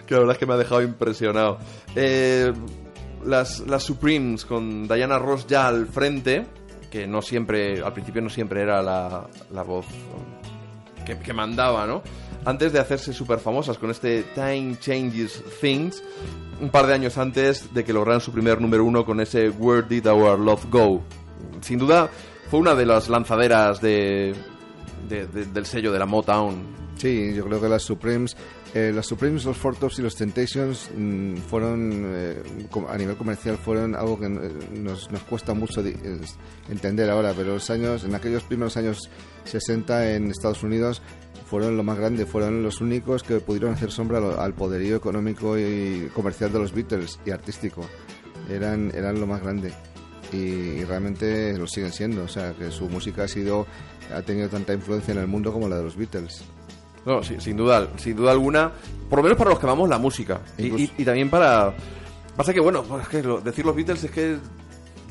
que 0.08 0.16
la 0.16 0.22
verdad 0.22 0.34
es 0.34 0.40
que 0.40 0.48
me 0.48 0.54
ha 0.54 0.58
dejado 0.58 0.82
impresionado. 0.82 1.60
Eh, 1.96 2.52
las, 3.24 3.60
las 3.68 3.84
Supremes 3.84 4.46
con 4.46 4.88
Diana 4.88 5.20
Ross 5.20 5.46
ya 5.46 5.68
al 5.68 5.86
frente, 5.86 6.48
que 6.92 7.08
no 7.08 7.22
siempre, 7.24 7.82
al 7.82 7.94
principio 7.94 8.22
no 8.22 8.30
siempre 8.30 8.62
era 8.62 8.82
la, 8.84 9.26
la 9.52 9.64
voz 9.64 9.86
que, 11.06 11.34
mandaba, 11.34 11.88
¿no? 11.88 12.04
Antes 12.46 12.74
de 12.74 12.80
hacerse 12.80 13.14
súper 13.14 13.40
famosas 13.40 13.78
con 13.78 13.90
este 13.90 14.24
Time 14.36 14.78
Changes 14.80 15.44
Things, 15.60 16.04
un 16.60 16.70
par 16.70 16.86
de 16.88 16.94
años 16.94 17.18
antes 17.18 17.74
de 17.74 17.84
que 17.84 17.94
lograran 17.94 18.22
su 18.22 18.32
primer 18.32 18.62
número 18.62 18.84
uno 18.86 19.04
con 19.06 19.20
ese 19.20 19.50
Where 19.50 19.88
Did 19.88 20.08
Our 20.08 20.38
Love 20.40 20.66
Go. 20.70 21.02
Sin 21.62 21.80
duda, 21.80 22.10
fue 22.50 22.60
una 22.60 22.76
de 22.76 22.86
las 22.86 23.10
lanzaderas 23.10 23.82
de, 23.82 24.36
de- 25.10 25.28
de- 25.28 25.46
del 25.46 25.66
sello 25.66 25.92
de 25.92 26.00
la 26.00 26.06
Motown. 26.06 26.82
Sí, 26.98 27.34
yo 27.34 27.46
creo 27.46 27.60
que 27.62 27.68
las 27.70 27.82
Supremes, 27.84 28.36
eh, 28.74 28.92
las 28.96 29.06
Supremes, 29.08 29.44
los 29.44 29.58
Four 29.58 29.76
Tops 29.76 30.00
y 30.00 30.02
los 30.02 30.16
Temptations 30.16 30.90
mm, 30.96 31.36
fueron, 31.38 32.04
eh, 32.16 32.42
a 32.88 32.98
nivel 32.98 33.18
comercial, 33.18 33.58
fueron 33.58 33.96
algo 33.96 34.18
que 34.20 34.28
eh, 34.28 34.52
nos, 34.74 35.10
cuesta 35.30 35.54
mucho 35.54 35.82
es- 35.82 36.36
entender 36.70 37.10
ahora, 37.10 37.34
pero 37.36 37.54
los 37.56 37.70
años, 37.70 38.04
en 38.06 38.16
aquellos 38.16 38.44
primeros 38.44 38.78
años 38.78 39.10
60 39.44 40.14
en 40.14 40.32
Estados 40.32 40.64
Unidos 40.64 41.02
fueron 41.48 41.76
lo 41.76 41.84
más 41.84 41.98
grande, 41.98 42.26
fueron 42.26 42.64
los 42.64 42.80
únicos 42.80 43.24
que 43.24 43.42
pudieron 43.42 43.74
hacer 43.74 43.92
sombra 43.92 44.20
al, 44.20 44.40
al 44.40 44.54
poderío 44.54 44.96
económico 44.96 45.58
y 45.58 46.10
comercial 46.14 46.54
de 46.54 46.60
los 46.60 46.74
Beatles 46.74 47.20
y 47.26 47.32
artístico. 47.32 47.86
Eran, 48.50 48.92
eran 48.96 49.20
lo 49.20 49.28
más 49.28 49.42
grande. 49.42 49.74
Y, 50.32 50.38
y 50.38 50.84
realmente 50.86 51.58
lo 51.58 51.68
siguen 51.68 51.92
siendo, 51.92 52.24
o 52.24 52.28
sea, 52.30 52.54
que 52.54 52.72
su 52.72 52.88
música 52.88 53.24
ha 53.24 53.28
sido 53.28 53.68
ha 54.16 54.22
tenido 54.22 54.48
tanta 54.50 54.74
influencia 54.74 55.14
en 55.14 55.18
el 55.20 55.28
mundo 55.28 55.52
como 55.54 55.68
la 55.70 55.78
de 55.78 55.84
los 55.84 55.96
Beatles. 55.98 56.44
No, 57.06 57.24
sí, 57.24 57.36
sin 57.40 57.58
duda, 57.58 57.88
sin 57.98 58.16
duda 58.16 58.32
alguna, 58.32 58.72
por 59.10 59.20
lo 59.20 59.24
menos 59.24 59.38
para 59.38 59.50
los 59.50 59.60
que 59.60 59.66
amamos 59.66 59.90
la 59.90 59.98
música. 59.98 60.42
Y- 60.58 60.92
y 61.00 61.06
también 61.06 61.30
para... 61.30 61.74
Pasa 62.38 62.54
que, 62.54 62.60
bueno, 62.60 62.84
pues 62.84 63.04
es 63.04 63.08
que 63.10 63.24
lo- 63.24 63.42
decir 63.42 63.66
los 63.66 63.76
Beatles 63.76 64.04
es 64.04 64.12
que 64.12 64.38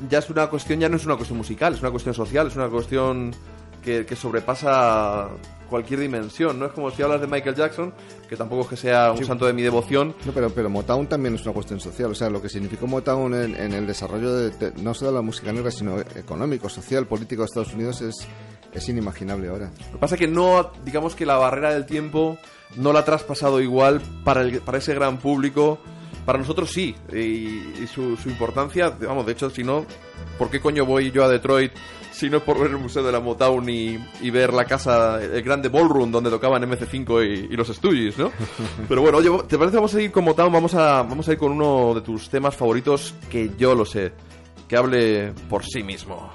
ya 0.09 0.19
es 0.21 0.31
una 0.31 0.47
cuestión, 0.49 0.81
ya 0.81 0.89
no 0.89 0.97
es 0.97 1.05
una 1.05 1.17
cuestión 1.17 1.37
musical, 1.39 1.75
es 1.75 1.81
una 1.81 1.91
cuestión 1.91 2.15
social, 2.15 2.47
es 2.47 2.57
una 2.57 2.69
cuestión 2.69 3.35
que, 3.83 4.07
que 4.07 4.17
sobrepasa 4.17 5.29
cualquier 5.71 6.01
dimensión, 6.01 6.59
¿no? 6.59 6.67
Es 6.67 6.73
como 6.73 6.91
si 6.91 7.01
hablas 7.03 7.21
de 7.23 7.27
Michael 7.27 7.55
Jackson, 7.55 7.95
que 8.29 8.37
tampoco 8.37 8.63
es 8.63 8.69
que 8.69 8.77
sea 8.77 9.13
un 9.13 9.25
santo 9.25 9.47
de 9.47 9.53
mi 9.55 9.63
devoción, 9.63 10.15
No, 10.27 10.33
pero, 10.33 10.51
pero 10.51 10.69
Motown 10.69 11.07
también 11.07 11.37
es 11.37 11.43
una 11.45 11.55
cuestión 11.55 11.81
social. 11.81 12.11
O 12.11 12.15
sea, 12.15 12.29
lo 12.29 12.43
que 12.43 12.49
significó 12.51 12.87
Motown 12.87 13.33
en, 13.35 13.55
en 13.57 13.73
el 13.73 13.87
desarrollo 13.87 14.35
de, 14.35 14.51
de- 14.51 14.73
no 14.83 14.93
solo 14.93 15.13
de 15.13 15.17
la 15.17 15.23
música 15.23 15.53
negra, 15.53 15.71
sino 15.71 15.99
económico, 16.01 16.69
social, 16.69 17.07
político 17.07 17.41
de 17.43 17.47
Estados 17.47 17.73
Unidos 17.73 18.03
es, 18.03 18.27
es 18.75 18.89
inimaginable 18.89 19.49
ahora. 19.49 19.71
Lo 19.87 19.93
que 19.93 19.99
pasa 19.99 20.17
es 20.17 20.19
que 20.21 20.29
no, 20.29 20.73
digamos 20.85 21.15
que 21.15 21.25
la 21.25 21.37
barrera 21.37 21.73
del 21.73 21.87
tiempo 21.87 22.37
no 22.77 22.93
la 22.93 23.01
ha 23.01 23.05
traspasado 23.05 23.61
igual 23.61 24.03
para, 24.25 24.43
el, 24.43 24.61
para 24.61 24.79
ese 24.79 24.93
gran 24.95 25.19
público. 25.19 25.79
Para 26.27 26.39
nosotros 26.39 26.71
sí, 26.71 26.95
y, 27.13 27.17
y 27.83 27.89
su, 27.93 28.17
su 28.17 28.29
importancia, 28.29 28.91
vamos, 28.91 29.25
de 29.25 29.33
hecho, 29.33 29.49
si 29.49 29.65
no, 29.65 29.87
¿por 30.39 30.51
qué 30.51 30.61
coño 30.61 30.85
voy 30.85 31.11
yo 31.11 31.25
a 31.25 31.29
Detroit 31.29 31.73
si 32.21 32.29
no 32.29 32.37
es 32.37 32.43
por 32.43 32.59
ver 32.61 32.71
el 32.71 32.77
Museo 32.77 33.03
de 33.03 33.11
la 33.11 33.19
Motown 33.21 33.67
y, 33.71 33.99
y 34.21 34.31
ver 34.31 34.53
la 34.53 34.67
casa, 34.67 35.23
el 35.23 35.43
grande 35.43 35.71
ballroom 35.71 36.13
donde 36.13 36.29
tocaban 36.29 36.63
MC5 36.63 37.27
y, 37.27 37.53
y 37.53 37.57
los 37.57 37.69
Stooges, 37.69 38.19
¿no? 38.19 38.31
Pero 38.89 39.01
bueno, 39.01 39.19
oye, 39.19 39.31
¿te 39.49 39.57
parece? 39.57 39.77
Vamos 39.79 39.95
a 39.95 40.03
ir 40.03 40.13
con 40.13 40.25
Motown, 40.25 40.53
vamos 40.53 40.75
a, 40.75 41.03
vamos 41.03 41.27
a 41.29 41.33
ir 41.33 41.39
con 41.39 41.53
uno 41.53 41.95
de 41.95 42.03
tus 42.03 42.29
temas 42.29 42.55
favoritos 42.55 43.15
que 43.31 43.53
yo 43.57 43.75
lo 43.75 43.87
sé. 43.87 44.13
que 44.69 44.77
hable 44.77 45.33
por 45.49 45.65
sí 45.65 45.83
mismo. 45.83 46.31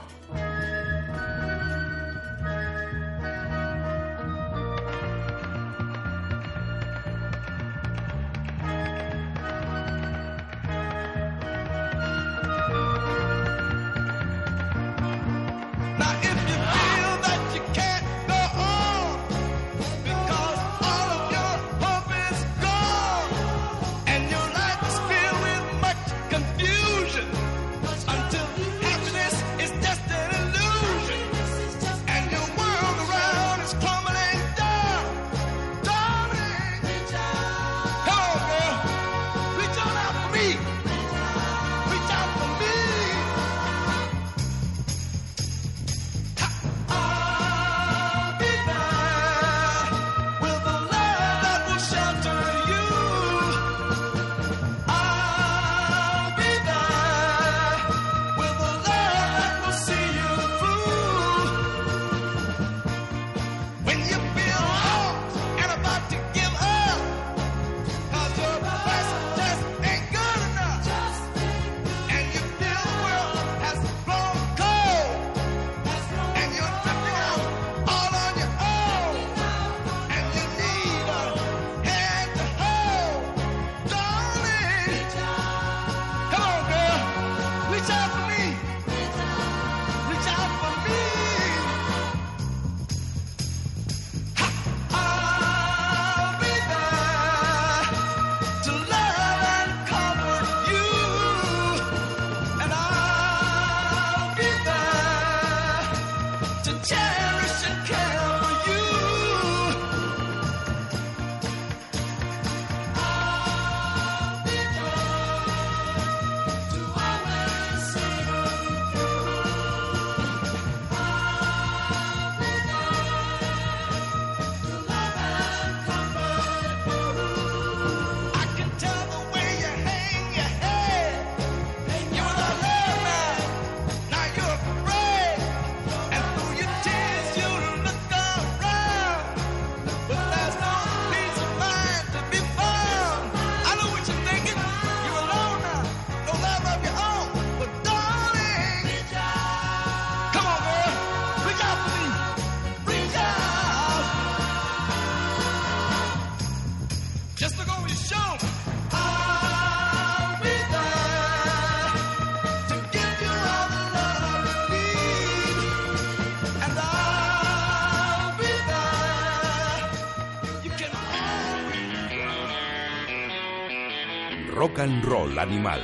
And 174.86 175.04
Roll 175.04 175.40
Animal. 175.40 175.82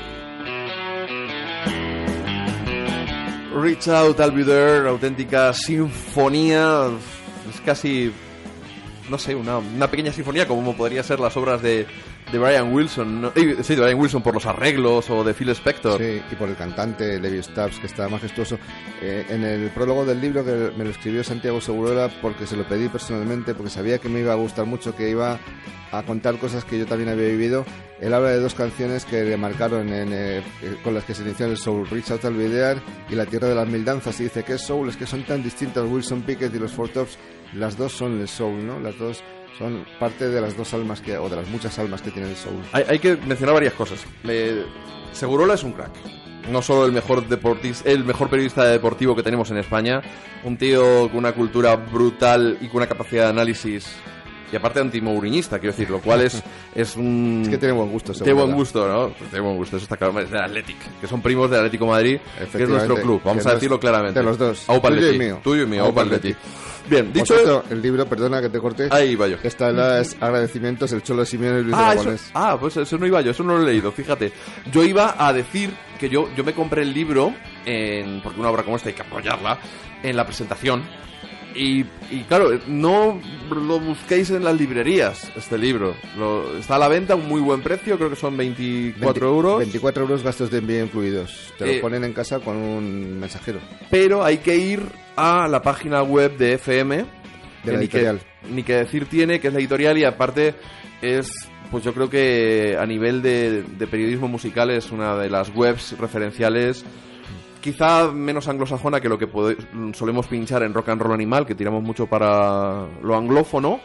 Reach 3.56 3.88
Out, 3.88 4.20
I'll 4.20 4.32
auténtica 4.88 5.54
sinfonía, 5.54 6.88
es 7.50 7.62
casi, 7.62 8.14
no 9.10 9.18
sé, 9.18 9.34
una, 9.36 9.58
una 9.58 9.90
pequeña 9.90 10.14
sinfonía 10.14 10.48
como 10.48 10.76
podría 10.76 11.02
ser 11.02 11.20
las 11.20 11.36
obras 11.36 11.64
de, 11.64 11.88
de 12.32 12.40
Brian 12.40 12.74
Wilson, 12.74 13.32
sí, 13.62 13.76
Brian 13.76 14.00
Wilson 14.00 14.22
por 14.22 14.34
los 14.34 14.46
arreglos 14.46 15.10
o 15.10 15.24
de 15.24 15.34
Phil 15.34 15.50
Spector. 15.50 16.00
Sí, 16.00 16.22
y 16.32 16.36
por 16.36 16.50
el 16.50 16.56
cantante 16.56 17.20
Levi 17.20 17.44
Stubbs, 17.44 17.80
que 17.80 17.88
está 17.88 18.08
majestuoso. 18.08 18.58
Eh, 19.02 19.26
en 19.30 19.44
el 19.44 19.70
prólogo 19.72 20.06
del 20.06 20.22
libro, 20.22 20.46
que 20.46 20.72
me 20.78 20.86
lo 20.86 20.92
escribió 20.92 21.24
Santiago 21.24 21.60
Segurola, 21.60 22.10
porque 22.22 22.48
se 22.48 22.56
lo 22.56 22.68
pedí 22.68 22.88
personalmente, 22.88 23.54
porque 23.54 23.70
sabía 23.70 23.98
que 23.98 24.08
me 24.08 24.22
iba 24.22 24.32
a 24.32 24.36
gustar 24.36 24.66
mucho, 24.66 24.96
que 24.96 25.10
iba 25.10 25.40
a 25.92 26.04
contar 26.04 26.38
cosas 26.38 26.64
que 26.64 26.80
yo 26.80 26.86
también 26.86 27.10
había 27.10 27.28
vivido. 27.28 27.66
Él 28.00 28.14
habla 28.14 28.30
de 28.30 28.40
dos 28.40 28.56
canciones 28.56 29.04
que 29.06 29.24
le 29.24 29.36
marcaron 29.38 29.90
eh, 29.90 30.40
eh, 30.40 30.44
con 30.84 30.94
las 30.94 31.04
que 31.04 31.14
se 31.14 31.24
inició 31.24 31.48
el 31.48 31.58
soul, 31.58 31.88
Reach 31.88 32.12
Out 32.12 32.26
al 32.26 32.34
Videar 32.34 32.82
y 33.10 33.16
La 33.16 33.26
Tierra 33.26 33.50
de 33.50 33.56
las 33.56 33.68
Mil 33.68 33.84
Danzas. 33.84 34.20
Y 34.22 34.24
dice 34.24 34.44
que 34.44 34.54
es 34.54 34.62
soul, 34.62 34.90
es 34.90 34.96
que 34.96 35.06
son 35.06 35.24
tan 35.24 35.44
distintas 35.44 35.86
Wilson 35.86 36.22
Pickett 36.22 36.56
y 36.56 36.60
los 36.60 36.72
Four 36.72 36.90
Tops. 36.90 37.18
Las 37.54 37.78
dos 37.78 37.92
son 37.92 38.22
el 38.22 38.30
soul, 38.30 38.66
¿no? 38.66 38.80
Las 38.80 38.98
dos 38.98 39.22
son 39.58 39.86
parte 40.00 40.30
de 40.30 40.42
las 40.42 40.58
dos 40.58 40.74
almas 40.74 41.02
que, 41.02 41.18
o 41.18 41.30
de 41.30 41.36
las 41.36 41.48
muchas 41.48 41.78
almas 41.80 42.02
que 42.02 42.12
tiene 42.12 42.30
el 42.30 42.36
soul. 42.36 42.62
Hay, 42.72 42.86
hay 42.88 43.00
que 43.00 43.16
mencionar 43.18 43.54
varias 43.56 43.74
cosas. 43.74 44.06
Segurola 45.12 45.56
es 45.56 45.64
un 45.64 45.74
crack. 45.74 45.92
No 46.50 46.62
solo 46.62 46.86
el 46.86 46.92
mejor 46.92 47.24
el 47.86 48.04
mejor 48.04 48.30
periodista 48.30 48.66
deportivo 48.66 49.16
que 49.16 49.22
tenemos 49.22 49.52
en 49.52 49.58
España, 49.58 50.02
un 50.44 50.58
tío 50.58 51.08
con 51.10 51.18
una 51.18 51.34
cultura 51.34 51.76
brutal 51.76 52.58
y 52.60 52.68
con 52.68 52.78
una 52.78 52.88
capacidad 52.88 53.26
de 53.26 53.30
análisis 53.30 53.88
y 54.52 54.56
aparte 54.56 54.80
antimouriñista, 54.80 55.60
quiero 55.60 55.74
decir, 55.74 55.90
lo 55.90 56.00
cual 56.00 56.22
es, 56.22 56.44
es 56.76 56.96
un... 56.96 57.42
Es 57.44 57.50
que 57.50 57.58
tiene 57.58 57.74
buen 57.74 57.90
gusto, 57.92 58.14
Tiene 58.14 58.34
buen 58.34 58.52
gusto, 58.54 58.88
¿no? 58.88 59.10
Pues 59.18 59.30
tiene 59.30 59.46
buen 59.46 59.58
gusto, 59.58 59.78
eso 59.78 59.84
está 59.84 59.98
claro. 59.98 60.20
Es 60.20 60.30
del 60.30 60.42
Athletic, 60.42 60.78
que 61.00 61.08
son 61.08 61.22
primos 61.22 61.50
del 61.50 61.60
Atlético 61.60 61.88
Madrid, 61.88 62.20
que 62.52 62.64
es 62.64 62.70
nuestro 62.70 62.96
club, 62.96 63.22
vamos 63.24 63.46
a 63.46 63.50
es- 63.50 63.56
decirlo 63.56 63.80
claramente. 63.80 64.20
de 64.20 64.26
los 64.26 64.38
dos, 64.38 64.70
Aupa 64.70 64.90
tuyo 64.90 65.02
y 65.02 65.04
Athletic, 65.06 65.22
mío. 65.28 65.40
Tuyo 65.44 65.64
y 65.64 65.68
mío, 65.68 65.86
Aupa 65.86 66.02
Aupa. 66.04 66.18
Bien, 66.90 67.14
dicho... 67.14 67.36
cierto, 67.36 67.64
el 67.70 67.82
libro, 67.82 68.06
perdona 68.08 68.42
que 68.42 68.50
te 68.50 68.60
corte, 68.60 68.88
Ahí 68.92 69.16
va 69.16 69.28
yo. 69.28 69.38
está 69.44 69.70
en 69.70 69.78
los 69.78 70.16
agradecimientos 70.20 70.92
el 70.92 71.04
Cholo 71.04 71.24
Simeone 71.26 71.60
y 71.60 71.64
Luis 71.64 71.76
Ah, 71.78 71.94
eso, 71.94 72.16
ah, 72.34 72.58
pues 72.60 72.76
eso 72.76 72.98
no 72.98 73.06
iba 73.06 73.22
yo, 73.22 73.32
eso 73.32 73.44
no 73.44 73.56
lo 73.58 73.64
he 73.64 73.72
leído, 73.72 73.92
fíjate. 73.92 74.34
Yo 74.72 74.84
iba 74.84 75.16
a 75.18 75.32
decir 75.32 75.72
que 76.00 76.10
yo, 76.10 76.28
yo 76.36 76.44
me 76.44 76.54
compré 76.54 76.82
el 76.82 76.92
libro, 76.94 77.34
en, 77.66 78.20
porque 78.22 78.40
una 78.40 78.50
obra 78.50 78.64
como 78.64 78.78
esta 78.78 78.90
hay 78.90 78.96
que 78.96 79.04
apoyarla, 79.04 79.60
en 80.02 80.16
la 80.18 80.26
presentación. 80.26 80.84
Y, 81.54 81.82
y 82.10 82.24
claro, 82.30 82.50
no 82.68 83.20
lo 83.50 83.80
busquéis 83.80 84.30
en 84.32 84.44
las 84.46 84.58
librerías, 84.58 85.30
este 85.36 85.58
libro. 85.58 85.96
Lo- 86.18 86.58
está 86.58 86.76
a 86.76 86.80
la 86.80 86.88
venta 86.88 87.14
a 87.14 87.16
un 87.18 87.28
muy 87.28 87.42
buen 87.42 87.62
precio, 87.62 87.98
creo 87.98 88.10
que 88.10 88.16
son 88.16 88.38
24 88.38 89.12
20 89.14 89.26
euros. 89.26 89.58
24 89.60 90.04
euros 90.04 90.24
gastos 90.24 90.50
de 90.50 90.60
envío 90.60 90.84
incluidos. 90.86 91.54
Te 91.58 91.70
Eh, 91.70 91.76
lo 91.76 91.82
ponen 91.82 92.04
en 92.06 92.14
casa 92.14 92.40
con 92.40 92.56
un 92.56 93.20
mensajero. 93.20 93.60
Pero 93.90 94.24
hay 94.24 94.38
que 94.38 94.56
ir 94.56 94.82
a 95.18 95.48
la 95.50 95.62
página 95.62 96.04
web 96.04 96.38
de 96.38 96.54
FM. 96.54 96.98
De 96.98 97.06
que 97.66 97.72
la 97.74 97.80
ni 97.80 97.88
que- 97.90 97.98
editorial. 97.98 98.22
ni 98.50 98.64
que 98.64 98.74
decir 98.76 99.06
tiene, 99.08 99.40
que 99.42 99.50
es 99.50 99.54
la 99.54 99.60
editorial 99.60 99.98
y 99.98 100.06
aparte 100.06 100.56
es, 101.02 101.32
pues 101.70 101.84
yo 101.84 101.94
creo 101.94 102.10
que 102.10 102.78
a 102.80 102.86
nivel 102.86 103.22
de, 103.22 103.64
de 103.64 103.88
periodismo 103.88 104.28
musical 104.30 104.72
es 104.72 104.90
una 104.92 105.16
de 105.18 105.30
las 105.30 105.54
webs 105.54 105.98
referenciales 106.00 106.86
quizá 107.62 108.12
menos 108.12 108.48
anglosajona 108.48 109.00
que 109.00 109.10
lo 109.10 109.18
que 109.18 109.28
solemos 109.94 110.28
pinchar 110.28 110.64
en 110.64 110.74
Rock 110.74 110.90
and 110.90 111.02
Roll 111.02 111.14
Animal, 111.14 111.46
que 111.46 111.56
tiramos 111.56 111.84
mucho 111.84 112.08
para 112.08 112.88
lo 113.02 113.16
anglófono. 113.16 113.80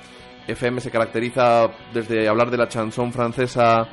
FM 0.49 0.81
se 0.81 0.91
caracteriza 0.91 1.69
desde 1.93 2.29
hablar 2.29 2.51
de 2.51 2.57
la 2.57 2.69
chanson 2.69 3.13
francesa 3.13 3.89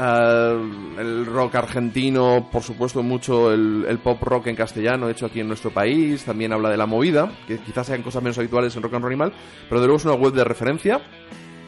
Ah, 0.00 0.56
el 0.98 1.26
rock 1.26 1.56
argentino, 1.56 2.48
por 2.52 2.62
supuesto, 2.62 3.02
mucho 3.02 3.52
el, 3.52 3.84
el 3.88 3.98
pop 3.98 4.22
rock 4.22 4.46
en 4.46 4.54
castellano 4.54 5.08
hecho 5.08 5.26
aquí 5.26 5.40
en 5.40 5.48
nuestro 5.48 5.72
país. 5.72 6.24
También 6.24 6.52
habla 6.52 6.70
de 6.70 6.76
la 6.76 6.86
movida, 6.86 7.32
que 7.48 7.58
quizás 7.58 7.88
sean 7.88 8.02
cosas 8.02 8.22
menos 8.22 8.38
habituales 8.38 8.76
en 8.76 8.82
Rock 8.82 8.94
and 8.94 9.02
Roll 9.02 9.12
Animal, 9.12 9.32
pero 9.68 9.80
de 9.80 9.88
luego 9.88 9.98
es 9.98 10.04
una 10.04 10.14
web 10.14 10.32
de 10.32 10.44
referencia. 10.44 11.00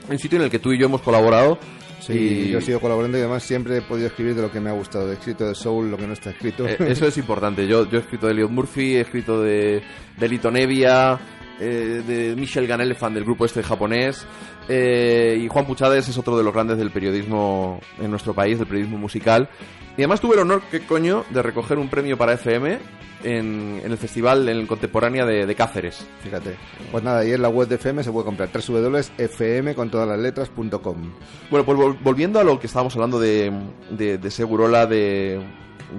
Un 0.08 0.18
sitio 0.18 0.38
en 0.38 0.44
el 0.44 0.50
que 0.50 0.58
tú 0.58 0.72
y 0.72 0.78
yo 0.78 0.86
hemos 0.86 1.02
colaborado. 1.02 1.58
Sí, 2.00 2.14
y 2.14 2.48
yo 2.50 2.58
he 2.58 2.62
sido 2.62 2.80
colaborando 2.80 3.18
y 3.18 3.20
además 3.20 3.42
siempre 3.42 3.76
he 3.76 3.82
podido 3.82 4.06
escribir 4.06 4.34
de 4.34 4.42
lo 4.42 4.50
que 4.50 4.58
me 4.58 4.70
ha 4.70 4.72
gustado. 4.72 5.10
He 5.10 5.14
escrito 5.14 5.46
de 5.46 5.54
soul, 5.54 5.90
lo 5.90 5.98
que 5.98 6.06
no 6.06 6.14
está 6.14 6.30
escrito. 6.30 6.66
Eh, 6.66 6.76
eso 6.80 7.06
es 7.06 7.18
importante. 7.18 7.66
Yo, 7.66 7.88
yo 7.88 7.98
he 7.98 8.00
escrito 8.00 8.26
de 8.26 8.32
Elliot 8.32 8.50
Murphy, 8.50 8.96
he 8.96 9.00
escrito 9.00 9.42
de, 9.42 9.82
de 10.16 10.28
Lito 10.28 10.50
Nevia, 10.50 11.20
eh, 11.60 12.02
de 12.06 12.34
Michel 12.36 12.66
Ganelefan 12.66 13.14
del 13.14 13.24
grupo 13.24 13.44
este 13.44 13.62
japonés. 13.62 14.26
eh, 14.68 15.38
y 15.40 15.48
Juan 15.48 15.66
Puchades 15.66 16.08
es 16.08 16.16
otro 16.18 16.36
de 16.36 16.42
los 16.44 16.52
grandes 16.54 16.78
del 16.78 16.90
periodismo 16.90 17.80
en 18.00 18.10
nuestro 18.10 18.34
país, 18.34 18.58
del 18.58 18.66
periodismo 18.66 18.98
musical. 18.98 19.48
Y 19.96 20.02
además 20.02 20.20
tuve 20.20 20.34
el 20.34 20.40
honor, 20.40 20.62
qué 20.70 20.80
coño, 20.80 21.24
de 21.30 21.42
recoger 21.42 21.78
un 21.78 21.88
premio 21.88 22.16
para 22.16 22.32
FM 22.34 22.78
en, 23.24 23.82
en 23.84 23.90
el 23.90 23.98
festival 23.98 24.48
en 24.48 24.66
Contemporánea 24.66 25.26
de, 25.26 25.44
de 25.44 25.54
Cáceres. 25.54 26.06
Fíjate. 26.22 26.56
Pues 26.90 27.02
nada, 27.04 27.20
ahí 27.20 27.32
en 27.32 27.42
la 27.42 27.48
web 27.50 27.68
de 27.68 27.74
FM 27.74 28.02
se 28.04 28.10
puede 28.12 28.24
comprar 28.24 28.48
www.fm 28.52 29.74
con 29.74 29.90
todas 29.90 30.08
las 30.08 30.18
letras.com. 30.18 31.12
Bueno, 31.50 31.66
pues 31.66 31.78
vol- 31.78 31.98
volviendo 32.02 32.38
a 32.40 32.44
lo 32.44 32.58
que 32.58 32.66
estábamos 32.66 32.94
hablando 32.94 33.18
de, 33.20 33.52
de, 33.90 34.18
de 34.18 34.30
Segurola, 34.30 34.86
de 34.86 35.40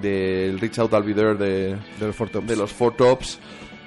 del 0.00 0.58
Reach 0.58 0.78
Out 0.78 0.90
There, 0.90 1.34
de, 1.34 1.76
De 2.00 2.06
los 2.06 2.16
Four 2.16 2.30
Tops. 2.30 2.46
de 2.46 2.56
los 2.56 2.72
Four 2.72 2.96
Tops, 2.96 3.38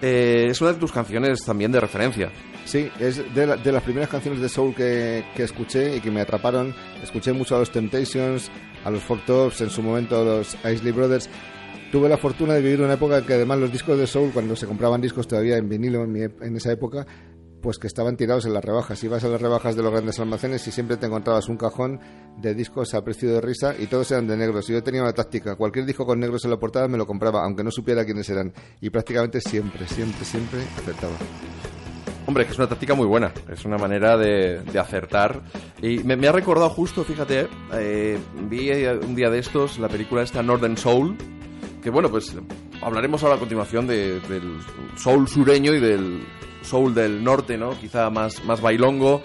eh, 0.06 0.48
es 0.50 0.62
una 0.62 0.74
de 0.74 0.80
tus 0.80 0.92
canciones 0.92 1.40
también 1.46 1.72
de 1.72 1.80
referencia. 1.80 2.32
Sí, 2.66 2.90
es 3.00 3.34
de, 3.34 3.48
la- 3.48 3.58
de 3.58 3.72
las 3.72 3.84
primeras 3.84 4.10
canciones 4.10 4.40
de 4.42 4.50
soul 4.50 4.74
que, 4.76 5.24
que 5.36 5.44
escuché 5.44 5.98
y 5.98 6.00
que 6.02 6.12
me 6.12 6.22
atraparon. 6.22 6.74
Escuché 7.04 7.34
mucho 7.34 7.56
a 7.56 7.60
los 7.60 7.72
Temptations, 7.72 8.50
a 8.84 8.90
los 8.92 9.02
Four 9.04 9.26
Tops, 9.26 9.62
en 9.62 9.70
su 9.70 9.82
momento 9.82 10.20
a 10.20 10.24
los 10.24 10.58
Isley 10.72 10.92
Brothers. 10.92 11.30
Tuve 11.92 12.10
la 12.10 12.18
fortuna 12.18 12.54
de 12.56 12.62
vivir 12.62 12.82
una 12.82 12.94
época 12.94 13.26
que 13.26 13.34
además 13.36 13.60
los 13.60 13.72
discos 13.72 13.98
de 13.98 14.08
soul, 14.08 14.32
cuando 14.34 14.56
se 14.56 14.66
compraban 14.68 15.00
discos 15.02 15.28
todavía 15.28 15.58
en 15.58 15.70
vinilo 15.70 16.04
en 16.04 16.56
esa 16.58 16.72
época, 16.72 17.06
pues 17.66 17.80
que 17.80 17.88
estaban 17.88 18.16
tirados 18.16 18.46
en 18.46 18.54
las 18.54 18.64
rebajas. 18.64 19.04
Ibas 19.04 19.24
a 19.24 19.28
las 19.28 19.42
rebajas 19.42 19.76
de 19.76 19.82
los 19.82 19.92
grandes 19.92 20.20
almacenes 20.20 20.68
y 20.68 20.72
siempre 20.72 20.98
te 20.98 21.08
encontrabas 21.08 21.50
un 21.50 21.58
cajón 21.58 22.00
de 22.38 22.54
discos 22.54 22.94
a 22.94 23.04
precio 23.04 23.34
de 23.34 23.42
risa 23.42 23.74
y 23.76 23.88
todos 23.88 24.12
eran 24.12 24.28
de 24.28 24.38
negros. 24.38 24.70
Y 24.70 24.74
yo 24.74 24.84
tenía 24.84 25.02
una 25.02 25.14
táctica, 25.14 25.56
cualquier 25.56 25.84
disco 25.84 26.06
con 26.06 26.20
negros 26.20 26.46
en 26.46 26.52
la 26.52 26.58
portada 26.58 26.88
me 26.88 26.96
lo 26.96 27.08
compraba, 27.08 27.44
aunque 27.44 27.64
no 27.64 27.72
supiera 27.72 28.06
quiénes 28.06 28.30
eran. 28.30 28.54
Y 28.82 28.92
prácticamente 28.92 29.42
siempre, 29.42 29.88
siempre, 29.88 30.24
siempre 30.24 30.60
acertaba. 30.78 31.16
Hombre, 32.28 32.46
que 32.46 32.52
es 32.52 32.60
una 32.60 32.70
táctica 32.70 32.94
muy 32.94 33.08
buena, 33.08 33.34
es 33.52 33.66
una 33.66 33.80
manera 33.80 34.16
de, 34.16 34.62
acertar. 34.80 35.42
Y 35.82 36.04
me, 36.04 36.28
ha 36.28 36.32
recordado 36.32 36.70
justo, 36.70 37.04
fíjate, 37.04 37.48
eh, 37.74 38.20
vi 38.48 38.70
un 38.86 39.16
día 39.16 39.32
de 39.32 39.40
estos 39.40 39.80
la 39.80 39.90
película 39.90 40.22
esta 40.22 40.44
Northern 40.44 40.78
Soul, 40.78 41.18
que 41.82 41.90
bueno, 41.90 42.12
pues 42.12 42.32
hablaremos 42.86 43.22
ahora 43.24 43.36
a 43.36 43.40
continuación 43.40 43.88
de- 43.88 44.20
del 44.22 44.60
soul 44.96 45.28
sureño 45.28 45.74
y 45.74 45.80
del 45.80 46.26
soul 46.62 46.94
del 46.94 47.24
norte, 47.24 47.58
¿no? 47.58 47.72
Quizá 47.80 48.10
más, 48.10 48.44
más 48.46 48.62
bailongo. 48.62 49.22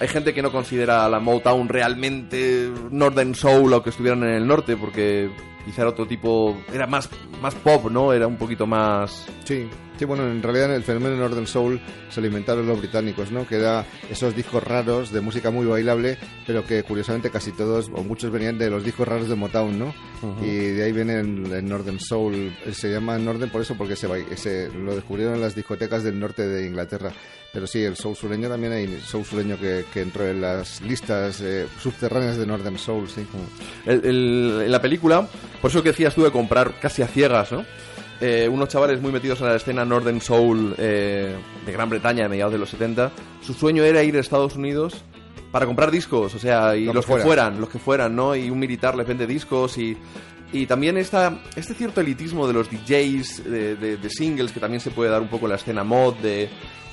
Hay 0.00 0.08
gente 0.08 0.34
que 0.34 0.42
no 0.42 0.50
considera 0.50 1.04
a 1.04 1.08
la 1.08 1.20
Motown 1.20 1.68
realmente 1.68 2.68
Northern 2.90 3.34
Soul 3.36 3.72
o 3.72 3.82
que 3.82 3.90
estuvieran 3.90 4.24
en 4.24 4.30
el 4.30 4.46
norte, 4.46 4.76
porque 4.76 5.30
quizá 5.64 5.82
era 5.82 5.90
otro 5.90 6.06
tipo, 6.06 6.58
era 6.72 6.86
más, 6.88 7.08
más 7.40 7.54
pop, 7.54 7.88
¿no? 7.90 8.12
Era 8.12 8.26
un 8.26 8.36
poquito 8.36 8.66
más... 8.66 9.26
Sí, 9.44 9.68
sí, 10.02 10.06
bueno, 10.06 10.26
en 10.30 10.42
realidad 10.42 10.74
el 10.74 10.82
fenómeno 10.82 11.16
Northern 11.16 11.46
Soul 11.46 11.80
se 12.10 12.20
lo 12.20 12.26
inventaron 12.26 12.66
los 12.66 12.78
británicos, 12.78 13.30
¿no? 13.30 13.46
Que 13.46 13.56
era 13.56 13.84
esos 14.10 14.34
discos 14.34 14.62
raros 14.62 15.12
de 15.12 15.20
música 15.20 15.50
muy 15.50 15.64
bailable, 15.66 16.18
pero 16.46 16.64
que 16.66 16.82
curiosamente 16.82 17.30
casi 17.30 17.52
todos 17.52 17.88
o 17.94 18.02
muchos 18.02 18.30
venían 18.30 18.58
de 18.58 18.68
los 18.70 18.84
discos 18.84 19.06
raros 19.06 19.28
de 19.28 19.34
Motown, 19.36 19.78
¿no? 19.78 19.94
Y 20.42 20.46
de 20.48 20.84
ahí 20.84 20.92
viene 20.92 21.20
el, 21.20 21.52
el 21.52 21.68
Northern 21.68 21.98
Soul. 22.00 22.52
Se 22.72 22.90
llama 22.92 23.18
Northern 23.18 23.50
por 23.50 23.62
eso, 23.62 23.74
porque 23.76 23.96
se, 23.96 24.36
se 24.36 24.68
lo 24.72 24.94
descubrieron 24.94 25.34
en 25.34 25.40
las 25.40 25.54
discotecas 25.54 26.02
del 26.04 26.18
norte 26.18 26.46
de 26.46 26.66
Inglaterra. 26.66 27.12
Pero 27.52 27.66
sí, 27.66 27.82
el 27.82 27.96
soul 27.96 28.16
sureño 28.16 28.48
también 28.48 28.72
hay 28.72 28.98
soul 29.04 29.24
sureño 29.26 29.58
que, 29.60 29.84
que 29.92 30.00
entró 30.00 30.26
en 30.26 30.40
las 30.40 30.80
listas 30.80 31.40
eh, 31.42 31.66
subterráneas 31.82 32.38
de 32.38 32.46
Northern 32.46 32.78
Soul, 32.78 33.08
sí. 33.10 33.26
El- 33.84 34.04
el- 34.06 34.62
en 34.64 34.72
la 34.72 34.80
película, 34.80 35.28
por 35.60 35.70
eso 35.70 35.82
que 35.82 35.90
decías 35.90 36.14
tú 36.14 36.22
de 36.24 36.30
comprar 36.30 36.74
casi 36.80 37.02
a 37.02 37.06
ciegas, 37.08 37.52
¿no? 37.52 37.64
Eh, 38.24 38.48
unos 38.48 38.68
chavales 38.68 39.02
muy 39.02 39.10
metidos 39.10 39.40
en 39.40 39.48
la 39.48 39.56
escena 39.56 39.84
Northern 39.84 40.20
Soul 40.20 40.76
eh, 40.78 41.34
de 41.66 41.72
Gran 41.72 41.90
Bretaña 41.90 42.26
a 42.26 42.28
mediados 42.28 42.52
de 42.52 42.58
los 42.60 42.70
70, 42.70 43.10
su 43.44 43.52
sueño 43.52 43.82
era 43.82 44.02
ir 44.04 44.16
a 44.16 44.20
Estados 44.20 44.54
Unidos 44.54 45.02
para 45.50 45.66
comprar 45.66 45.90
discos, 45.90 46.32
o 46.34 46.38
sea, 46.38 46.76
y 46.76 46.84
Lo 46.84 46.92
que 46.92 46.94
los 46.94 47.04
que 47.04 47.10
fuera. 47.12 47.24
fueran, 47.26 47.60
los 47.60 47.68
que 47.68 47.78
fueran, 47.80 48.14
¿no? 48.14 48.36
Y 48.36 48.48
un 48.48 48.58
militar 48.60 48.94
les 48.96 49.06
vende 49.08 49.26
discos 49.26 49.76
y, 49.76 49.96
y 50.52 50.66
también 50.66 50.96
esta, 50.98 51.42
este 51.56 51.74
cierto 51.74 52.00
elitismo 52.00 52.46
de 52.46 52.52
los 52.52 52.70
DJs, 52.70 53.44
de, 53.44 53.74
de- 53.76 53.96
de 53.96 54.10
singles, 54.10 54.52
que 54.52 54.60
también 54.60 54.80
se 54.80 54.92
puede 54.92 55.10
dar 55.10 55.20
un 55.20 55.28
poco 55.28 55.46
en 55.46 55.50
la 55.50 55.56
escena 55.56 55.82
mod, 55.82 56.14
de 56.22 56.48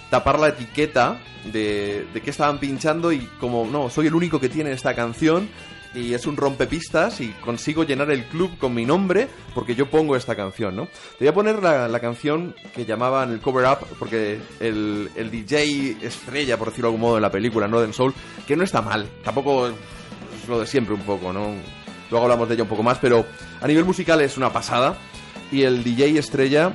tapar 0.10 0.40
la 0.40 0.48
etiqueta 0.48 1.20
de, 1.54 2.08
de 2.12 2.22
qué 2.22 2.32
estaban 2.32 2.58
pinchando 2.58 3.12
y 3.12 3.20
como, 3.40 3.68
no, 3.72 3.90
soy 3.92 4.08
el 4.08 4.16
único 4.16 4.40
que 4.40 4.50
tiene 4.50 4.72
esta 4.72 4.96
canción 4.96 5.48
y 5.94 6.14
es 6.14 6.28
un 6.28 6.38
rompepistas 6.38 7.20
y 7.22 7.30
consigo 7.30 7.84
llenar 7.84 8.12
el 8.12 8.26
club 8.26 8.58
con 8.60 8.74
mi 8.74 8.86
nombre 8.86 9.28
porque 9.56 9.76
yo 9.76 9.90
pongo 9.90 10.16
esta 10.16 10.36
canción, 10.36 10.76
¿no? 10.76 10.86
Te 10.86 11.26
voy 11.26 11.28
a 11.30 11.34
poner 11.34 11.64
la, 11.64 11.88
la 11.88 12.00
canción 12.00 12.56
que 12.76 12.86
llamaban 12.86 13.32
el 13.32 13.40
cover 13.40 13.66
up 13.66 13.88
porque 13.98 14.40
el, 14.60 15.10
el 15.16 15.32
DJ 15.32 15.98
estrella, 16.02 16.58
por 16.58 16.70
decirlo 16.70 16.90
de 16.90 16.96
algún 16.96 17.02
modo, 17.02 17.16
en 17.18 17.24
la 17.24 17.32
película 17.32 17.68
Northern 17.68 17.94
Soul, 17.94 18.14
que 18.48 18.56
no 18.56 18.64
está 18.64 18.82
mal, 18.82 19.08
tampoco 19.24 19.68
es 19.68 19.74
lo 20.48 20.60
de 20.60 20.68
siempre 20.68 20.94
un 20.94 21.02
poco, 21.02 21.34
¿no? 21.34 21.54
Luego 22.12 22.26
hablamos 22.26 22.48
de 22.48 22.56
ella 22.56 22.64
un 22.64 22.70
poco 22.70 22.84
más, 22.84 22.98
pero 23.00 23.26
a 23.62 23.68
nivel 23.68 23.86
musical 23.86 24.22
es 24.22 24.38
una 24.38 24.52
pasada 24.52 24.98
y 25.52 25.64
el 25.64 25.84
DJ 25.84 26.18
estrella, 26.20 26.74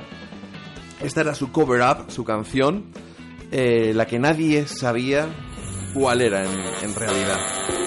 esta 1.01 1.21
era 1.21 1.35
su 1.35 1.51
cover 1.51 1.81
up, 1.81 2.11
su 2.11 2.23
canción, 2.23 2.85
eh, 3.51 3.93
la 3.93 4.07
que 4.07 4.19
nadie 4.19 4.67
sabía 4.67 5.27
cuál 5.93 6.21
era 6.21 6.43
en, 6.43 6.59
en 6.83 6.95
realidad. 6.95 7.84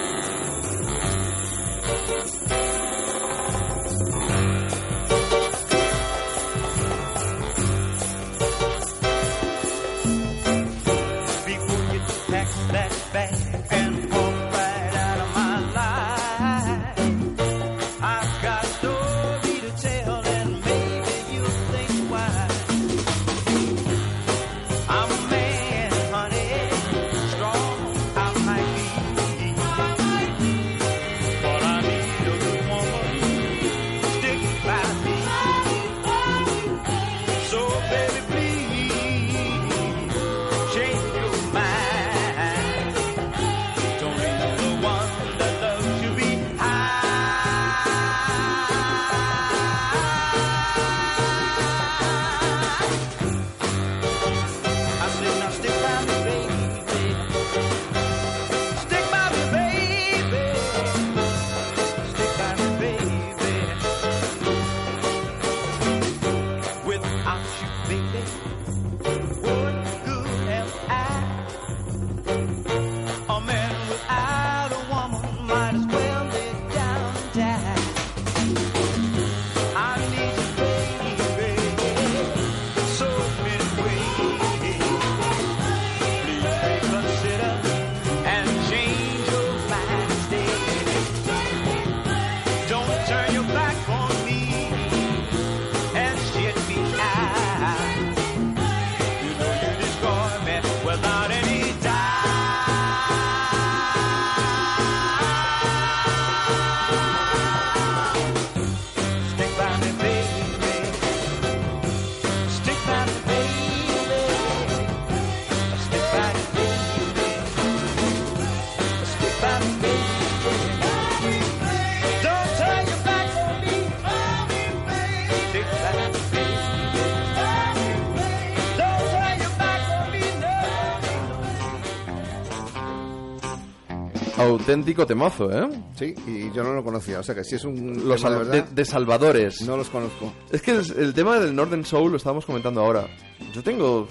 Auténtico 134.69 135.07
temazo, 135.07 135.51
¿eh? 135.51 135.67
Sí, 135.99 136.15
y 136.27 136.53
yo 136.55 136.63
no 136.63 136.75
lo 136.75 136.85
conocía, 136.85 137.21
o 137.21 137.23
sea 137.23 137.35
que 137.35 137.43
si 137.43 137.55
es 137.55 137.65
un 137.65 138.07
Los 138.07 138.21
tema 138.21 138.35
de 138.35 138.45
de, 138.45 138.51
verdad, 138.51 138.65
de 138.69 138.85
Salvadores. 138.85 139.63
no 139.63 139.79
los 139.79 139.89
conozco. 139.89 140.31
Es 140.53 140.61
que 140.61 140.73
es- 140.77 140.91
el 140.91 141.15
tema 141.15 141.39
del 141.39 141.57
Northern 141.57 141.87
Soul 141.87 142.11
lo 142.11 142.19
estábamos 142.19 142.45
comentando 142.45 142.83
ahora. 142.83 143.07
Yo 143.55 143.63
tengo 143.63 144.07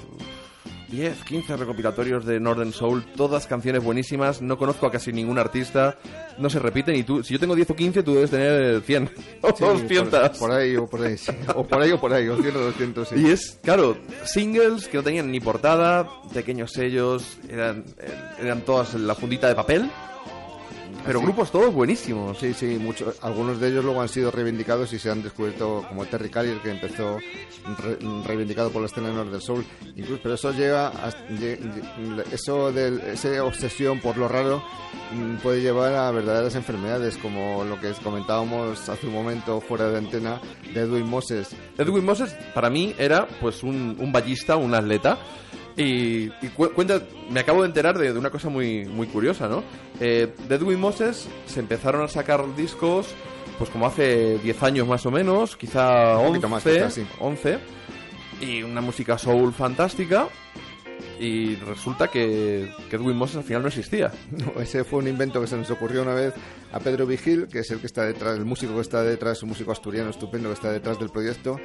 10, 0.90 1.24
15 1.26 1.58
recopilatorios 1.58 2.26
de 2.26 2.40
Northern 2.40 2.74
Soul, 2.74 3.06
todas 3.16 3.46
canciones 3.46 3.84
buenísimas, 3.84 4.42
no 4.42 4.58
conozco 4.58 4.88
a 4.88 4.92
casi 4.92 5.14
ningún 5.14 5.38
artista, 5.38 6.00
no 6.40 6.50
se 6.50 6.58
repiten 6.58 6.96
y 6.96 7.04
tú, 7.04 7.22
si 7.24 7.36
yo 7.36 7.40
tengo 7.40 7.54
10 7.54 7.70
o 7.70 7.76
15, 7.76 8.02
tú 8.02 8.16
debes 8.16 8.32
tener 8.32 8.82
100 8.82 9.12
o 9.44 9.50
Sí, 9.56 9.64
200. 9.64 10.30
Por, 10.30 10.40
por 10.40 10.52
ahí 10.54 10.76
o 10.76 10.88
por 10.88 11.04
ahí, 11.04 11.20
sí. 11.20 11.32
O 11.54 11.64
por 11.68 11.80
ahí 11.84 11.92
o 11.92 12.00
por 12.02 12.12
ahí, 12.14 12.28
o 12.30 12.36
100 12.42 12.56
o 12.56 12.60
200, 12.62 13.10
sí. 13.10 13.16
Y 13.16 13.28
es, 13.30 13.60
claro, 13.62 13.96
singles 14.26 14.88
que 14.88 14.98
no 14.98 15.04
tenían 15.04 15.30
ni 15.30 15.40
portada, 15.40 16.10
pequeños 16.34 16.72
sellos, 16.72 17.38
eran, 17.48 17.86
eran 18.42 18.62
todas 18.62 18.96
en 18.96 19.06
la 19.06 19.14
fundita 19.14 19.48
de 19.50 19.54
papel, 19.54 19.92
pero 21.08 21.22
grupos 21.22 21.52
todos 21.52 21.74
buenísimos. 21.74 22.38
Sí, 22.38 22.54
sí, 22.54 22.78
muchos, 22.80 23.16
algunos 23.24 23.60
de 23.60 23.70
ellos 23.70 23.84
luego 23.84 24.02
han 24.02 24.10
sido 24.10 24.30
reivindicados 24.30 24.94
y 24.94 25.00
se 25.00 25.10
han 25.10 25.24
descubierto 25.24 25.84
como 25.88 26.06
Terry 26.06 26.30
Carrier, 26.30 26.60
que 26.60 26.70
empezó 26.72 27.18
re- 27.18 27.98
reivindicado 28.26 28.70
por 28.70 28.82
la 28.82 28.88
escena 28.88 29.10
North 29.12 29.32
del 29.32 29.42
Soul. 29.42 29.66
Incluso, 29.96 30.20
pero 30.22 30.36
eso 30.36 30.52
llega 30.52 30.88
a, 30.90 31.12
eso 32.32 32.72
de 32.72 33.14
esa 33.14 33.44
obsesión 33.44 34.00
por 34.00 34.18
lo 34.18 34.28
raro 34.28 34.64
mm, 35.14 35.38
puede 35.38 35.62
llevar 35.62 35.94
a 35.96 36.12
verdaderas 36.12 36.56
enfermedades, 36.56 37.18
como 37.18 37.64
lo 37.64 37.80
que 37.80 37.92
comentábamos 38.04 38.88
hace 38.90 39.08
un 39.08 39.14
momento 39.14 39.62
fuera 39.62 39.90
de 39.90 39.98
antena 39.98 40.42
de 40.74 40.82
Edwin 40.82 41.10
Moses. 41.10 41.56
Edwin 41.78 42.06
Moses 42.06 42.36
para 42.54 42.70
mí 42.70 42.94
era 42.98 43.28
pues 43.40 43.64
un, 43.64 43.96
un 44.00 44.12
ballista, 44.12 44.56
un 44.58 44.74
atleta. 44.74 45.18
Y, 45.78 46.32
y 46.42 46.48
cu- 46.56 46.72
cuenta, 46.74 47.02
me 47.30 47.40
acabo 47.40 47.62
de 47.62 47.68
enterar 47.68 47.98
de, 47.98 48.12
de 48.12 48.18
una 48.20 48.32
cosa 48.32 48.50
muy, 48.50 48.86
muy 48.86 49.06
curiosa, 49.08 49.48
¿no? 49.48 49.64
Eh, 50.00 50.28
de 50.50 50.56
Edwin 50.56 50.80
Moses 50.80 51.28
se 51.46 51.60
empezaron 51.60 52.02
a 52.04 52.08
sacar 52.08 52.44
discos 52.56 53.08
pues 53.60 53.70
como 53.72 53.88
hace 53.88 54.38
10 54.40 54.64
años 54.64 54.88
más 54.88 55.06
o 55.06 55.12
menos, 55.12 55.56
quizá 55.58 56.18
Un 56.18 56.26
11, 56.26 56.28
poquito 56.30 56.50
más, 56.50 56.64
quizá, 56.64 56.90
sí. 56.92 57.06
11, 57.20 57.58
y 58.42 58.62
una 58.64 58.82
música 58.82 59.18
soul 59.18 59.54
fantástica. 59.54 60.28
Y 61.20 61.56
resulta 61.56 62.08
que, 62.10 62.72
que 62.90 62.96
Edwin 62.96 63.16
Moses 63.18 63.38
al 63.38 63.44
final 63.44 63.64
no 63.64 63.68
existía. 63.70 64.12
No, 64.32 64.62
ese 64.62 64.84
fue 64.84 65.00
un 65.00 65.08
invento 65.08 65.42
que 65.42 65.48
se 65.48 65.58
nos 65.58 65.70
ocurrió 65.72 66.04
una 66.04 66.14
vez 66.14 66.34
a 66.72 66.80
Pedro 66.80 67.08
Vigil, 67.08 67.48
que 67.48 67.60
es 67.60 67.72
el 67.72 67.80
que 67.80 67.88
está 67.88 68.04
detrás, 68.04 68.38
el 68.38 68.46
músico 68.46 68.76
que 68.76 68.82
está 68.82 69.02
detrás, 69.02 69.42
un 69.42 69.50
músico 69.50 69.72
asturiano 69.72 70.10
estupendo 70.12 70.50
que 70.50 70.54
está 70.54 70.72
detrás 70.72 71.00
del 71.00 71.10
proyecto, 71.10 71.60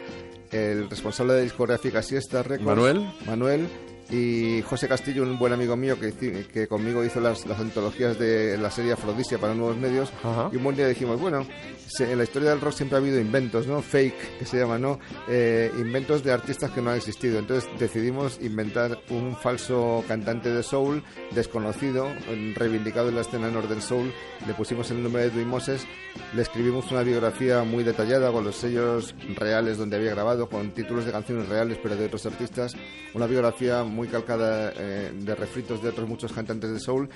el 0.51 0.89
responsable 0.89 1.35
de 1.35 1.43
discográfica 1.43 2.03
Siesta 2.03 2.43
Records, 2.43 2.65
Manuel. 2.65 3.07
Manuel 3.27 3.69
y 4.11 4.63
José 4.63 4.89
Castillo, 4.89 5.23
un 5.23 5.39
buen 5.39 5.53
amigo 5.53 5.77
mío 5.77 5.99
que, 5.99 6.13
que 6.53 6.67
conmigo 6.69 7.05
hizo 7.05 7.21
las, 7.21 7.47
las 7.47 7.59
antologías 7.61 8.19
de 8.19 8.59
la 8.59 8.71
serie 8.71 8.93
Afrodisia 8.93 9.39
para 9.39 9.55
nuevos 9.55 9.77
medios. 9.77 10.13
Ajá. 10.23 10.51
Y 10.53 10.57
un 10.57 10.65
buen 10.65 10.77
día 10.77 10.87
dijimos, 10.89 11.21
bueno, 11.21 11.47
se- 11.87 12.11
en 12.13 12.19
la 12.19 12.25
historia 12.25 12.51
del 12.51 12.61
rock 12.61 12.75
siempre 12.75 12.97
ha 12.97 13.01
habido 13.01 13.19
inventos, 13.21 13.67
¿no? 13.67 13.81
Fake, 13.83 14.39
que 14.39 14.45
se 14.45 14.59
llama, 14.59 14.79
¿no? 14.79 14.99
Eh, 15.29 15.71
inventos 15.79 16.23
de 16.25 16.33
artistas 16.33 16.71
que 16.73 16.83
no 16.83 16.91
han 16.91 16.97
existido. 16.97 17.39
Entonces 17.39 17.69
decidimos 17.79 18.39
inventar 18.43 18.99
un 19.11 19.37
falso 19.37 20.05
cantante 20.07 20.51
de 20.51 20.63
soul 20.63 21.03
desconocido, 21.35 22.09
reivindicado 22.55 23.09
en 23.09 23.15
la 23.15 23.21
escena 23.23 23.51
norte 23.51 23.69
del 23.75 23.83
soul. 23.83 24.13
Le 24.47 24.55
pusimos 24.55 24.91
el 24.91 25.03
nombre 25.03 25.23
de 25.23 25.29
Edwin 25.29 25.49
Moses, 25.49 25.87
le 26.35 26.43
escribimos 26.43 26.91
una 26.91 27.03
biografía 27.03 27.63
muy 27.63 27.85
detallada 27.85 28.31
con 28.31 28.45
los 28.45 28.57
sellos 28.57 29.15
reales 29.37 29.79
donde 29.79 29.97
había 29.97 30.11
grabado, 30.11 30.49
con 30.49 30.71
títulos 30.73 31.05
de 31.07 31.13
canciones 31.13 31.49
reales 31.49 31.79
pero 31.83 31.97
de 31.97 32.07
otros 32.07 32.27
artistas. 32.27 32.75
Una 33.15 33.27
biografía 33.27 33.83
muy 33.93 34.09
calcada 34.09 34.73
eh, 34.77 35.13
de 35.15 35.35
refritos 35.35 35.83
de 35.83 35.91
otros 35.91 36.09
muchos 36.09 36.33
cantantes 36.33 36.71
de 36.73 36.81
soul. 36.81 37.09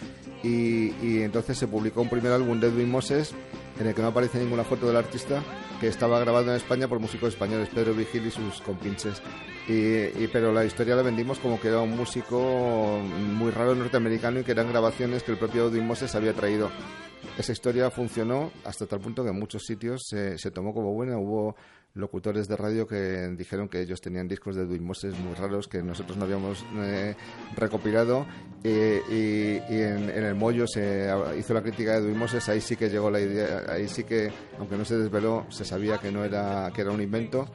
Y, 0.42 1.22
entonces 1.22 1.58
se 1.58 1.66
publicó 1.66 2.02
un 2.02 2.08
primer 2.08 2.32
álbum 2.32 2.60
de 2.60 2.68
Edwin 2.68 2.90
Moses 2.90 3.34
en 3.80 3.86
el 3.88 3.94
que 3.94 4.02
no 4.02 4.08
aparece 4.08 4.38
ninguna 4.38 4.64
foto 4.64 4.86
del 4.86 4.96
artista, 4.96 5.42
que 5.80 5.88
estaba 5.88 6.18
grabado 6.20 6.50
en 6.50 6.56
España 6.56 6.88
por 6.88 6.98
músicos 7.00 7.30
españoles, 7.30 7.68
Pedro 7.74 7.94
Vigil 7.94 8.26
y 8.26 8.30
sus 8.30 8.60
compinches. 8.62 9.20
Y, 9.68 9.72
y- 10.22 10.28
pero 10.32 10.52
la 10.52 10.64
historia 10.64 10.94
la 10.96 11.02
vendimos 11.02 11.38
como 11.40 11.60
que 11.60 11.68
era 11.68 11.80
un 11.80 11.96
músico 11.96 13.00
muy 13.34 13.50
raro 13.50 13.74
norteamericano 13.74 14.40
y 14.40 14.44
que 14.44 14.52
eran 14.52 14.68
grabaciones 14.68 15.22
que 15.24 15.32
el 15.32 15.38
propio 15.38 15.68
Edwin 15.68 15.86
Moses 15.86 16.14
había 16.14 16.32
traído. 16.32 16.70
Esa 17.36 17.52
historia 17.52 17.90
funcionó 17.90 18.50
hasta 18.64 18.86
tal 18.86 19.00
punto 19.00 19.22
que 19.22 19.30
en 19.30 19.38
muchos 19.38 19.64
sitios 19.66 20.04
se, 20.08 20.38
se 20.38 20.50
tomó 20.50 20.72
como 20.72 20.94
buena. 20.94 21.18
Hubo 21.18 21.54
locutores 21.96 22.46
de 22.48 22.56
radio 22.56 22.86
que 22.86 23.28
dijeron 23.36 23.68
que 23.68 23.80
ellos 23.80 24.00
tenían 24.00 24.28
discos 24.28 24.54
de 24.54 24.62
Edwin 24.62 24.84
Moses 24.84 25.18
muy 25.18 25.34
raros 25.34 25.66
que 25.66 25.82
nosotros 25.82 26.16
no 26.16 26.24
habíamos 26.24 26.64
eh, 26.76 27.16
recopilado 27.56 28.26
y, 28.62 28.68
y 28.68 29.62
en, 29.68 30.10
en 30.10 30.24
el 30.24 30.34
Mollo 30.34 30.66
se 30.66 31.08
hizo 31.38 31.54
la 31.54 31.62
crítica 31.62 31.92
de 31.92 32.06
Edwin 32.06 32.18
Moses 32.18 32.48
ahí 32.48 32.60
sí 32.60 32.76
que 32.76 32.88
llegó 32.88 33.10
la 33.10 33.20
idea 33.20 33.64
ahí 33.68 33.88
sí 33.88 34.04
que 34.04 34.30
aunque 34.58 34.76
no 34.76 34.84
se 34.84 34.96
desveló 34.96 35.46
se 35.48 35.64
sabía 35.64 35.98
que 35.98 36.12
no 36.12 36.24
era 36.24 36.70
que 36.74 36.82
era 36.82 36.90
un 36.90 37.00
invento 37.00 37.46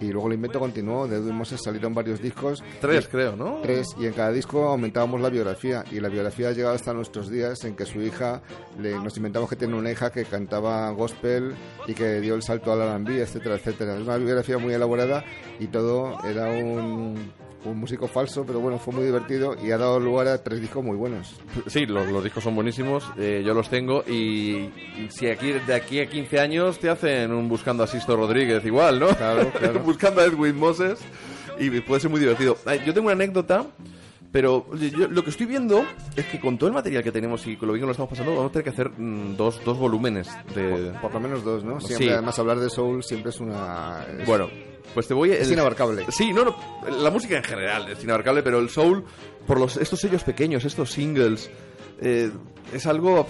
y 0.00 0.12
luego 0.12 0.28
el 0.28 0.34
invento 0.34 0.58
continuó 0.58 1.06
de 1.06 1.16
Edwin 1.16 1.34
Moses 1.34 1.60
salieron 1.62 1.94
varios 1.94 2.20
discos. 2.20 2.62
Tres, 2.80 3.08
creo, 3.08 3.36
¿no? 3.36 3.60
tres 3.62 3.88
y 3.98 4.06
en 4.06 4.12
cada 4.12 4.32
disco 4.32 4.64
aumentábamos 4.64 5.20
la 5.20 5.30
biografía. 5.30 5.84
Y 5.90 6.00
la 6.00 6.08
biografía 6.08 6.48
ha 6.48 6.52
llegado 6.52 6.74
hasta 6.74 6.92
nuestros 6.92 7.30
días 7.30 7.64
en 7.64 7.76
que 7.76 7.86
su 7.86 8.00
hija 8.00 8.42
le, 8.80 8.98
nos 8.98 9.16
inventamos 9.16 9.48
que 9.48 9.56
tiene 9.56 9.76
una 9.76 9.90
hija 9.90 10.10
que 10.10 10.24
cantaba 10.24 10.90
gospel 10.90 11.54
y 11.86 11.94
que 11.94 12.20
dio 12.20 12.34
el 12.34 12.42
salto 12.42 12.72
al 12.72 12.82
R&B 12.82 13.22
etcétera 13.22 13.56
etcétera. 13.56 13.94
Es 13.96 14.02
una 14.02 14.16
biografía 14.16 14.58
muy 14.58 14.74
elaborada 14.74 15.24
y 15.58 15.66
todo 15.66 16.18
era 16.24 16.50
un, 16.50 17.32
un 17.64 17.78
músico 17.78 18.06
falso 18.08 18.44
pero 18.46 18.60
bueno 18.60 18.78
fue 18.78 18.94
muy 18.94 19.04
divertido 19.04 19.56
y 19.62 19.70
ha 19.70 19.78
dado 19.78 19.98
lugar 20.00 20.28
a 20.28 20.42
tres 20.42 20.60
discos 20.60 20.84
muy 20.84 20.96
buenos 20.96 21.34
Sí, 21.66 21.86
los, 21.86 22.06
los 22.08 22.22
discos 22.22 22.44
son 22.44 22.54
buenísimos, 22.54 23.04
eh, 23.16 23.42
yo 23.44 23.54
los 23.54 23.68
tengo 23.70 24.02
y 24.06 24.68
si 25.10 25.28
aquí 25.28 25.52
de 25.52 25.74
aquí 25.74 26.00
a 26.00 26.06
15 26.06 26.40
años 26.40 26.78
te 26.78 26.88
hacen 26.90 27.32
un 27.32 27.48
buscando 27.48 27.82
a 27.84 27.86
Sisto 27.86 28.16
Rodríguez 28.16 28.64
igual, 28.64 29.00
¿no? 29.00 29.08
Claro, 29.08 29.50
claro. 29.58 29.80
buscando 29.80 30.20
a 30.20 30.24
Edwin 30.24 30.56
Moses 30.56 30.98
y 31.58 31.70
puede 31.80 32.00
ser 32.00 32.10
muy 32.10 32.20
divertido. 32.20 32.56
Yo 32.84 32.92
tengo 32.92 33.06
una 33.06 33.12
anécdota, 33.12 33.64
pero 34.32 34.66
yo 34.76 35.06
lo 35.08 35.22
que 35.22 35.30
estoy 35.30 35.46
viendo 35.46 35.84
es 36.16 36.24
que 36.26 36.40
con 36.40 36.58
todo 36.58 36.66
el 36.68 36.74
material 36.74 37.02
que 37.04 37.12
tenemos 37.12 37.46
y 37.46 37.56
con 37.56 37.68
lo 37.68 37.74
bien 37.74 37.82
que 37.82 37.86
lo 37.86 37.92
estamos 37.92 38.10
pasando, 38.10 38.32
vamos 38.34 38.50
a 38.50 38.52
tener 38.52 38.64
que 38.64 38.70
hacer 38.70 38.90
mm, 38.90 39.36
dos, 39.36 39.60
dos 39.64 39.78
volúmenes 39.78 40.28
de... 40.54 40.92
por 41.00 41.14
lo 41.14 41.20
menos 41.20 41.44
dos 41.44 41.62
¿no? 41.62 41.80
siempre 41.80 42.08
Sí. 42.08 42.12
además 42.12 42.36
hablar 42.40 42.58
de 42.58 42.68
soul 42.70 43.04
siempre 43.04 43.30
es 43.30 43.38
una 43.40 44.04
es- 44.18 44.26
Bueno, 44.26 44.48
pues 44.92 45.08
te 45.08 45.14
voy 45.14 45.32
a... 45.32 45.38
Es 45.38 45.50
inabarcable. 45.50 46.04
Sí, 46.10 46.32
no, 46.32 46.44
no, 46.44 46.56
la 46.88 47.10
música 47.10 47.36
en 47.36 47.44
general 47.44 47.88
es 47.88 48.02
inabarcable, 48.04 48.42
pero 48.42 48.58
el 48.58 48.68
soul, 48.68 49.04
por 49.46 49.58
los, 49.58 49.76
estos 49.76 50.00
sellos 50.00 50.24
pequeños, 50.24 50.64
estos 50.64 50.90
singles, 50.90 51.50
eh, 52.00 52.30
es 52.76 52.86
algo... 52.86 53.26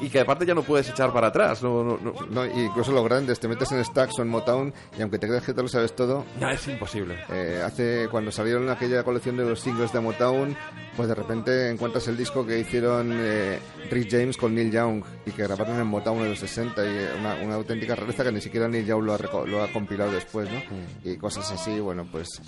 Y, 0.00 0.06
y 0.06 0.10
que 0.10 0.20
aparte 0.20 0.46
ya 0.46 0.54
no 0.54 0.62
puedes 0.62 0.88
echar 0.88 1.12
para 1.12 1.28
atrás, 1.28 1.62
no, 1.62 1.82
no, 1.84 1.98
no. 2.02 2.14
no, 2.30 2.46
incluso 2.46 2.92
los 2.92 3.04
grandes 3.04 3.38
te 3.40 3.48
metes 3.48 3.70
en 3.72 3.84
Stax 3.84 4.18
o 4.18 4.22
en 4.22 4.28
Motown 4.28 4.72
y 4.98 5.02
aunque 5.02 5.18
te 5.18 5.26
creas 5.28 5.44
que 5.44 5.52
te 5.54 5.62
lo 5.62 5.68
sabes 5.68 5.94
todo 5.94 6.24
No, 6.40 6.50
es 6.50 6.66
imposible. 6.68 7.16
Eh, 7.30 7.62
hace 7.64 8.08
cuando 8.10 8.30
salieron 8.30 8.68
aquella 8.70 9.02
colección 9.04 9.36
de 9.36 9.44
los 9.44 9.60
singles 9.60 9.92
de 9.92 10.00
Motown, 10.00 10.56
pues 10.96 11.08
de 11.08 11.14
repente 11.14 11.70
encuentras 11.70 12.06
el 12.08 12.16
disco 12.16 12.46
que 12.46 12.58
hicieron 12.58 13.10
eh, 13.12 13.58
Rick 13.90 14.08
James 14.10 14.36
con 14.36 14.54
Neil 14.54 14.70
Young 14.72 15.02
y 15.26 15.30
que 15.32 15.42
grabaron 15.42 15.78
en 15.78 15.86
Motown 15.86 16.20
en 16.22 16.30
los 16.30 16.38
60 16.38 16.84
y 16.84 16.88
eh, 16.88 17.08
una, 17.18 17.34
una 17.36 17.54
auténtica 17.56 17.94
rareza 17.94 18.24
que 18.24 18.32
ni 18.32 18.40
siquiera 18.40 18.66
Neil 18.68 18.86
Young 18.86 19.04
lo 19.04 19.14
ha, 19.14 19.18
reco- 19.18 19.46
lo 19.46 19.62
ha 19.62 19.68
compilado 19.72 20.10
después, 20.12 20.48
¿no? 20.50 20.62
Y 21.04 21.16
cosas 21.16 21.50
así, 21.52 21.78
bueno, 21.80 22.06
pues 22.10 22.40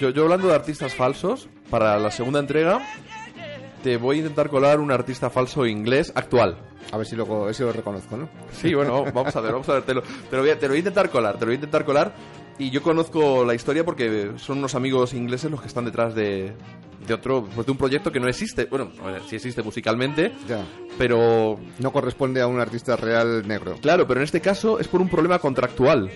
Yo, 0.00 0.10
yo 0.10 0.24
hablando 0.24 0.48
de 0.48 0.54
artistas 0.54 0.94
falsos, 0.94 1.48
para 1.70 1.98
la 1.98 2.10
segunda 2.10 2.40
entrega 2.40 2.80
te 3.88 3.96
voy 3.96 4.16
a 4.16 4.18
intentar 4.18 4.50
colar 4.50 4.80
un 4.80 4.90
artista 4.92 5.30
falso 5.30 5.64
inglés 5.64 6.12
actual. 6.14 6.58
a 6.92 6.98
ver 6.98 7.06
si 7.06 7.16
lo, 7.16 7.42
a 7.42 7.46
ver 7.46 7.54
si 7.54 7.62
lo 7.62 7.72
reconozco, 7.72 8.18
¿no? 8.18 8.28
Sí, 8.52 8.74
bueno, 8.74 9.04
vamos 9.14 9.34
a 9.34 9.40
ver, 9.40 9.52
vamos 9.52 9.68
a 9.70 9.74
ver. 9.74 9.82
Te 9.84 9.94
lo, 9.94 10.02
te 10.02 10.36
lo 10.36 10.42
voy 10.42 10.50
a, 10.50 10.58
te 10.58 10.66
lo 10.66 10.72
voy 10.72 10.76
a 10.76 10.80
intentar 10.80 11.08
colar, 11.08 11.34
te 11.38 11.40
lo 11.40 11.46
voy 11.46 11.52
a 11.52 11.54
intentar 11.54 11.84
colar. 11.86 12.14
Y 12.58 12.68
yo 12.70 12.82
conozco 12.82 13.44
la 13.46 13.54
historia 13.54 13.84
porque 13.84 14.32
son 14.36 14.58
unos 14.58 14.74
amigos 14.74 15.14
ingleses 15.14 15.50
los 15.50 15.60
que 15.62 15.68
están 15.68 15.86
detrás 15.86 16.14
de, 16.14 16.52
de 17.06 17.14
otro, 17.14 17.46
pues 17.54 17.64
de 17.66 17.72
un 17.72 17.78
proyecto 17.78 18.12
que 18.12 18.20
no 18.20 18.28
existe. 18.28 18.66
Bueno, 18.66 18.90
sí 19.26 19.36
existe 19.36 19.62
musicalmente, 19.62 20.32
Ya. 20.46 20.64
pero 20.98 21.58
No 21.78 21.90
corresponde 21.92 22.42
a 22.42 22.46
un 22.46 22.60
artista 22.60 22.94
real 22.96 23.46
negro. 23.48 23.76
claro, 23.80 24.06
pero 24.06 24.20
en 24.20 24.24
este 24.24 24.40
caso 24.42 24.78
es 24.80 24.86
por 24.88 25.00
un 25.00 25.08
problema 25.08 25.38
contractual. 25.38 26.10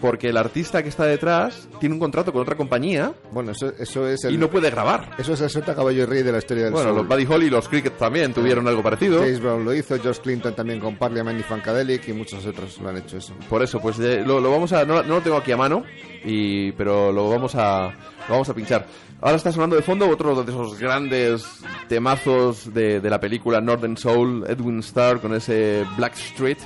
Porque 0.00 0.28
el 0.28 0.36
artista 0.36 0.82
que 0.82 0.88
está 0.90 1.04
detrás 1.06 1.68
tiene 1.80 1.94
un 1.94 1.98
contrato 1.98 2.32
con 2.32 2.42
otra 2.42 2.56
compañía 2.56 3.12
Bueno, 3.32 3.50
eso, 3.50 3.72
eso 3.78 4.06
es 4.08 4.22
el, 4.24 4.34
y 4.34 4.38
no 4.38 4.48
puede 4.48 4.70
grabar. 4.70 5.10
eso 5.18 5.32
es 5.32 5.40
el 5.40 5.50
sota 5.50 5.74
caballo 5.74 6.02
y 6.02 6.06
rey 6.06 6.22
de 6.22 6.30
la 6.30 6.38
historia 6.38 6.64
del 6.64 6.72
Bueno, 6.72 6.90
soul. 6.90 6.98
los 6.98 7.08
Buddy 7.08 7.26
Holly 7.26 7.46
y 7.46 7.50
los 7.50 7.68
Cricket 7.68 7.98
también 7.98 8.32
tuvieron 8.32 8.68
algo 8.68 8.80
parecido. 8.82 9.18
James 9.18 9.40
Brown 9.40 9.64
lo 9.64 9.74
hizo, 9.74 9.98
George 10.00 10.20
Clinton 10.22 10.54
también 10.54 10.78
con 10.78 10.96
Parliament 10.96 11.40
y 11.40 11.42
Funkadelic 11.42 12.06
y 12.08 12.12
muchos 12.12 12.46
otros 12.46 12.78
lo 12.80 12.88
han 12.90 12.98
hecho 12.98 13.16
eso. 13.16 13.34
Por 13.48 13.62
eso, 13.62 13.80
pues 13.80 13.98
eh, 13.98 14.22
lo, 14.24 14.40
lo 14.40 14.50
vamos 14.52 14.72
a. 14.72 14.84
No, 14.84 15.02
no 15.02 15.16
lo 15.16 15.20
tengo 15.20 15.36
aquí 15.36 15.50
a 15.50 15.56
mano, 15.56 15.82
y, 16.24 16.70
pero 16.72 17.10
lo 17.10 17.28
vamos 17.30 17.54
a. 17.56 17.88
Lo 18.28 18.34
vamos 18.34 18.48
a 18.48 18.54
pinchar. 18.54 18.86
Ahora 19.20 19.36
está 19.36 19.50
sonando 19.50 19.74
de 19.74 19.82
fondo 19.82 20.08
otro 20.08 20.44
de 20.44 20.52
esos 20.52 20.78
grandes 20.78 21.44
temazos 21.88 22.72
de, 22.72 23.00
de 23.00 23.10
la 23.10 23.18
película 23.18 23.60
Northern 23.60 23.96
Soul, 23.96 24.44
Edwin 24.48 24.78
Starr 24.78 25.20
con 25.20 25.34
ese 25.34 25.84
Black 25.96 26.14
Street. 26.14 26.58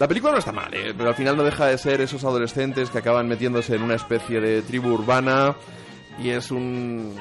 La 0.00 0.08
película 0.08 0.32
no 0.32 0.38
está 0.38 0.50
mal, 0.50 0.72
¿eh? 0.74 0.94
pero 0.96 1.10
al 1.10 1.14
final 1.14 1.36
no 1.36 1.44
deja 1.44 1.66
de 1.66 1.76
ser 1.78 2.00
esos 2.00 2.24
adolescentes 2.24 2.88
que 2.90 2.98
acaban 2.98 3.28
metiéndose 3.28 3.76
en 3.76 3.82
una 3.82 3.94
especie 3.94 4.40
de 4.40 4.62
tribu 4.62 4.88
urbana 4.94 5.54
y 6.18 6.30
es 6.30 6.50
un, 6.50 7.14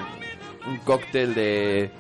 un 0.66 0.78
cóctel 0.86 1.36
de 1.36 1.92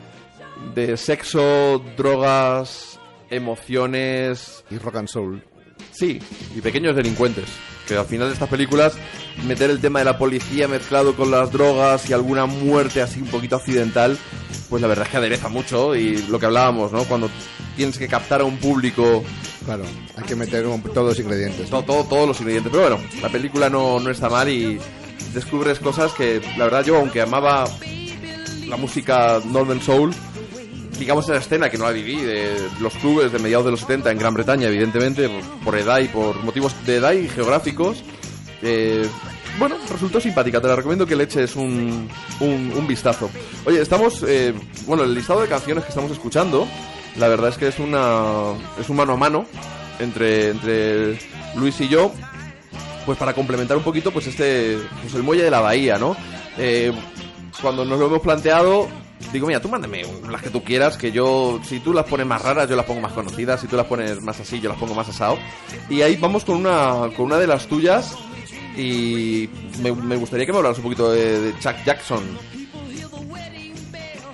de 0.73 0.97
sexo, 0.97 1.83
drogas, 1.97 2.99
emociones, 3.29 4.63
Y 4.69 4.77
rock 4.77 4.95
and 4.95 5.07
soul. 5.07 5.43
sí, 5.91 6.19
y 6.55 6.61
pequeños 6.61 6.95
delincuentes. 6.95 7.45
Que 7.89 7.97
al 7.97 8.05
final 8.05 8.27
de 8.27 8.33
estas 8.33 8.47
películas, 8.49 8.93
meter 9.45 9.69
el 9.69 9.79
tema 9.81 9.99
de 9.99 10.05
la 10.05 10.17
policía 10.17 10.67
mezclado 10.69 11.15
con 11.15 11.31
las 11.31 11.51
drogas 11.51 12.09
y 12.09 12.13
alguna 12.13 12.45
muerte 12.45 13.01
así 13.01 13.19
un 13.21 13.27
poquito 13.27 13.55
accidental, 13.57 14.17
pues 14.69 14.81
la 14.81 14.87
verdad 14.87 15.05
es 15.07 15.11
que 15.11 15.17
adereza 15.17 15.49
mucho 15.49 15.95
y 15.95 16.17
lo 16.27 16.39
que 16.39 16.45
hablábamos, 16.45 16.91
¿no? 16.91 17.03
Cuando 17.05 17.29
tienes 17.75 17.97
que 17.97 18.07
captar 18.07 18.41
a 18.41 18.43
un 18.45 18.57
público 18.57 19.23
Claro, 19.65 19.83
hay 20.15 20.23
que 20.23 20.35
meter 20.35 20.65
un- 20.67 20.81
todos 20.81 21.09
los 21.09 21.19
ingredientes. 21.19 21.69
todo, 21.69 21.83
todo- 21.83 22.03
todos 22.05 22.27
los 22.27 22.39
ingredientes. 22.39 22.71
Pero 22.71 22.89
bueno, 22.89 23.03
la 23.21 23.29
película 23.29 23.69
no, 23.69 23.99
no 23.99 24.09
está 24.09 24.29
mal 24.29 24.47
y 24.49 24.79
descubres 25.33 25.79
cosas 25.79 26.11
que, 26.13 26.41
la 26.57 26.63
verdad, 26.65 26.83
yo, 26.85 26.97
aunque 26.97 27.21
amaba 27.21 27.65
la 28.67 28.77
música 28.77 29.41
Northern 29.45 29.81
Soul, 29.81 30.13
digamos 30.99 31.25
esa 31.25 31.37
escena 31.37 31.69
que 31.69 31.77
no 31.77 31.85
la 31.85 31.91
viví, 31.91 32.17
de 32.17 32.55
los 32.79 32.93
clubes 32.95 33.31
de 33.31 33.39
mediados 33.39 33.65
de 33.65 33.71
los 33.71 33.79
70 33.79 34.11
en 34.11 34.17
Gran 34.19 34.33
Bretaña, 34.33 34.67
evidentemente, 34.67 35.29
por, 35.63 35.75
edad 35.77 35.99
y 35.99 36.07
por 36.07 36.43
motivos 36.43 36.75
de 36.85 36.97
edad 36.97 37.13
y 37.13 37.27
geográficos, 37.27 38.03
eh, 38.61 39.07
bueno, 39.57 39.77
resultó 39.89 40.19
simpática. 40.19 40.61
Te 40.61 40.67
la 40.67 40.75
recomiendo 40.75 41.05
que 41.05 41.15
le 41.15 41.23
eches 41.23 41.55
un, 41.55 42.09
un, 42.39 42.73
un 42.75 42.87
vistazo. 42.87 43.29
Oye, 43.65 43.81
estamos, 43.81 44.23
eh, 44.27 44.53
bueno, 44.85 45.03
el 45.03 45.13
listado 45.13 45.41
de 45.41 45.47
canciones 45.47 45.83
que 45.83 45.89
estamos 45.89 46.11
escuchando, 46.11 46.67
la 47.17 47.27
verdad 47.27 47.49
es 47.49 47.57
que 47.57 47.67
es 47.67 47.79
una 47.79 48.53
es 48.79 48.89
un 48.89 48.97
mano 48.97 49.13
a 49.13 49.17
mano 49.17 49.45
entre, 49.99 50.49
entre 50.49 51.19
Luis 51.55 51.79
y 51.81 51.87
yo, 51.87 52.11
pues 53.05 53.17
para 53.17 53.33
complementar 53.33 53.77
un 53.77 53.83
poquito, 53.83 54.11
pues 54.11 54.27
este, 54.27 54.77
pues 55.01 55.13
el 55.15 55.23
muelle 55.23 55.43
de 55.43 55.51
la 55.51 55.61
bahía, 55.61 55.97
¿no? 55.97 56.15
Eh, 56.57 56.91
cuando 57.61 57.83
nos 57.83 57.99
lo 57.99 58.07
hemos 58.07 58.21
planteado, 58.21 58.87
digo, 59.31 59.47
mira, 59.47 59.61
tú 59.61 59.69
mándame 59.69 60.03
las 60.29 60.41
que 60.41 60.49
tú 60.49 60.63
quieras, 60.63 60.97
que 60.97 61.11
yo, 61.11 61.59
si 61.63 61.79
tú 61.79 61.93
las 61.93 62.05
pones 62.05 62.25
más 62.25 62.41
raras, 62.41 62.69
yo 62.69 62.75
las 62.75 62.85
pongo 62.85 63.01
más 63.01 63.13
conocidas, 63.13 63.61
si 63.61 63.67
tú 63.67 63.75
las 63.75 63.85
pones 63.85 64.21
más 64.21 64.39
así, 64.39 64.59
yo 64.59 64.69
las 64.69 64.77
pongo 64.77 64.95
más 64.95 65.09
asado. 65.09 65.37
Y 65.89 66.01
ahí 66.01 66.15
vamos 66.17 66.45
con 66.45 66.57
una, 66.57 67.09
con 67.15 67.27
una 67.27 67.37
de 67.37 67.47
las 67.47 67.67
tuyas, 67.67 68.17
y 68.77 69.49
me, 69.81 70.15
gustaría 70.15 70.45
que 70.45 70.51
me 70.51 70.57
hablaras 70.57 70.77
un 70.77 70.83
poquito 70.83 71.11
de 71.11 71.53
Chuck 71.59 71.75
Jackson. 71.85 72.23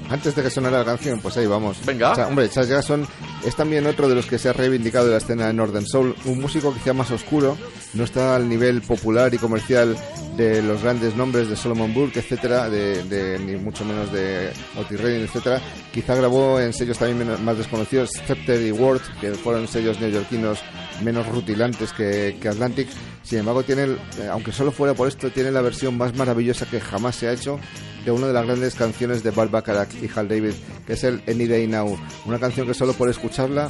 Antes 0.09 0.35
de 0.35 0.43
que 0.43 0.49
sonara 0.49 0.79
la 0.79 0.85
canción, 0.85 1.19
pues 1.19 1.35
ahí 1.37 1.47
vamos. 1.47 1.77
Venga. 1.85 2.11
O 2.11 2.15
sea, 2.15 2.27
hombre, 2.27 2.47
Charles 2.49 2.69
Jackson 2.69 3.07
es 3.45 3.55
también 3.55 3.85
otro 3.87 4.07
de 4.07 4.15
los 4.15 4.25
que 4.27 4.37
se 4.37 4.49
ha 4.49 4.53
reivindicado 4.53 5.05
de 5.05 5.11
la 5.13 5.17
escena 5.17 5.47
de 5.47 5.53
Northern 5.53 5.85
Soul. 5.87 6.15
Un 6.25 6.39
músico 6.39 6.73
quizá 6.73 6.93
más 6.93 7.09
oscuro, 7.11 7.57
no 7.93 8.03
está 8.03 8.35
al 8.35 8.47
nivel 8.47 8.81
popular 8.81 9.33
y 9.33 9.37
comercial 9.37 9.97
de 10.37 10.61
los 10.61 10.83
grandes 10.83 11.15
nombres 11.15 11.49
de 11.49 11.55
Solomon 11.55 11.93
Burke, 11.93 12.19
etcétera, 12.19 12.69
de, 12.69 13.03
de- 13.03 13.39
ni 13.39 13.55
mucho 13.55 13.83
menos 13.85 14.11
de 14.11 14.51
Otis 14.77 14.99
Redding, 14.99 15.23
etcétera. 15.25 15.61
Quizá 15.93 16.13
grabó 16.15 16.59
en 16.59 16.73
sellos 16.73 16.97
también 16.99 17.43
más 17.43 17.57
desconocidos, 17.57 18.09
Scepter 18.11 18.61
y 18.61 18.71
Word, 18.71 19.01
que 19.21 19.31
fueron 19.33 19.67
sellos 19.67 19.99
neoyorquinos 19.99 20.59
menos 21.03 21.27
rutilantes 21.27 21.91
que, 21.93 22.37
que 22.41 22.47
Atlantic. 22.47 22.87
Sin 23.23 23.39
embargo, 23.39 23.63
tiene, 23.63 23.83
eh, 23.83 24.27
aunque 24.31 24.51
solo 24.51 24.71
fuera 24.71 24.93
por 24.93 25.07
esto, 25.07 25.29
tiene 25.31 25.51
la 25.51 25.61
versión 25.61 25.97
más 25.97 26.15
maravillosa 26.15 26.65
que 26.65 26.79
jamás 26.79 27.15
se 27.15 27.27
ha 27.27 27.33
hecho 27.33 27.59
de 28.05 28.11
una 28.11 28.27
de 28.27 28.33
las 28.33 28.45
grandes 28.45 28.75
canciones 28.75 29.23
de 29.23 29.31
Bart 29.31 29.51
Bacharach 29.51 29.93
y 30.01 30.09
Hal 30.15 30.27
David, 30.27 30.53
que 30.85 30.93
es 30.93 31.03
el 31.03 31.23
Any 31.27 31.47
Day 31.47 31.67
Now. 31.67 31.97
Una 32.25 32.39
canción 32.39 32.67
que 32.67 32.73
solo 32.73 32.93
por 32.93 33.09
escucharla 33.09 33.67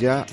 ya 0.00 0.26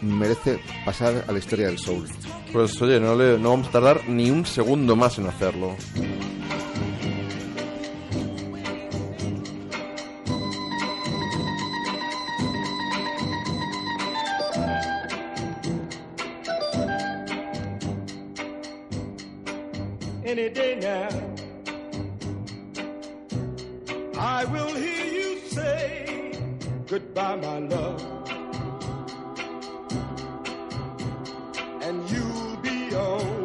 merece 0.00 0.60
pasar 0.84 1.24
a 1.26 1.32
la 1.32 1.38
historia 1.38 1.66
del 1.66 1.78
soul. 1.78 2.08
Pues 2.52 2.80
oye, 2.80 3.00
no, 3.00 3.16
le, 3.16 3.38
no 3.38 3.50
vamos 3.50 3.68
a 3.68 3.72
tardar 3.72 4.08
ni 4.08 4.30
un 4.30 4.46
segundo 4.46 4.94
más 4.94 5.18
en 5.18 5.26
hacerlo. 5.26 5.76
Any 20.42 20.52
day 20.52 20.74
now. 20.80 21.08
I 24.18 24.44
will 24.46 24.74
hear 24.74 25.04
you 25.04 25.38
say 25.46 26.36
goodbye, 26.86 27.36
my 27.36 27.58
love. 27.58 28.02
And 31.82 32.10
you'll 32.10 32.56
be 32.56 32.94
on 32.94 33.41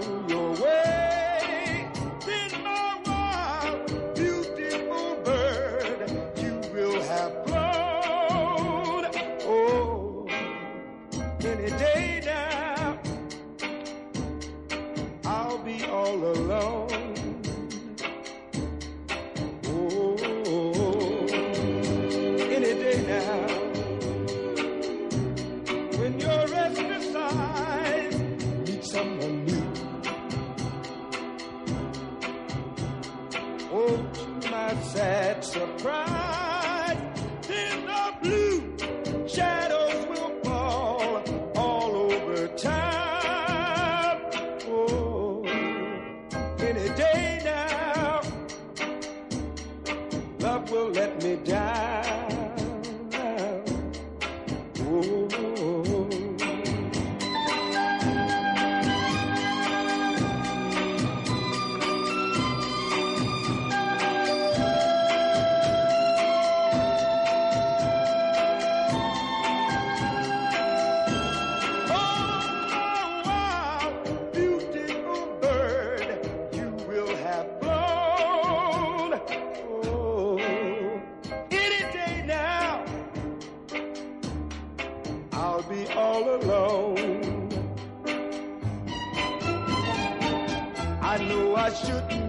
shouldn't 91.86 92.27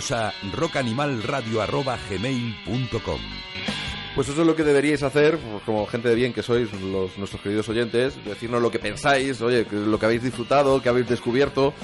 Escríbenos 0.00 0.12
a 0.12 0.32
rockanimalradio.gmail.com 0.56 3.20
Pues 4.14 4.28
eso 4.28 4.40
es 4.40 4.46
lo 4.46 4.56
que 4.56 4.64
deberíais 4.64 5.02
hacer, 5.02 5.36
pues, 5.36 5.62
como 5.64 5.86
gente 5.86 6.08
de 6.08 6.14
bien 6.14 6.32
que 6.32 6.42
sois, 6.42 6.72
los, 6.72 7.18
nuestros 7.18 7.42
queridos 7.42 7.68
oyentes, 7.68 8.14
decirnos 8.24 8.62
lo 8.62 8.70
que 8.70 8.78
pensáis, 8.78 9.42
oye, 9.42 9.66
lo 9.70 9.98
que 9.98 10.06
habéis 10.06 10.22
disfrutado, 10.22 10.80
que 10.80 10.88
habéis 10.88 11.06
descubierto 11.06 11.74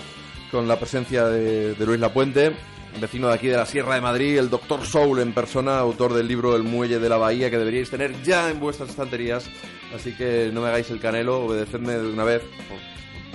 con 0.50 0.66
la 0.66 0.78
presencia 0.78 1.26
de, 1.26 1.74
de 1.74 1.86
Luis 1.86 2.00
Lapuente, 2.00 2.56
vecino 3.00 3.28
de 3.28 3.34
aquí 3.34 3.48
de 3.48 3.58
la 3.58 3.66
Sierra 3.66 3.96
de 3.96 4.00
Madrid, 4.00 4.38
el 4.38 4.48
Doctor 4.48 4.86
Soul 4.86 5.20
en 5.20 5.34
persona, 5.34 5.78
autor 5.78 6.14
del 6.14 6.26
libro 6.26 6.56
El 6.56 6.62
Muelle 6.62 6.98
de 6.98 7.10
la 7.10 7.18
Bahía, 7.18 7.50
que 7.50 7.58
deberíais 7.58 7.90
tener 7.90 8.22
ya 8.22 8.48
en 8.50 8.60
vuestras 8.60 8.88
estanterías. 8.88 9.50
Así 9.94 10.12
que 10.12 10.50
no 10.54 10.62
me 10.62 10.68
hagáis 10.68 10.88
el 10.90 11.00
canelo, 11.00 11.44
obedecedme 11.44 11.92
de 11.92 12.08
una 12.08 12.24
vez, 12.24 12.40
por, 12.42 12.78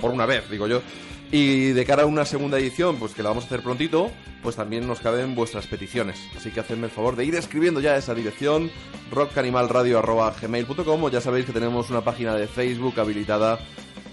por 0.00 0.10
una 0.10 0.26
vez, 0.26 0.50
digo 0.50 0.66
yo. 0.66 0.82
Y 1.30 1.70
de 1.70 1.84
cara 1.84 2.02
a 2.02 2.06
una 2.06 2.24
segunda 2.24 2.58
edición, 2.58 2.96
pues 2.96 3.14
que 3.14 3.22
la 3.22 3.28
vamos 3.30 3.44
a 3.44 3.46
hacer 3.46 3.62
prontito, 3.62 4.10
pues 4.42 4.56
también 4.56 4.86
nos 4.86 5.00
caben 5.00 5.34
vuestras 5.34 5.66
peticiones. 5.66 6.20
Así 6.36 6.50
que 6.50 6.60
hacedme 6.60 6.86
el 6.86 6.90
favor 6.92 7.16
de 7.16 7.24
ir 7.24 7.34
escribiendo 7.34 7.80
ya 7.80 7.92
a 7.92 7.96
esa 7.96 8.14
dirección, 8.14 8.70
rockanimalradio.gmail.com 9.10 11.10
ya 11.10 11.20
sabéis 11.20 11.46
que 11.46 11.52
tenemos 11.52 11.90
una 11.90 12.02
página 12.02 12.34
de 12.34 12.46
Facebook 12.46 12.98
habilitada 12.98 13.58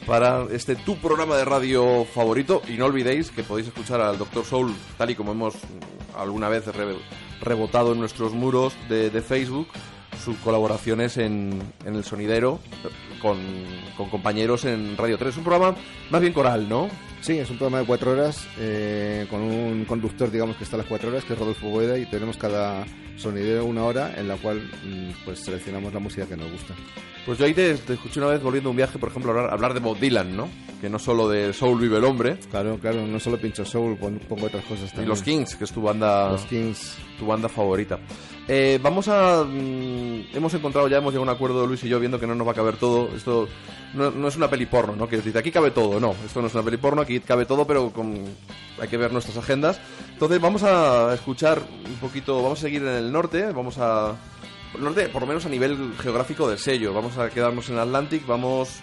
para 0.05 0.45
este 0.51 0.75
tu 0.75 0.97
programa 0.97 1.37
de 1.37 1.45
radio 1.45 2.05
favorito. 2.05 2.61
Y 2.67 2.73
no 2.73 2.85
olvidéis 2.85 3.31
que 3.31 3.43
podéis 3.43 3.67
escuchar 3.67 4.01
al 4.01 4.17
Dr. 4.17 4.45
Soul, 4.45 4.73
tal 4.97 5.09
y 5.09 5.15
como 5.15 5.31
hemos 5.33 5.55
mm, 5.55 6.19
alguna 6.19 6.49
vez 6.49 6.65
re- 6.67 6.97
rebotado 7.41 7.93
en 7.93 7.99
nuestros 7.99 8.33
muros 8.33 8.73
de, 8.89 9.09
de 9.09 9.21
Facebook, 9.21 9.67
sus 10.23 10.37
colaboraciones 10.37 11.17
en, 11.17 11.61
en 11.85 11.95
el 11.95 12.03
sonidero 12.03 12.59
con, 13.21 13.37
con 13.97 14.09
compañeros 14.09 14.65
en 14.65 14.97
Radio 14.97 15.17
3. 15.17 15.37
Un 15.37 15.43
programa 15.43 15.75
más 16.09 16.21
bien 16.21 16.33
coral, 16.33 16.67
¿no? 16.67 16.89
Sí, 17.21 17.37
es 17.37 17.49
un 17.49 17.57
programa 17.57 17.79
de 17.79 17.85
cuatro 17.85 18.11
horas 18.11 18.47
eh, 18.57 19.27
con 19.29 19.41
un 19.41 19.85
conductor, 19.85 20.31
digamos, 20.31 20.55
que 20.55 20.63
está 20.63 20.77
a 20.77 20.79
las 20.79 20.87
cuatro 20.87 21.09
horas, 21.09 21.25
que 21.25 21.33
es 21.33 21.39
Rodolfo 21.39 21.67
Boeda, 21.67 21.97
y 21.97 22.05
tenemos 22.05 22.37
cada 22.37 22.85
sonidero 23.19 23.65
una 23.65 23.83
hora 23.83 24.13
en 24.17 24.27
la 24.27 24.35
cual 24.37 24.59
mm, 24.83 25.25
pues 25.25 25.39
seleccionamos 25.39 25.93
la 25.93 25.99
música 25.99 26.25
que 26.25 26.37
nos 26.37 26.51
gusta. 26.51 26.73
Pues 27.25 27.37
yo 27.37 27.45
ahí 27.45 27.53
te, 27.53 27.75
te 27.75 27.93
escuché 27.93 28.19
una 28.19 28.29
vez 28.29 28.41
volviendo 28.41 28.69
a 28.69 28.71
un 28.71 28.77
viaje, 28.77 28.97
por 28.97 29.09
ejemplo, 29.09 29.31
hablar, 29.31 29.53
hablar 29.53 29.73
de 29.73 29.81
Bob 29.81 29.99
Dylan, 29.99 30.35
¿no? 30.35 30.47
Que 30.81 30.89
no 30.89 30.97
solo 30.97 31.27
de 31.29 31.51
Soul 31.53 31.79
vive 31.79 31.97
el 31.97 32.05
hombre. 32.05 32.37
Claro, 32.49 32.77
claro, 32.79 33.05
no 33.05 33.19
solo 33.19 33.37
pincho 33.37 33.65
soul, 33.65 33.97
pon- 33.97 34.19
pongo 34.27 34.45
otras 34.47 34.63
cosas 34.63 34.85
Y 34.85 34.89
también. 34.91 35.09
los 35.09 35.21
Kings, 35.21 35.55
que 35.55 35.65
es 35.65 35.71
tu 35.71 35.81
banda, 35.81 36.29
Los 36.31 36.45
Kings. 36.45 36.97
tu 37.19 37.25
banda 37.27 37.49
favorita. 37.49 37.99
Eh, 38.47 38.79
vamos 38.81 39.07
a... 39.09 39.43
mm, 39.43 40.27
hemos 40.33 40.53
encontrado 40.53 40.87
ya, 40.87 40.97
hemos 40.97 41.13
llegado 41.13 41.29
a 41.29 41.33
un 41.33 41.35
acuerdo 41.35 41.67
Luis 41.67 41.83
y 41.83 41.89
yo 41.89 41.99
viendo 41.99 42.19
que 42.19 42.25
no 42.25 42.33
nos 42.33 42.47
va 42.47 42.53
a 42.53 42.55
caber 42.55 42.77
todo. 42.77 43.09
Esto 43.15 43.47
no, 43.93 44.09
no 44.09 44.27
es 44.29 44.37
una 44.37 44.49
peli 44.49 44.65
porno, 44.65 44.95
¿no? 44.95 45.07
Que 45.07 45.17
dice, 45.21 45.37
aquí 45.37 45.51
cabe 45.51 45.71
todo. 45.71 45.99
No, 45.99 46.15
esto 46.25 46.41
no 46.41 46.47
es 46.47 46.53
una 46.55 46.63
peli 46.63 46.77
porno, 46.77 47.01
aquí 47.01 47.19
cabe 47.19 47.45
todo, 47.45 47.67
pero 47.67 47.91
con, 47.91 48.23
hay 48.81 48.87
que 48.87 48.97
ver 48.97 49.11
nuestras 49.11 49.37
agendas. 49.37 49.79
Entonces 50.13 50.39
vamos 50.41 50.63
a 50.63 51.13
escuchar 51.13 51.61
un 51.85 51.95
poquito, 51.97 52.41
vamos 52.41 52.59
a 52.59 52.61
seguir 52.63 52.81
en 52.83 52.87
el 52.89 53.08
norte, 53.11 53.51
vamos 53.51 53.77
a... 53.77 54.15
El 54.75 54.83
norte, 54.83 55.09
por 55.09 55.21
lo 55.21 55.27
menos 55.27 55.45
a 55.45 55.49
nivel 55.49 55.93
geográfico 55.99 56.47
del 56.47 56.59
sello. 56.59 56.93
Vamos 56.93 57.17
a 57.17 57.29
quedarnos 57.29 57.69
en 57.69 57.79
Atlantic, 57.79 58.25
vamos 58.27 58.81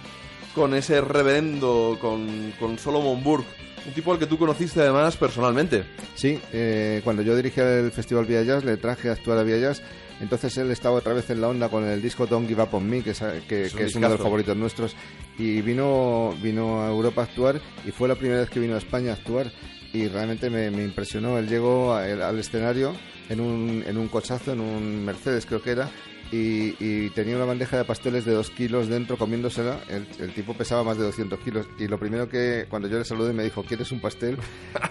con 0.54 0.74
ese 0.74 1.00
reverendo, 1.00 1.98
con, 2.00 2.52
con 2.58 2.78
Solomon 2.78 3.22
Burke. 3.22 3.46
Un 3.86 3.92
tipo 3.92 4.10
al 4.10 4.18
que 4.18 4.26
tú 4.26 4.36
conociste 4.36 4.80
además 4.80 5.16
personalmente. 5.16 5.84
Sí, 6.16 6.40
eh, 6.52 7.00
cuando 7.04 7.22
yo 7.22 7.36
dirigía 7.36 7.78
el 7.78 7.92
Festival 7.92 8.24
Vía 8.24 8.42
Jazz, 8.42 8.64
le 8.64 8.76
traje 8.78 9.10
a 9.10 9.12
actuar 9.12 9.38
a 9.38 9.42
Vía 9.44 9.58
Jazz. 9.58 9.80
Entonces 10.20 10.56
él 10.56 10.70
estaba 10.70 10.96
otra 10.96 11.12
vez 11.12 11.28
en 11.30 11.40
la 11.40 11.48
onda 11.48 11.68
con 11.68 11.84
el 11.84 12.00
disco 12.00 12.26
Don't 12.26 12.48
Give 12.48 12.62
Up 12.62 12.70
On 12.72 12.88
Me, 12.88 13.02
que 13.02 13.10
es, 13.10 13.22
que, 13.46 13.66
Es 13.66 13.74
un 13.74 13.78
que 13.78 13.84
es 13.84 13.94
uno 13.94 14.08
de 14.08 14.14
los 14.14 14.22
favoritos 14.22 14.56
nuestros. 14.56 14.96
Y 15.38 15.60
vino, 15.60 16.34
vino 16.42 16.82
a 16.82 16.88
Europa 16.88 17.20
a 17.20 17.24
actuar 17.24 17.60
y 17.86 17.90
fue 17.90 18.08
la 18.08 18.14
primera 18.14 18.40
vez 18.40 18.50
que 18.50 18.58
vino 18.58 18.74
a 18.74 18.78
España 18.78 19.10
a 19.10 19.14
actuar. 19.14 19.52
Y 19.96 20.08
realmente 20.08 20.50
me, 20.50 20.70
me 20.70 20.84
impresionó. 20.84 21.38
Él 21.38 21.48
llegó 21.48 21.92
a- 21.94 22.02
al 22.04 22.38
escenario 22.38 22.92
en 23.28 23.40
un, 23.40 23.82
en 23.86 23.96
un 23.96 24.08
cochazo, 24.08 24.52
en 24.52 24.60
un 24.60 25.04
Mercedes 25.04 25.46
creo 25.46 25.62
que 25.62 25.70
era, 25.70 25.88
y, 26.32 26.74
y 26.80 27.10
tenía 27.10 27.36
una 27.36 27.44
bandeja 27.44 27.78
de 27.78 27.84
pasteles 27.84 28.24
de 28.24 28.32
dos 28.32 28.50
kilos 28.50 28.88
dentro 28.88 29.16
comiéndosela. 29.16 29.78
El, 29.88 30.06
el 30.20 30.34
tipo 30.34 30.54
pesaba 30.54 30.82
más 30.84 30.98
de 30.98 31.04
200 31.04 31.38
kilos. 31.40 31.66
Y 31.78 31.86
lo 31.88 31.98
primero 31.98 32.28
que, 32.28 32.66
cuando 32.68 32.88
yo 32.88 32.98
le 32.98 33.04
saludé, 33.04 33.32
me 33.32 33.44
dijo, 33.44 33.62
¿quieres 33.62 33.90
un 33.92 34.00
pastel? 34.00 34.36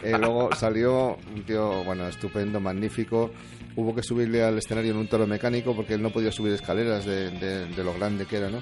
Eh, 0.02 0.16
luego 0.20 0.50
salió 0.56 1.18
un 1.36 1.44
tío, 1.46 1.84
bueno, 1.84 2.08
estupendo, 2.08 2.60
magnífico. 2.60 3.32
Hubo 3.76 3.94
que 3.94 4.02
subirle 4.04 4.42
al 4.44 4.58
escenario 4.58 4.92
en 4.92 4.98
un 4.98 5.08
toro 5.08 5.28
mecánico 5.28 5.76
porque 5.76 5.96
él 5.96 6.02
no 6.02 6.10
podía 6.12 6.32
subir 6.32 6.54
escaleras 6.54 7.06
de, 7.06 7.30
de- 7.32 7.66
de 7.68 7.84
lo 7.84 7.94
grande 7.94 8.26
que 8.26 8.38
era, 8.38 8.50
¿no? 8.50 8.62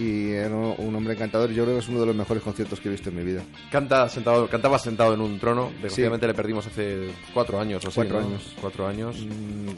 Y 0.00 0.30
era 0.30 0.54
un 0.56 0.94
hombre 0.94 1.12
encantador. 1.14 1.50
Yo 1.50 1.64
creo 1.64 1.76
que 1.76 1.82
es 1.82 1.88
uno 1.88 2.00
de 2.00 2.06
los 2.06 2.16
mejores 2.16 2.42
conciertos 2.42 2.80
que 2.80 2.88
he 2.88 2.92
visto 2.92 3.10
en 3.10 3.16
mi 3.16 3.22
vida. 3.22 3.42
Canta 3.70 4.08
sentado, 4.08 4.48
cantaba 4.48 4.78
sentado 4.78 5.12
en 5.12 5.20
un 5.20 5.38
trono. 5.38 5.70
Desgraciadamente 5.74 6.26
le 6.26 6.32
perdimos 6.34 6.66
hace 6.66 7.10
cuatro 7.34 7.60
años 7.60 7.84
o 7.84 7.88
así, 7.88 7.96
Cuatro 7.96 8.20
¿no? 8.20 8.26
años. 8.28 8.54
Cuatro 8.60 8.86
años. 8.86 9.16
Mm, 9.20 9.68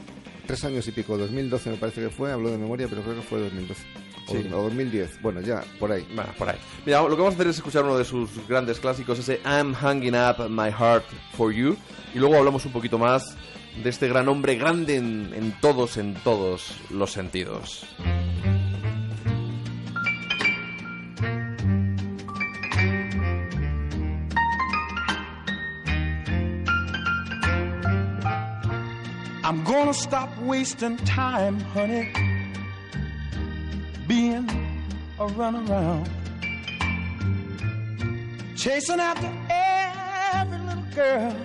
tres 0.46 0.64
años 0.64 0.86
y 0.86 0.92
pico, 0.92 1.18
2012 1.18 1.70
me 1.70 1.76
parece 1.76 2.02
que 2.02 2.10
fue, 2.10 2.30
hablo 2.30 2.50
de 2.50 2.58
memoria, 2.58 2.86
pero 2.88 3.02
creo 3.02 3.16
que 3.16 3.22
fue 3.22 3.40
2012. 3.40 3.82
O, 4.28 4.32
Sí. 4.32 4.46
o 4.52 4.62
2010, 4.62 5.20
bueno, 5.20 5.40
ya, 5.40 5.64
por 5.80 5.90
ahí. 5.90 6.06
Bueno, 6.14 6.30
por 6.38 6.48
ahí. 6.48 6.56
Mira, 6.86 7.00
lo 7.02 7.08
que 7.10 7.16
vamos 7.16 7.32
a 7.32 7.34
hacer 7.34 7.48
es 7.48 7.56
escuchar 7.56 7.82
uno 7.82 7.98
de 7.98 8.04
sus 8.04 8.30
grandes 8.46 8.78
clásicos, 8.78 9.18
ese 9.18 9.40
I'm 9.44 9.74
Hanging 9.74 10.14
Up 10.14 10.48
My 10.48 10.70
Heart 10.70 11.04
for 11.36 11.52
You. 11.52 11.76
Y 12.14 12.18
luego 12.20 12.36
hablamos 12.36 12.64
un 12.64 12.70
poquito 12.72 12.96
más 12.98 13.36
de 13.82 13.90
este 13.90 14.06
gran 14.06 14.28
hombre 14.28 14.54
grande 14.54 14.94
en, 14.96 15.32
en 15.34 15.52
todos, 15.60 15.96
en 15.96 16.14
todos 16.14 16.76
los 16.90 17.10
sentidos. 17.10 17.84
I'm 29.52 29.62
gonna 29.64 29.92
stop 29.92 30.34
wasting 30.38 30.96
time, 30.96 31.60
honey, 31.60 32.10
being 34.06 34.48
a 35.18 35.26
runaround, 35.26 36.08
chasing 38.56 38.98
after 38.98 39.30
every 39.50 40.56
little 40.56 40.82
girl 40.94 41.36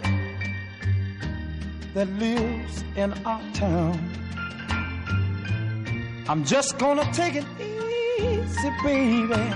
that 1.95 2.07
lives 2.13 2.85
in 2.95 3.11
our 3.25 3.41
town. 3.51 3.99
I'm 6.29 6.45
just 6.45 6.77
gonna 6.77 7.11
take 7.11 7.35
it 7.35 7.45
easy, 7.59 8.71
baby. 8.83 9.53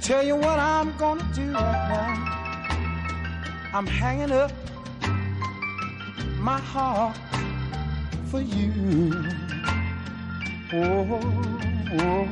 Tell 0.00 0.24
you 0.24 0.36
what 0.36 0.60
I'm 0.60 0.96
gonna 0.98 1.28
do 1.34 1.52
right 1.52 1.88
now. 1.88 3.70
I'm 3.74 3.88
hanging 3.88 4.30
up 4.30 4.52
my 6.46 6.60
heart 6.60 7.18
for 8.30 8.40
you. 8.40 9.12
Oh, 10.72 11.18
oh, 11.18 11.58
oh. 11.98 12.28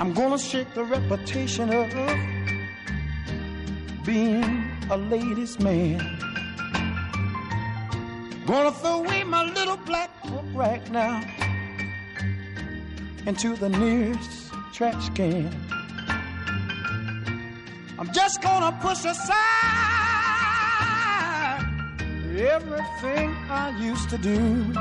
I'm 0.00 0.12
gonna 0.12 0.36
shake 0.36 0.74
the 0.74 0.82
reputation 0.82 1.70
of 1.72 1.88
being 4.04 4.68
a 4.90 4.96
ladies' 4.96 5.60
man. 5.60 6.00
Gonna 8.46 8.72
throw 8.72 9.04
away 9.04 9.22
my 9.22 9.44
little 9.44 9.76
black 9.76 10.10
book 10.24 10.46
right 10.54 10.84
now 10.90 11.22
into 13.26 13.54
the 13.54 13.68
nearest 13.68 14.52
trash 14.72 15.08
can. 15.10 15.54
I'm 17.96 18.12
just 18.12 18.42
gonna 18.42 18.76
push 18.82 19.04
aside 19.04 20.35
everything 22.36 23.34
I 23.48 23.74
used 23.80 24.10
to 24.10 24.18
do 24.18 24.72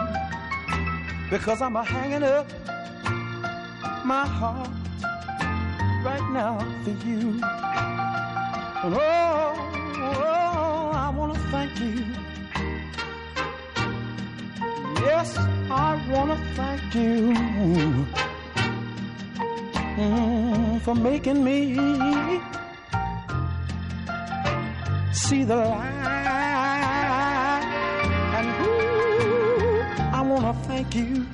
because 1.30 1.62
I'm 1.62 1.76
a 1.76 1.84
hanging 1.84 2.24
up 2.24 2.48
my 4.06 4.26
heart 4.26 4.70
right 6.04 6.30
now 6.32 6.60
for 6.84 6.92
you. 7.08 7.40
Oh, 8.84 9.54
oh, 9.98 10.92
I 10.94 11.10
want 11.16 11.34
to 11.34 11.40
thank 11.50 11.80
you. 11.80 12.06
Yes, 15.06 15.38
I 15.38 16.02
want 16.12 16.32
to 16.32 16.38
thank 16.56 16.94
you 16.94 17.34
mm, 19.98 20.82
for 20.82 20.96
making 20.96 21.44
me 21.44 21.76
see 25.14 25.44
the 25.44 25.56
light. 25.56 26.45
I 30.36 30.38
wanna 30.38 30.54
thank 30.68 30.94
you. 30.96 31.26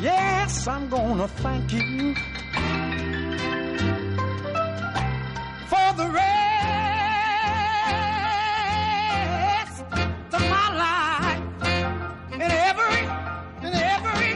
Yes, 0.00 0.66
I'm 0.66 0.88
gonna 0.88 1.28
thank 1.28 1.70
you 1.70 2.14
for 5.68 5.92
the 6.00 6.08
rest 6.08 6.32
of 10.32 10.40
my 10.54 10.68
life. 10.84 11.42
And 12.32 12.42
every, 12.42 13.02
and 13.60 13.74
every, 13.94 14.32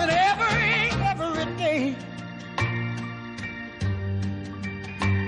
and 0.00 0.10
every, 0.10 0.90
every 1.12 1.44
day. 1.56 1.94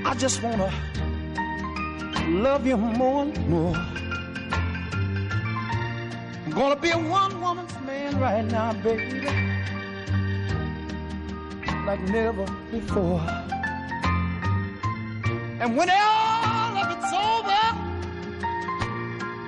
I 0.05 0.15
just 0.19 0.43
wanna 0.43 0.73
love 2.31 2.67
you 2.67 2.77
more 2.77 3.23
and 3.23 3.49
more. 3.49 3.92
Gonna 6.63 6.77
be 6.77 6.91
a 6.91 6.97
one 6.97 7.41
woman's 7.41 7.77
man 7.81 8.21
right 8.21 8.45
now, 8.45 8.73
baby. 8.73 9.27
Like 11.85 12.01
never 12.03 12.47
before. 12.71 13.21
And 15.59 15.77
when 15.77 15.91
all 15.91 16.77
of 16.83 16.89
it's 16.95 17.13
over, 17.13 17.65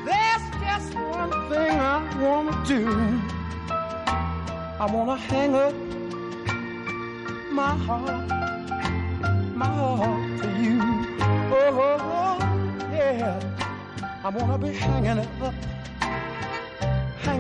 there's 0.05 0.45
just 0.61 0.93
one 0.97 1.31
thing 1.51 1.79
I 1.79 2.03
wanna 2.21 2.65
do. 2.67 2.83
I 4.81 4.87
wanna 4.93 5.17
hang 5.17 5.55
up 5.55 5.75
my 7.53 7.77
heart, 7.87 8.29
my 9.55 9.67
heart 9.67 10.43
to 10.43 10.49
you. 10.61 10.81
Oh, 11.61 11.79
oh, 11.81 11.97
oh, 12.01 12.39
yeah. 12.93 13.39
I 14.25 14.29
wanna 14.31 14.59
be 14.59 14.73
hanging 14.73 15.19
it 15.19 15.29
up, 15.41 15.55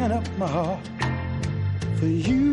hanging 0.04 0.16
up 0.18 0.38
my 0.38 0.46
heart 0.46 0.84
for 1.98 2.06
you. 2.06 2.44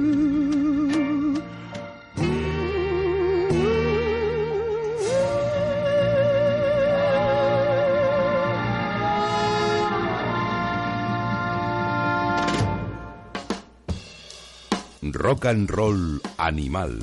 Rock 15.21 15.45
and 15.45 15.69
Roll 15.69 16.19
Animal. 16.39 16.97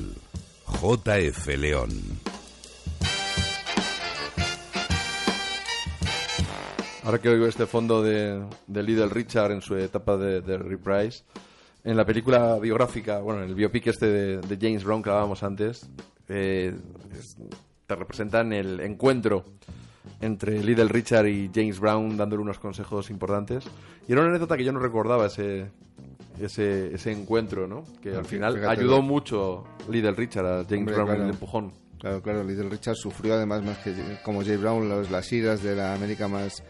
JF 0.66 1.54
León. 1.56 2.17
Ahora 7.08 7.22
que 7.22 7.30
oigo 7.30 7.46
este 7.46 7.64
fondo 7.64 8.02
de, 8.02 8.44
de 8.66 8.82
Little 8.82 9.08
Richard 9.08 9.50
en 9.52 9.62
su 9.62 9.74
etapa 9.76 10.18
de, 10.18 10.42
de 10.42 10.58
Reprise, 10.58 11.24
en 11.82 11.96
la 11.96 12.04
película 12.04 12.58
biográfica, 12.58 13.20
bueno, 13.20 13.42
en 13.42 13.48
el 13.48 13.54
biopic 13.54 13.86
este 13.86 14.04
de, 14.08 14.36
de 14.42 14.58
James 14.60 14.84
Brown 14.84 15.02
que 15.02 15.08
hablábamos 15.08 15.42
antes, 15.42 15.88
eh, 16.28 16.76
te 17.86 17.94
representan 17.96 18.52
el 18.52 18.80
encuentro 18.80 19.42
entre 20.20 20.62
Little 20.62 20.88
Richard 20.88 21.28
y 21.28 21.50
James 21.54 21.80
Brown 21.80 22.14
dándole 22.18 22.42
unos 22.42 22.58
consejos 22.58 23.08
importantes. 23.08 23.64
Y 24.06 24.12
era 24.12 24.20
una 24.20 24.28
anécdota 24.28 24.58
que 24.58 24.64
yo 24.64 24.72
no 24.72 24.78
recordaba 24.78 25.28
ese, 25.28 25.70
ese, 26.38 26.94
ese 26.94 27.10
encuentro, 27.10 27.66
¿no? 27.66 27.84
Que 28.02 28.14
al 28.16 28.26
final 28.26 28.52
fíjate, 28.52 28.70
ayudó 28.80 29.00
mucho 29.00 29.64
Little 29.88 30.12
Richard 30.12 30.44
a 30.44 30.64
James 30.64 30.80
Hombre, 30.80 30.94
Brown 30.94 31.08
en 31.08 31.14
claro. 31.14 31.24
el 31.24 31.30
empujón. 31.30 31.72
Claro, 32.00 32.20
claro, 32.22 32.44
Little 32.44 32.68
Richard 32.68 32.96
sufrió 32.96 33.32
además 33.34 33.64
más 33.64 33.78
que 33.78 33.94
como 34.22 34.44
Jay 34.44 34.56
Brown 34.58 34.88
los- 34.90 35.10
las 35.10 35.32
iras 35.32 35.62
de 35.64 35.74
la 35.74 35.94
América 35.94 36.28
más, 36.28 36.62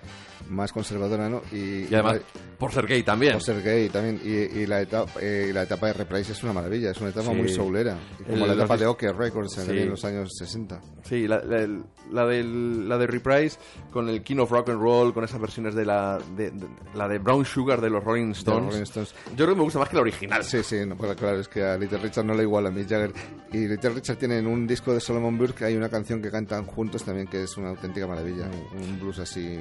más 0.48 0.72
conservadora, 0.72 1.28
¿no? 1.28 1.42
Y, 1.52 1.84
Y 1.84 1.94
además, 1.94 2.20
por 2.58 2.72
ser 2.72 2.86
gay 2.86 3.02
también. 3.02 3.32
por 3.34 3.42
ser 3.42 3.62
gay 3.62 3.88
también. 3.88 4.20
Y, 4.24 4.60
y 4.60 4.66
la, 4.66 4.80
etapa, 4.80 5.12
eh, 5.20 5.50
la 5.52 5.62
etapa 5.62 5.88
de 5.88 5.92
Reprise 5.94 6.32
es 6.32 6.42
una 6.42 6.52
maravilla, 6.52 6.90
es 6.90 7.00
una 7.00 7.10
etapa 7.10 7.30
Sí. 7.30 7.34
muy 7.36 7.48
soulera. 7.48 7.98
Como 8.26 8.44
El- 8.44 8.48
la 8.48 8.54
etapa 8.54 8.74
los 8.74 8.80
de 8.80 8.86
Oker 8.86 9.16
Records 9.16 9.58
en, 9.58 9.66
Sí. 9.66 9.78
en 9.78 9.90
los 9.90 10.04
años 10.04 10.30
60. 10.38 10.80
Sí, 11.02 11.26
la, 11.28 11.40
la, 11.44 11.66
la 12.10 12.26
del- 12.26 12.88
la 12.88 12.98
de 12.98 13.06
Reprise 13.06 13.58
con 13.92 14.08
el 14.08 14.22
King 14.22 14.38
of 14.38 14.50
Rock 14.50 14.70
and 14.70 14.80
Roll, 14.80 15.12
con 15.14 15.24
esas 15.24 15.40
versiones 15.40 15.74
de 15.74 15.84
la 15.84 16.18
de, 16.36 16.50
de- 16.50 16.66
la 16.94 17.08
de 17.08 17.18
Brown 17.18 17.44
Sugar 17.44 17.80
de 17.80 17.90
los 17.90 18.02
Rolling 18.02 18.26
De 18.26 18.32
Stones. 18.32 18.66
Rolling 18.72 18.82
Stones. 18.84 19.14
Yo 19.30 19.36
creo 19.44 19.48
que 19.50 19.54
me 19.56 19.62
gusta 19.62 19.78
más 19.78 19.88
que 19.88 19.96
la 19.96 20.02
original. 20.02 20.44
Sí, 20.44 20.62
sí, 20.62 20.76
no, 20.86 20.96
pues 20.96 21.14
claro, 21.16 21.40
es 21.40 21.48
que 21.48 21.62
a 21.62 21.76
Little 21.76 21.98
Richard 21.98 22.24
no 22.24 22.34
le 22.34 22.42
iguala 22.42 22.68
a 22.68 22.72
Mick 22.72 22.88
Jagger. 22.88 23.12
Y 23.52 23.66
Little 23.68 23.90
Richard 23.90 24.16
tiene 24.16 24.38
en 24.38 24.46
un 24.46 24.66
disco 24.66 24.92
de 24.92 25.00
Solomon 25.00 25.36
Burke, 25.38 25.64
hay 25.64 25.76
una 25.76 25.88
canción 25.88 26.20
que 26.22 26.30
cantan 26.30 26.64
juntos 26.66 27.04
también 27.04 27.26
que 27.26 27.42
es 27.42 27.56
una 27.56 27.70
auténtica 27.70 28.06
maravilla. 28.06 28.48
Un, 28.74 28.82
un 28.82 29.00
blues 29.00 29.18
así. 29.18 29.60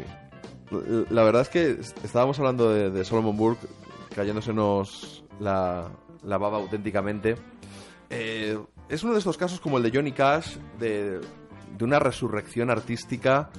La 1.10 1.24
verdad 1.24 1.44
es 1.44 1.50
que 1.50 1.78
estábamos 2.04 2.38
hablando 2.40 2.72
de, 2.74 2.90
de 2.90 3.06
Solomon 3.06 3.38
Burke 3.38 3.68
cayéndosenos 4.16 5.24
la, 5.40 5.88
la 6.24 6.38
baba 6.38 6.58
auténticamente. 6.58 7.36
Eh, 8.10 8.58
es 8.90 9.04
uno 9.04 9.14
de 9.14 9.20
estos 9.20 9.38
casos 9.38 9.60
como 9.60 9.78
el 9.78 9.84
de 9.84 9.92
Johnny 9.94 10.12
Cash, 10.12 10.56
de, 10.80 11.20
de 11.78 11.84
una 11.84 12.00
resurrección 12.00 12.70
artística, 12.70 13.50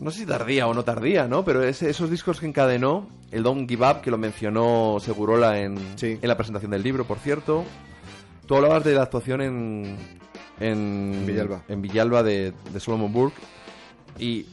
no 0.00 0.10
sé 0.10 0.20
si 0.20 0.26
tardía 0.26 0.66
o 0.66 0.74
no 0.74 0.82
tardía, 0.84 1.26
¿no? 1.28 1.44
Pero 1.44 1.62
ese- 1.62 1.90
esos 1.90 2.10
discos 2.10 2.40
que 2.40 2.46
encadenó, 2.46 3.06
el 3.30 3.42
Don't 3.42 3.68
Give 3.68 3.86
Up, 3.88 4.00
que 4.00 4.10
lo 4.10 4.18
mencionó 4.18 4.96
Segurola 5.00 5.60
en, 5.60 5.76
Sí. 5.96 6.18
en 6.20 6.28
la 6.28 6.36
presentación 6.36 6.70
del 6.72 6.82
libro, 6.82 7.04
por 7.04 7.18
cierto. 7.18 7.64
Tú 8.46 8.56
hablabas 8.56 8.82
de 8.84 8.94
la 8.94 9.02
actuación 9.02 9.40
en, 9.42 9.96
en 10.58 11.24
Villalba. 11.26 11.62
en 11.68 11.82
Villalba 11.82 12.22
de, 12.22 12.52
de 12.72 12.80
Solomon 12.80 13.12
Burke. 13.12 13.40
Y 14.18 14.46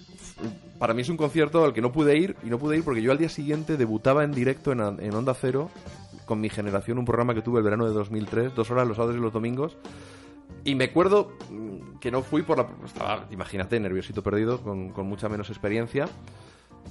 para 0.79 0.93
mí 0.93 1.01
es 1.01 1.09
un 1.09 1.17
concierto 1.17 1.63
al 1.63 1.73
que 1.73 1.81
no 1.81 1.91
pude 1.91 2.17
ir. 2.17 2.35
Y 2.43 2.47
no 2.47 2.59
pude 2.59 2.77
ir 2.77 2.83
porque 2.83 3.01
yo 3.01 3.11
al 3.11 3.17
día 3.17 3.29
siguiente 3.29 3.77
debutaba 3.77 4.23
en 4.23 4.31
directo 4.31 4.71
en, 4.71 4.81
en 4.81 5.13
Onda 5.13 5.33
Cero 5.33 5.69
con 6.25 6.41
mi 6.41 6.49
generación, 6.49 6.97
un 6.97 7.05
programa 7.05 7.33
que 7.33 7.41
tuve 7.41 7.59
el 7.59 7.63
verano 7.63 7.87
de 7.87 7.93
2003, 7.93 8.53
dos 8.53 8.69
horas 8.69 8.85
los 8.87 8.97
sábados 8.97 9.15
y 9.15 9.21
los 9.21 9.31
domingos. 9.31 9.77
Y 10.63 10.75
me 10.75 10.85
acuerdo 10.85 11.31
mm, 11.49 11.99
que 11.99 12.11
no 12.11 12.21
fui 12.21 12.43
por 12.43 12.57
la... 12.57 12.67
Estaba, 12.85 13.25
imagínate, 13.31 13.79
nerviosito 13.79 14.21
perdido, 14.21 14.61
con, 14.61 14.89
con 14.89 15.07
mucha 15.07 15.29
menos 15.29 15.49
experiencia. 15.49 16.07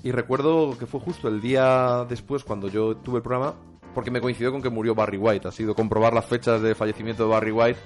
Y 0.02 0.10
recuerdo 0.10 0.76
que 0.78 0.86
fue 0.86 1.00
justo 1.00 1.28
el 1.28 1.40
día 1.40 2.06
después 2.08 2.44
cuando 2.44 2.68
yo 2.68 2.96
tuve 2.96 3.18
el 3.18 3.22
programa, 3.22 3.54
porque 3.94 4.10
me 4.10 4.20
coincidió 4.20 4.52
con 4.52 4.62
que 4.62 4.70
murió 4.70 4.94
Barry 4.94 5.18
White. 5.18 5.48
Ha 5.48 5.52
sido 5.52 5.74
comprobar 5.74 6.14
las 6.14 6.26
fechas 6.26 6.62
de 6.62 6.74
fallecimiento 6.74 7.24
de 7.24 7.30
Barry 7.30 7.52
White 7.52 7.80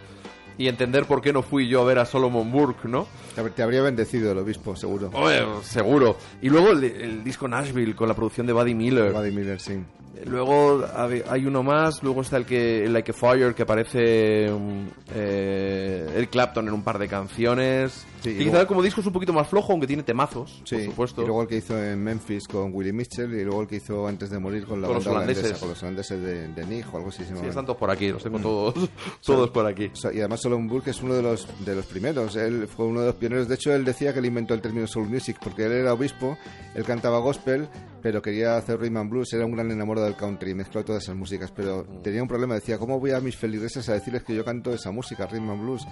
y 0.61 0.69
entender 0.69 1.07
por 1.07 1.23
qué 1.23 1.33
no 1.33 1.43
fui 1.43 1.69
yo 1.69 1.81
a 1.81 1.85
ver 1.85 1.99
a 1.99 2.05
Solomon 2.05 2.51
Burke, 2.53 2.87
¿no? 2.87 3.07
Te 3.35 3.41
hab- 3.43 3.53
Te 3.55 3.63
habría 3.63 3.81
bendecido 3.83 4.33
el 4.33 4.39
obispo, 4.39 4.77
seguro. 4.77 5.11
Oye, 5.15 5.43
seguro. 5.63 6.17
Y 6.43 6.51
luego 6.51 6.71
el, 6.73 6.85
el 6.85 7.25
disco 7.25 7.49
Nashville 7.49 7.95
con 7.97 8.09
la 8.09 8.15
producción 8.15 8.47
de 8.47 8.53
Buddy 8.53 8.75
Miller. 8.75 9.13
Buddy 9.13 9.31
Miller, 9.31 9.59
sí. 9.59 9.81
Luego 10.27 10.85
hay 11.31 11.47
uno 11.47 11.63
más, 11.63 12.03
luego 12.03 12.21
está 12.21 12.37
el 12.37 12.45
que 12.45 12.85
el 12.85 12.93
Like 12.93 13.13
a 13.13 13.15
Fire 13.15 13.55
que 13.55 13.63
aparece 13.63 14.51
mm, 14.51 14.87
eh, 15.15 16.13
el 16.17 16.29
Clapton 16.29 16.69
en 16.69 16.75
un 16.75 16.83
par 16.83 16.99
de 16.99 17.09
canciones. 17.09 18.05
Sí, 18.23 18.31
y 18.39 18.43
y 18.43 18.45
quizá 18.45 18.67
como 18.67 18.83
disco 18.83 19.01
es 19.01 19.07
un 19.07 19.15
poquito 19.15 19.33
más 19.33 19.49
flojo, 19.49 19.73
aunque 19.73 19.87
tiene 19.87 20.03
temazos, 20.03 20.61
Sí, 20.65 20.77
por 20.77 20.85
supuesto. 20.85 21.23
y 21.23 21.25
luego 21.25 21.41
el 21.43 21.49
que 21.49 21.57
hizo 21.57 21.83
en 21.83 22.03
Memphis 22.05 22.47
con 22.49 22.71
Willie 22.75 22.93
Mitchell 22.93 23.33
y 23.33 23.45
luego 23.45 23.63
el 23.63 23.67
que 23.69 23.77
hizo 23.77 24.07
antes 24.07 24.29
de 24.29 24.39
morir 24.39 24.67
con 24.67 24.83
la 24.83 24.89
Con 24.89 24.97
los 24.97 25.05
banda 25.07 25.21
holandeses. 25.21 25.45
holandesa, 25.45 25.61
con 25.61 25.69
los 25.71 25.83
holandeses 25.83 26.21
de, 26.23 26.49
de 26.49 26.85
o 26.93 26.97
algo 26.99 27.09
así. 27.09 27.25
se 27.25 27.35
Sí, 27.35 27.47
están 27.47 27.65
todos 27.65 27.79
por 27.79 27.91
aquí, 27.91 28.09
los 28.11 28.21
Mm. 28.21 28.25
tengo 28.25 28.39
todos, 28.41 28.75
todos 29.25 29.49
por 29.51 29.65
aquí. 29.67 29.87
O 29.91 29.97
sea, 29.97 30.13
y 30.13 30.19
además 30.19 30.41
Solomon 30.51 30.67
Burke 30.67 30.91
es 30.91 31.01
uno 31.01 31.15
de 31.15 31.23
los, 31.23 31.47
de 31.65 31.77
los 31.77 31.87
primeros, 31.87 32.35
él 32.35 32.67
fue 32.67 32.85
uno 32.85 33.03
de 33.03 33.07
los 33.07 33.15
pioneros, 33.15 33.47
de 33.47 33.55
hecho 33.55 33.73
él 33.73 33.85
decía 33.85 34.13
que 34.13 34.19
él 34.19 34.27
inventó 34.27 34.53
el 34.53 34.61
término 34.61 34.85
soul 34.89 35.09
music 35.09 35.37
porque 35.41 35.67
él 35.67 35.71
era 35.71 35.93
obispo, 35.93 36.37
él 36.75 36.83
cantaba 36.83 37.21
gospel, 37.21 37.69
pero 38.03 38.21
quería 38.21 38.57
hacer 38.57 38.81
rhythm 38.81 38.97
and 38.97 39.11
blues, 39.11 39.33
era 39.33 39.47
un 39.47 39.53
gran 39.53 39.71
enamorado 39.71 40.07
del 40.07 40.17
country, 40.17 40.53
mezcló 40.53 40.85
todas 40.85 41.05
esas 41.05 41.15
músicas, 41.15 41.53
pero 41.53 41.85
tenía 42.03 42.21
un 42.21 42.27
problema, 42.27 42.55
decía, 42.55 42.79
¿cómo 42.79 42.99
voy 42.99 43.13
a 43.13 43.21
mis 43.21 43.37
feligreses 43.37 43.89
a 43.89 43.93
decirles 43.93 44.25
que 44.25 44.35
yo 44.35 44.45
canto 44.45 44.73
esa 44.73 44.91
música, 44.91 45.25
rhythm 45.27 45.51
and 45.51 45.63
blues? 45.63 45.87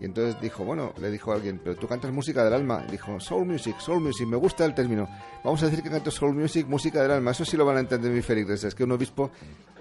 Y 0.00 0.04
entonces 0.04 0.40
dijo, 0.40 0.64
bueno, 0.64 0.92
le 1.00 1.10
dijo 1.10 1.32
a 1.32 1.34
alguien, 1.34 1.60
pero 1.62 1.74
tú 1.74 1.88
cantas 1.88 2.12
música 2.12 2.44
del 2.44 2.52
alma, 2.52 2.86
dijo, 2.88 3.18
soul 3.18 3.46
music, 3.46 3.78
soul 3.80 4.00
music, 4.00 4.28
me 4.28 4.36
gusta 4.36 4.64
el 4.64 4.74
término, 4.74 5.08
vamos 5.42 5.60
a 5.62 5.66
decir 5.66 5.82
que 5.82 5.90
canto 5.90 6.12
soul 6.12 6.34
music, 6.34 6.68
música 6.68 7.02
del 7.02 7.10
alma, 7.10 7.32
eso 7.32 7.44
sí 7.44 7.56
lo 7.56 7.64
van 7.64 7.78
a 7.78 7.80
entender 7.80 8.12
mis 8.12 8.24
feligreses, 8.24 8.72
que 8.72 8.84
un 8.84 8.92
obispo, 8.92 9.32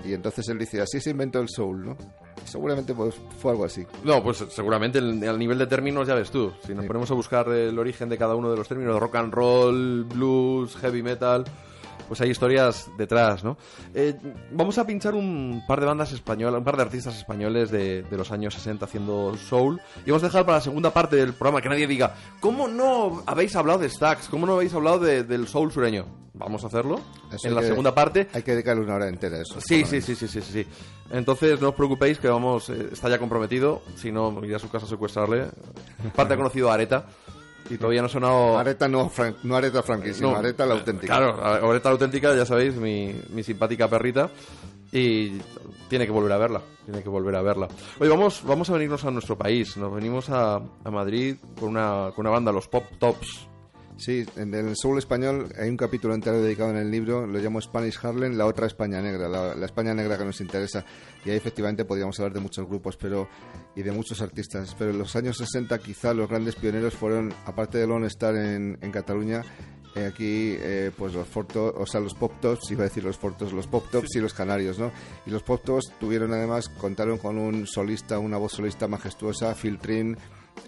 y 0.04 0.14
entonces 0.14 0.48
él 0.50 0.58
dice, 0.58 0.82
así 0.82 1.00
se 1.00 1.12
inventó 1.12 1.40
el 1.40 1.50
soul, 1.50 1.86
¿no? 1.86 1.98
Seguramente 2.46 2.94
pues, 2.94 3.16
fue 3.40 3.52
algo 3.52 3.66
así. 3.66 3.86
Pues 4.24 4.44
seguramente 4.50 5.00
el- 5.00 5.24
al 5.28 5.38
nivel 5.40 5.58
de 5.58 5.68
términos 5.68 6.08
ya 6.08 6.16
ves 6.16 6.32
tú. 6.32 6.52
Si 6.66 6.74
nos 6.74 6.86
ponemos 6.86 7.10
a 7.12 7.14
buscar 7.14 7.48
el 7.50 7.78
origen 7.80 8.10
de 8.10 8.18
cada 8.18 8.36
uno 8.36 8.50
de 8.52 8.58
los 8.58 8.68
términos, 8.68 9.00
rock 9.00 9.16
and 9.16 9.34
roll, 9.34 10.04
blues, 10.06 10.76
heavy 10.78 11.02
metal, 11.04 11.44
pues 12.08 12.22
hay 12.22 12.30
historias 12.30 12.90
detrás, 12.98 13.44
¿no? 13.44 13.58
Eh, 13.94 14.16
vamos 14.52 14.78
a 14.78 14.86
pinchar 14.86 15.14
un 15.16 15.64
par 15.68 15.80
de 15.80 15.86
bandas 15.86 16.12
españolas, 16.12 16.60
un 16.60 16.64
par 16.64 16.78
de 16.78 16.84
artistas 16.84 17.18
españoles 17.18 17.72
de, 17.72 18.04
de 18.04 18.18
los 18.18 18.32
años 18.32 18.54
60 18.54 18.86
haciendo 18.86 19.36
soul. 19.38 19.82
Y 20.06 20.12
vamos 20.12 20.24
a 20.24 20.28
dejar 20.28 20.46
para 20.46 20.58
la 20.58 20.64
segunda 20.64 20.92
parte 20.92 21.16
del 21.16 21.34
programa 21.34 21.62
que 21.62 21.70
nadie 21.70 21.88
diga, 21.88 22.16
¿cómo 22.40 22.68
no 22.68 23.24
habéis 23.26 23.56
hablado 23.56 23.80
de 23.80 23.90
Stax? 23.90 24.28
¿Cómo 24.30 24.46
no 24.46 24.54
habéis 24.56 24.74
hablado 24.74 25.00
de- 25.00 25.24
del 25.24 25.48
soul 25.48 25.72
sureño? 25.72 26.06
Vamos 26.38 26.66
a 26.66 26.68
hacerlo 26.68 27.00
Eso 27.32 27.48
en 27.48 27.56
la 27.56 27.62
que- 27.62 27.68
segunda 27.68 27.96
parte. 27.96 28.28
Hay 28.34 28.44
que 28.44 28.52
dedicarle 28.52 28.84
una 28.84 28.96
hora 28.96 29.08
entera 29.08 29.38
a 29.38 29.42
eso. 29.42 29.60
Sí, 29.62 29.86
sí, 29.86 30.02
sí, 30.02 30.16
sí, 30.16 30.28
sí, 30.28 30.42
sí. 30.42 30.68
Entonces 31.12 31.62
no 31.62 31.70
os 31.70 31.76
preocupéis 31.76 32.20
que 32.20 32.28
vamos, 32.28 32.68
eh, 32.70 32.90
está 32.92 33.08
ya 33.10 33.20
comprometido, 33.20 33.82
si 33.96 34.12
no 34.12 34.44
iré 34.44 34.56
a 34.56 34.60
su 34.60 34.70
casa 34.70 34.86
a 34.86 34.90
secuestrarle. 34.90 35.46
Parte 36.16 36.34
ha 36.34 36.38
conocido 36.38 36.70
a 36.70 36.74
Areta 36.74 37.06
y 37.70 37.78
todavía 37.78 38.02
no 38.02 38.08
ha 38.08 38.10
sonado... 38.10 38.58
Areta 38.58 38.88
no, 38.88 39.10
Fran- 39.10 39.36
no 39.44 39.56
Areta 39.56 39.82
Frankie, 39.84 40.14
sino 40.14 40.32
No, 40.32 40.38
Areta 40.38 40.66
la 40.66 40.76
auténtica. 40.76 41.18
Claro, 41.18 41.44
Areta 41.70 41.90
la 41.90 41.94
auténtica, 41.94 42.36
ya 42.36 42.46
sabéis, 42.46 42.76
mi, 42.76 43.16
mi 43.30 43.44
simpática 43.44 43.88
perrita. 43.88 44.30
Y 44.92 45.40
tiene 45.90 46.06
que 46.06 46.12
volver 46.12 46.32
a 46.32 46.38
verla, 46.38 46.62
tiene 46.86 47.04
que 47.04 47.10
volver 47.10 47.36
a 47.36 47.42
verla. 47.42 47.68
Oye, 48.00 48.10
vamos, 48.10 48.42
vamos 48.46 48.70
a 48.70 48.74
venirnos 48.74 49.04
a 49.04 49.12
nuestro 49.12 49.38
país. 49.38 49.76
Nos 49.76 49.94
venimos 49.94 50.30
a, 50.30 50.56
a 50.56 50.92
Madrid 50.92 51.36
con 51.60 51.70
una, 51.70 52.12
con 52.16 52.26
una 52.26 52.30
banda, 52.30 52.52
los 52.52 52.68
Pop 52.68 52.86
Tops. 52.98 53.48
Sí, 53.98 54.26
en 54.36 54.54
el 54.54 54.76
soul 54.76 54.98
español 54.98 55.48
hay 55.58 55.70
un 55.70 55.78
capítulo 55.78 56.14
entero 56.14 56.42
dedicado 56.42 56.72
en 56.72 56.78
el 56.78 56.92
libro, 56.92 57.26
lo 57.26 57.40
llamo 57.40 57.62
Spanish 57.62 57.98
Harlem, 58.02 58.38
la 58.38 58.46
otra 58.46 58.68
España 58.68 59.02
negra, 59.02 59.30
la, 59.30 59.56
la 59.56 59.66
España 59.66 59.94
negra 59.94 60.18
que 60.18 60.26
nos 60.26 60.42
interesa. 60.42 60.84
Y 61.24 61.30
ahí 61.30 61.38
efectivamente 61.38 61.86
podríamos 61.86 62.20
hablar 62.20 62.34
de 62.34 62.42
muchos 62.42 62.68
grupos 62.68 62.98
pero 62.98 63.30
y 63.76 63.84
de 63.84 63.92
muchos 63.92 64.22
artistas. 64.22 64.76
Pero 64.78 64.92
en 64.92 64.98
los 64.98 65.16
años 65.16 65.38
60 65.38 65.80
quizá 65.80 66.14
los 66.14 66.30
grandes 66.30 66.56
pioneros 66.56 66.94
fueron, 66.94 67.34
aparte 67.46 67.78
de 67.78 67.88
Lone 67.88 68.08
Star 68.08 68.36
en, 68.36 68.78
en 68.82 68.92
Cataluña, 68.92 69.44
eh, 69.96 70.06
aquí 70.06 70.58
eh, 70.60 70.92
pues 70.96 71.14
los 71.14 71.26
fortos, 71.26 71.74
o 71.78 71.86
sea, 71.86 72.02
los 72.02 72.14
pop 72.14 72.34
tops, 72.42 72.70
iba 72.72 72.82
a 72.82 72.90
decir 72.90 73.04
los 73.04 73.18
fortos, 73.18 73.54
los 73.54 73.66
pop 73.66 73.86
tops 73.90 74.18
y 74.18 74.20
los 74.20 74.34
canarios, 74.34 74.78
¿no? 74.78 74.92
Y 75.26 75.30
los 75.30 75.42
pop 75.42 75.64
tops 75.64 75.94
tuvieron 75.98 76.34
además, 76.34 76.68
contaron 76.68 77.18
con 77.18 77.38
un 77.38 77.66
solista, 77.66 78.20
una 78.20 78.38
voz 78.38 78.52
solista 78.52 78.90
majestuosa, 78.90 79.56
Phil 79.56 79.80
Trin, 79.80 80.18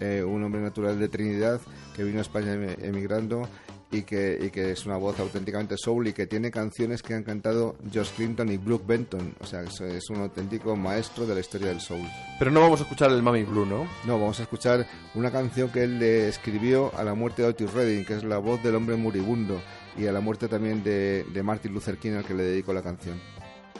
eh, 0.00 0.22
un 0.22 0.42
hombre 0.44 0.60
natural 0.60 0.98
de 0.98 1.08
Trinidad 1.08 1.60
que 1.94 2.04
vino 2.04 2.18
a 2.18 2.22
España 2.22 2.54
em- 2.54 2.76
emigrando 2.82 3.48
y 3.90 4.02
que, 4.02 4.38
y 4.42 4.50
que 4.50 4.72
es 4.72 4.84
una 4.84 4.98
voz 4.98 5.18
auténticamente 5.18 5.76
soul 5.78 6.08
y 6.08 6.12
que 6.12 6.26
tiene 6.26 6.50
canciones 6.50 7.02
que 7.02 7.14
han 7.14 7.22
cantado 7.22 7.76
Josh 7.92 8.10
Clinton 8.16 8.50
y 8.50 8.58
Brooke 8.58 8.84
Benton. 8.86 9.34
O 9.40 9.46
sea, 9.46 9.62
es, 9.62 9.80
es 9.80 10.10
un 10.10 10.16
auténtico 10.18 10.76
maestro 10.76 11.26
de 11.26 11.34
la 11.34 11.40
historia 11.40 11.68
del 11.68 11.80
soul. 11.80 12.06
Pero 12.38 12.50
no 12.50 12.60
vamos 12.60 12.80
a 12.80 12.82
escuchar 12.82 13.10
el 13.10 13.22
Mami 13.22 13.44
Blue, 13.44 13.64
¿no? 13.64 13.88
No, 14.06 14.20
vamos 14.20 14.38
a 14.40 14.42
escuchar 14.42 14.86
una 15.14 15.30
canción 15.30 15.70
que 15.70 15.84
él 15.84 15.98
le 15.98 16.28
escribió 16.28 16.94
a 16.96 17.02
la 17.02 17.14
muerte 17.14 17.40
de 17.42 17.48
Otis 17.48 17.72
Redding, 17.72 18.04
que 18.04 18.14
es 18.14 18.24
la 18.24 18.36
voz 18.38 18.62
del 18.62 18.74
hombre 18.74 18.96
moribundo, 18.96 19.58
y 19.96 20.06
a 20.06 20.12
la 20.12 20.20
muerte 20.20 20.48
también 20.48 20.84
de, 20.84 21.24
de 21.32 21.42
Martin 21.42 21.72
Luther 21.72 21.96
King, 21.96 22.12
al 22.12 22.24
que 22.24 22.34
le 22.34 22.42
dedico 22.42 22.74
la 22.74 22.82
canción. 22.82 23.18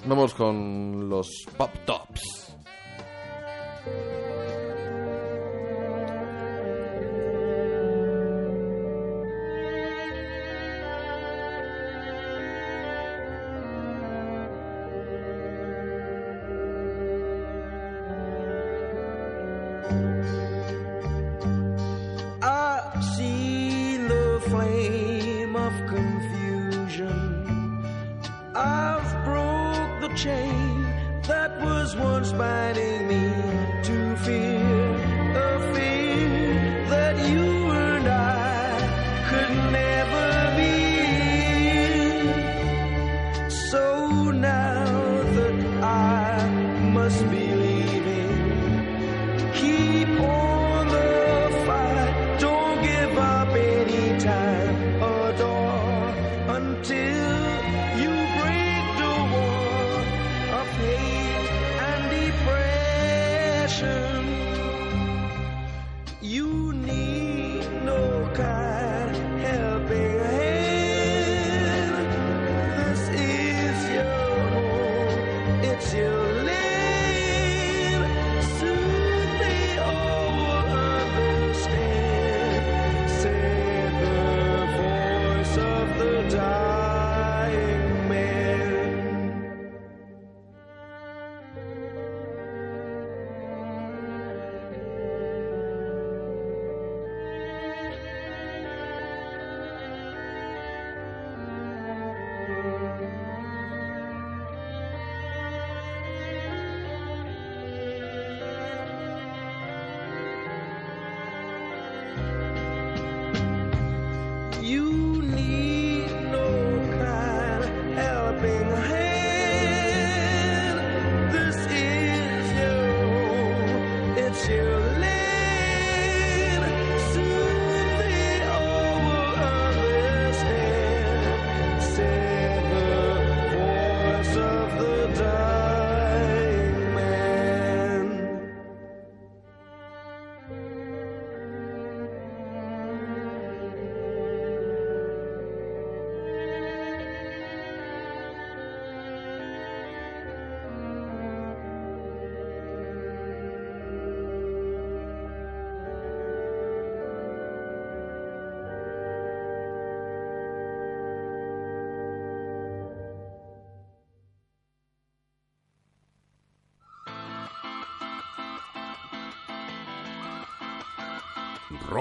Vamos 0.06 0.32
con 0.32 1.10
los 1.10 1.28
Pop 1.56 1.70
Tops. 1.84 2.54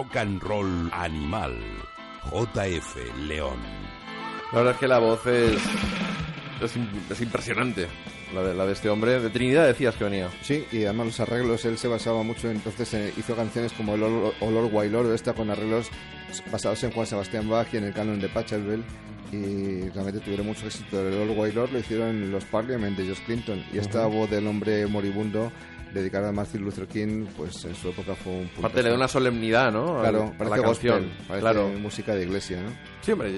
Rock 0.07 0.17
and 0.17 0.41
Roll 0.41 0.89
Animal. 0.93 1.53
JF 2.31 2.95
León. 3.27 3.57
La 4.53 4.59
verdad 4.59 4.73
es 4.73 4.79
que 4.79 4.87
la 4.87 4.99
voz 4.99 5.25
es, 5.27 5.61
es, 6.61 6.73
es 7.09 7.21
impresionante. 7.21 7.87
La 8.33 8.41
de, 8.41 8.53
la 8.53 8.65
de 8.65 8.71
este 8.71 8.89
hombre. 8.89 9.19
De 9.19 9.29
Trinidad 9.29 9.67
decías 9.67 9.95
que 9.95 10.05
venía. 10.05 10.29
Sí, 10.43 10.65
y 10.71 10.85
además 10.85 11.07
los 11.07 11.19
arreglos, 11.19 11.65
él 11.65 11.77
se 11.77 11.89
basaba 11.89 12.23
mucho, 12.23 12.49
entonces 12.49 12.93
eh, 12.93 13.13
hizo 13.17 13.35
canciones 13.35 13.73
como 13.73 13.95
El 13.95 14.03
Olor, 14.03 14.33
Olor 14.39 14.69
Guaylor, 14.69 15.13
esta 15.13 15.33
con 15.33 15.49
arreglos 15.49 15.89
basados 16.51 16.81
en 16.85 16.91
Juan 16.91 17.05
Sebastián 17.05 17.49
Bach 17.49 17.67
y 17.73 17.77
en 17.77 17.85
el 17.85 17.93
canon 17.93 18.21
de 18.21 18.29
Pachelbel, 18.29 18.83
y 19.33 19.89
realmente 19.89 20.21
tuvieron 20.21 20.45
mucho 20.45 20.67
éxito. 20.67 21.05
El 21.05 21.15
Olor 21.15 21.35
Guaylor 21.35 21.71
lo 21.71 21.79
hicieron 21.79 22.31
los 22.31 22.45
Parliament 22.45 22.97
de 22.97 23.05
George 23.05 23.23
Clinton, 23.25 23.61
y 23.73 23.77
esta 23.77 24.05
voz 24.05 24.29
del 24.29 24.47
hombre 24.47 24.87
moribundo 24.87 25.51
dedicada 25.93 26.29
a 26.29 26.31
Martin 26.31 26.61
Luther 26.63 26.87
King, 26.87 27.25
pues 27.35 27.63
en 27.65 27.75
su 27.75 27.89
época 27.89 28.13
fue 28.15 28.33
un 28.33 28.47
punto. 28.47 28.59
Aparte 28.59 28.83
le 28.83 28.89
da 28.89 28.95
una 28.95 29.07
solemnidad, 29.07 29.71
¿no? 29.71 29.99
Claro, 29.99 30.23
a 30.23 30.25
la 30.43 30.49
parece 30.49 30.61
canción. 30.61 30.99
gospel, 31.03 31.25
parece 31.27 31.41
claro. 31.41 31.69
música 31.69 32.15
de 32.15 32.23
iglesia, 32.23 32.61
¿no? 32.61 32.69
Sí, 33.01 33.11
hombre, 33.13 33.31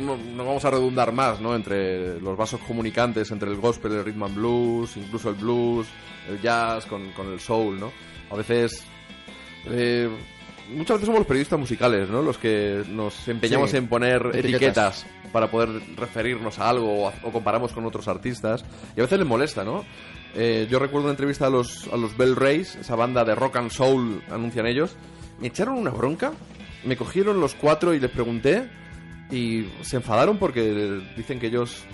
no 0.00 0.44
vamos 0.44 0.64
a 0.64 0.70
redundar 0.70 1.12
más, 1.12 1.40
¿no? 1.40 1.54
Entre 1.54 2.20
los 2.20 2.36
vasos 2.36 2.60
comunicantes, 2.60 3.30
entre 3.30 3.50
el 3.50 3.56
gospel, 3.56 3.92
el 3.92 4.04
rhythm 4.04 4.22
and 4.24 4.34
blues, 4.34 4.96
incluso 4.96 5.30
el 5.30 5.36
blues, 5.36 5.86
el 6.28 6.40
jazz, 6.40 6.86
con, 6.86 7.12
con 7.12 7.32
el 7.32 7.40
soul, 7.40 7.78
¿no? 7.78 7.92
A 8.30 8.36
veces... 8.36 8.82
eh, 9.66 10.08
muchas 10.70 10.96
veces 10.96 11.06
somos 11.06 11.20
los 11.20 11.26
periodistas 11.26 11.58
musicales, 11.58 12.08
¿no? 12.08 12.22
Los 12.22 12.38
que 12.38 12.82
nos 12.88 13.28
empeñamos 13.28 13.70
Sí, 13.70 13.76
en 13.76 13.88
poner 13.88 14.22
etiquetas. 14.32 15.04
etiquetas. 15.04 15.06
para 15.32 15.50
poder 15.50 15.68
referirnos 15.96 16.58
a 16.58 16.68
algo 16.70 17.04
o, 17.04 17.08
a- 17.08 17.14
o 17.22 17.30
comparamos 17.32 17.72
con 17.72 17.84
otros 17.84 18.08
artistas. 18.08 18.64
Y 18.96 19.00
a 19.00 19.04
veces 19.04 19.18
les 19.18 19.26
molesta, 19.28 19.64
¿no? 19.64 19.84
Eh, 20.34 20.66
yo 20.70 20.78
recuerdo 20.78 21.04
una 21.04 21.12
entrevista 21.12 21.46
a 21.46 21.50
los, 21.50 21.88
a 21.92 21.96
los 21.96 22.16
Bell 22.16 22.36
Rays, 22.36 22.76
esa 22.76 22.96
banda 22.96 23.24
de 23.24 23.34
rock 23.34 23.56
and 23.56 23.70
soul, 23.70 24.22
anuncian 24.30 24.66
ellos. 24.66 24.96
Me 25.40 25.48
echaron 25.48 25.76
una 25.76 25.90
bronca, 25.90 26.32
me 26.84 26.96
cogieron 26.96 27.40
los 27.40 27.54
cuatro 27.54 27.94
y 27.94 28.00
les 28.00 28.10
pregunté 28.10 28.68
y 29.30 29.66
se 29.82 29.96
enfadaron 29.96 30.38
porque 30.38 31.00
dicen 31.16 31.38
que 31.38 31.48
ellos 31.48 31.84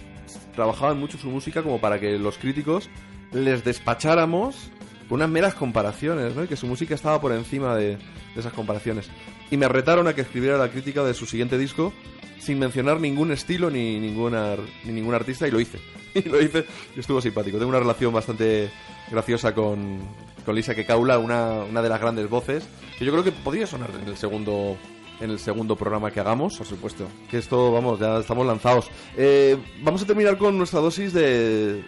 trabajaban 0.55 0.99
mucho 0.99 1.19
su 1.19 1.31
música 1.31 1.63
como 1.63 1.81
para 1.81 2.01
que 2.01 2.19
los 2.19 2.39
críticos 2.39 2.91
les 3.33 3.65
despacháramos 3.65 4.71
unas 5.11 5.29
meras 5.29 5.55
comparaciones, 5.55 6.35
¿no? 6.35 6.45
Y 6.45 6.49
que 6.49 6.57
su 6.57 6.67
música 6.67 6.95
estaba 6.95 7.21
por 7.21 7.33
encima 7.33 7.75
de 7.77 7.99
esas 8.37 8.53
comparaciones. 8.53 9.09
y 9.51 9.57
me 9.57 9.67
retaron 9.67 10.07
a 10.07 10.15
que 10.15 10.21
escribiera 10.21 10.59
la 10.59 10.69
crítica 10.69 11.03
de 11.03 11.15
su 11.15 11.25
siguiente 11.25 11.57
disco 11.57 11.93
sin 12.41 12.59
mencionar 12.59 13.01
ningún 13.01 13.33
estilo 13.33 13.71
ni, 13.71 13.99
ninguna, 13.99 14.57
ni 14.85 14.93
ningún 14.93 15.15
artista 15.15 15.47
y 15.47 15.51
lo 15.51 15.61
hice. 15.61 15.79
Y 16.15 16.23
lo 16.23 16.41
hice 16.41 16.65
y 16.97 17.01
estuvo 17.01 17.21
simpático. 17.21 17.59
Tengo 17.59 17.69
una 17.69 17.79
relación 17.79 18.13
bastante 18.13 18.71
graciosa 19.11 19.55
con, 19.55 20.01
con 20.45 20.55
Lisa 20.55 20.75
Kekaula, 20.75 21.19
una, 21.19 21.65
una 21.65 21.83
de 21.83 21.89
las 21.89 22.01
grandes 22.01 22.29
voces, 22.31 22.67
que 22.99 23.05
yo 23.05 23.13
creo 23.13 23.23
que 23.23 23.31
podría 23.31 23.67
sonar 23.67 23.91
en 24.03 24.09
el 24.09 24.17
segundo 24.17 24.79
en 25.21 25.31
el 25.31 25.39
segundo 25.39 25.77
programa 25.77 26.11
que 26.11 26.21
hagamos. 26.21 26.57
Por 26.57 26.67
supuesto. 26.67 27.07
Que 27.31 27.39
esto, 27.39 27.71
vamos, 27.73 28.01
ya 28.01 28.19
estamos 28.19 28.47
lanzados. 28.47 28.91
Eh, 29.17 29.57
vamos 29.83 30.03
a 30.03 30.07
terminar 30.07 30.39
con 30.39 30.57
nuestra 30.57 30.81
dosis 30.81 31.13
de, 31.13 31.85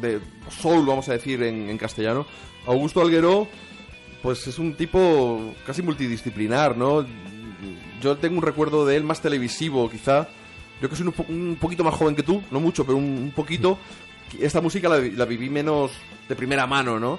de 0.00 0.20
soul, 0.50 0.86
vamos 0.86 1.08
a 1.08 1.12
decir 1.12 1.42
en, 1.42 1.68
en 1.68 1.78
castellano. 1.78 2.26
Augusto 2.66 3.00
Alguero, 3.00 3.48
pues 4.22 4.46
es 4.46 4.58
un 4.58 4.74
tipo 4.74 5.54
casi 5.66 5.82
multidisciplinar, 5.82 6.76
¿no? 6.76 7.04
Yo 8.00 8.16
tengo 8.16 8.36
un 8.36 8.42
recuerdo 8.42 8.86
de 8.86 8.96
él 8.96 9.04
más 9.04 9.20
televisivo, 9.20 9.88
quizá. 9.90 10.28
Yo 10.80 10.88
que 10.88 10.96
soy 10.96 11.06
un, 11.06 11.12
po- 11.12 11.26
un 11.28 11.56
poquito 11.60 11.82
más 11.84 11.94
joven 11.94 12.14
que 12.14 12.22
tú, 12.22 12.42
no 12.50 12.60
mucho, 12.60 12.84
pero 12.84 12.98
un, 12.98 13.32
poquito. 13.34 13.78
Esta 14.40 14.60
música 14.60 14.88
la, 14.88 14.98
vi- 14.98 15.10
la 15.12 15.24
viví 15.24 15.48
menos 15.50 15.90
de 16.28 16.36
primera 16.36 16.66
mano, 16.66 16.98
¿no? 17.00 17.18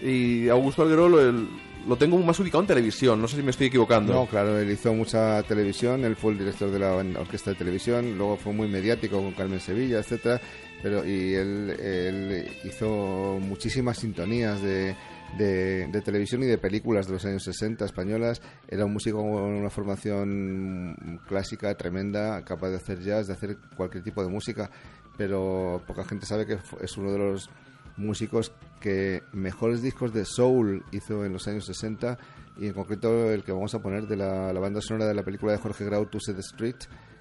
Y 0.00 0.48
Augusto 0.48 0.82
Alguero 0.82 1.08
lo, 1.08 1.96
tengo 1.96 2.18
más 2.18 2.38
ubicado 2.40 2.60
en 2.60 2.66
televisión, 2.66 3.20
no 3.20 3.26
sé 3.28 3.36
si 3.36 3.42
me 3.42 3.50
estoy 3.50 3.68
equivocando. 3.68 4.12
No, 4.12 4.26
claro, 4.26 4.58
él 4.58 4.70
hizo 4.70 4.92
mucha 4.92 5.42
televisión, 5.44 6.04
él 6.04 6.14
fue 6.16 6.32
el 6.32 6.38
director 6.38 6.70
de 6.70 6.78
la 6.78 6.92
orquesta 7.20 7.50
de 7.50 7.56
televisión, 7.56 8.16
luego 8.18 8.36
fue 8.36 8.52
muy 8.52 8.68
mediático 8.68 9.20
con 9.22 9.32
Carmen 9.32 9.58
Sevilla, 9.60 9.98
etcétera, 9.98 10.40
pero 10.82 11.04
y 11.04 11.34
él 11.34 12.48
hizo 12.64 13.38
muchísimas 13.40 13.98
sintonías 13.98 14.60
de, 14.62 14.94
de, 15.36 16.02
televisión 16.04 16.42
y 16.42 16.46
de 16.46 16.58
películas 16.58 17.06
de 17.06 17.12
los 17.12 17.24
años 17.24 17.42
60 17.44 17.84
españolas. 17.84 18.40
Era 18.66 18.84
un 18.84 18.92
músico 18.92 19.18
con 19.18 19.42
una 19.42 19.70
formación 19.70 21.20
clásica 21.26 21.76
tremenda, 21.76 22.44
capaz 22.44 22.70
de 22.70 22.76
hacer 22.76 23.00
jazz, 23.00 23.26
de 23.26 23.34
hacer 23.34 23.58
cualquier 23.76 24.02
tipo 24.02 24.22
de 24.22 24.30
música, 24.30 24.70
pero 25.16 25.82
poca 25.86 26.04
gente 26.04 26.26
sabe 26.26 26.46
que 26.46 26.58
es 26.80 26.96
uno 26.96 27.12
de 27.12 27.18
los 27.18 27.50
músicos 27.96 28.52
que 28.80 29.22
mejores 29.32 29.82
discos 29.82 30.14
de 30.14 30.24
soul 30.24 30.84
hizo 30.92 31.24
en 31.24 31.32
los 31.32 31.48
años 31.48 31.66
60 31.66 32.16
y 32.58 32.66
en 32.66 32.72
concreto 32.72 33.30
el 33.30 33.42
que 33.44 33.52
vamos 33.52 33.74
a 33.74 33.82
poner 33.82 34.06
de 34.06 34.16
la, 34.16 34.52
banda 34.52 34.80
sonora 34.80 35.06
de 35.06 35.14
la 35.14 35.24
película 35.24 35.52
de 35.52 35.58
Jorge 35.58 35.84
Grau, 35.84 36.06
To 36.06 36.18
Street, 36.18 36.76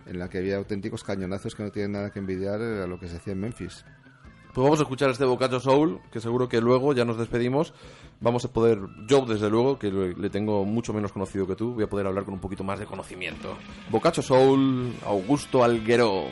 en 0.06 0.20
la 0.20 0.30
que 0.30 0.38
había 0.38 0.58
auténticos 0.58 1.04
cañonazos 1.04 1.54
que 1.56 1.64
no 1.64 1.72
tienen 1.72 1.94
nada 1.94 2.12
que 2.12 2.20
envidiar 2.20 2.62
a 2.62 2.88
lo 2.88 3.00
que 3.00 3.08
se 3.08 3.18
hacía 3.18 3.34
en 3.34 3.42
Memphis. 3.42 3.84
Pues 4.58 4.64
vamos 4.64 4.80
a 4.80 4.84
escuchar 4.86 5.12
este 5.12 5.24
Bocacho 5.24 5.60
Soul, 5.60 6.00
que 6.12 6.20
seguro 6.20 6.50
que 6.50 6.60
luego 6.60 6.92
ya 6.92 7.06
nos 7.06 7.20
despedimos. 7.20 7.76
Vamos 8.22 8.44
a 8.44 8.48
poder, 8.48 8.80
yo 9.08 9.24
desde 9.24 9.52
luego, 9.52 9.78
que 9.78 9.92
le 9.92 10.30
tengo 10.32 10.66
mucho 10.66 10.94
menos 10.94 11.12
conocido 11.12 11.46
que 11.46 11.56
tú, 11.56 11.76
voy 11.76 11.84
a 11.84 11.88
poder 11.88 12.08
hablar 12.08 12.26
con 12.26 12.34
un 12.34 12.40
poquito 12.40 12.64
más 12.64 12.80
de 12.80 12.88
conocimiento. 12.88 13.56
Bocacho 13.92 14.24
Soul, 14.24 14.96
Augusto 15.06 15.64
Alguero. 15.64 16.24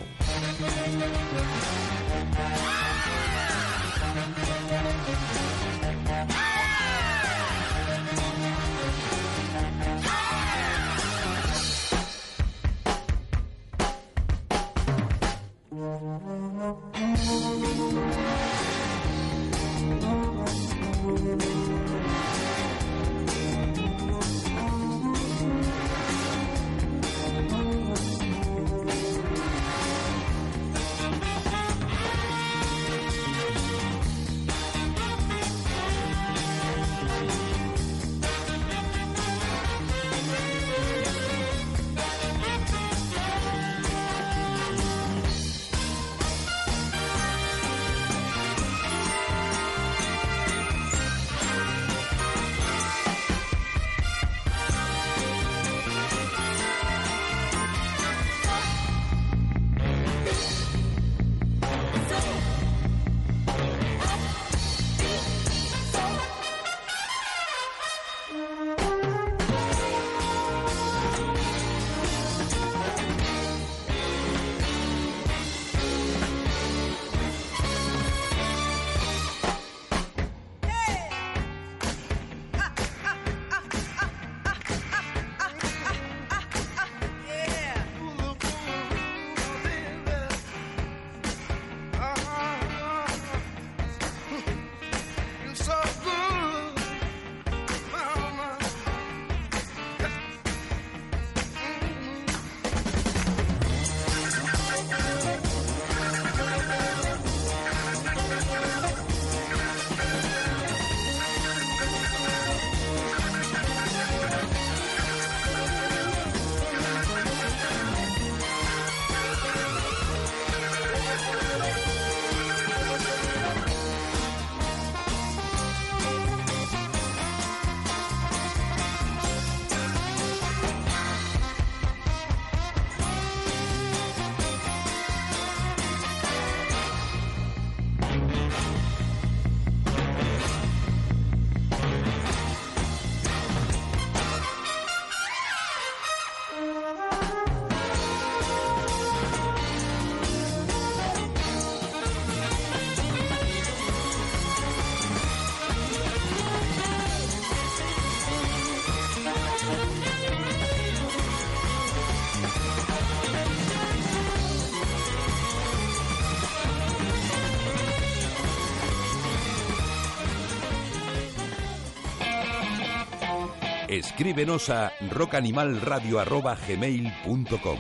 Escríbenos 174.16 174.70
a 174.70 174.94
rockanimalradio.gmail.com 175.12 177.78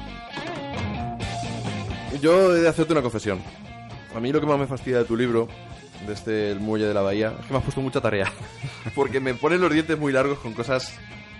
Yo 2.21 2.53
he 2.53 2.59
de 2.59 2.67
hacerte 2.67 2.91
una 2.91 3.01
confesión. 3.01 3.39
A 4.13 4.19
mí 4.19 4.33
lo 4.33 4.41
que 4.41 4.45
más 4.45 4.59
me 4.59 4.67
fastidia 4.67 4.97
de 4.97 5.05
tu 5.05 5.15
libro, 5.15 5.47
de 6.05 6.11
este 6.11 6.51
El 6.51 6.59
Muelle 6.59 6.87
de 6.87 6.93
la 6.93 7.03
Bahía, 7.03 7.33
es 7.39 7.45
que 7.45 7.53
me 7.53 7.59
has 7.59 7.63
puesto 7.63 7.79
mucha 7.79 8.01
tarea. 8.01 8.29
Porque 8.95 9.21
me 9.21 9.33
ponen 9.33 9.61
los 9.61 9.71
dientes 9.71 9.97
muy 9.97 10.11
largos 10.11 10.39
con 10.39 10.51
cosas 10.51 10.93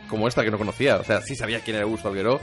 como 0.07 0.29
esta 0.29 0.45
que 0.45 0.51
no 0.51 0.57
conocía. 0.57 0.95
O 0.95 1.03
sea, 1.03 1.21
sí 1.21 1.35
sabía 1.35 1.59
quién 1.59 1.75
era 1.75 1.83
Augusto 1.83 2.07
Alguero. 2.07 2.39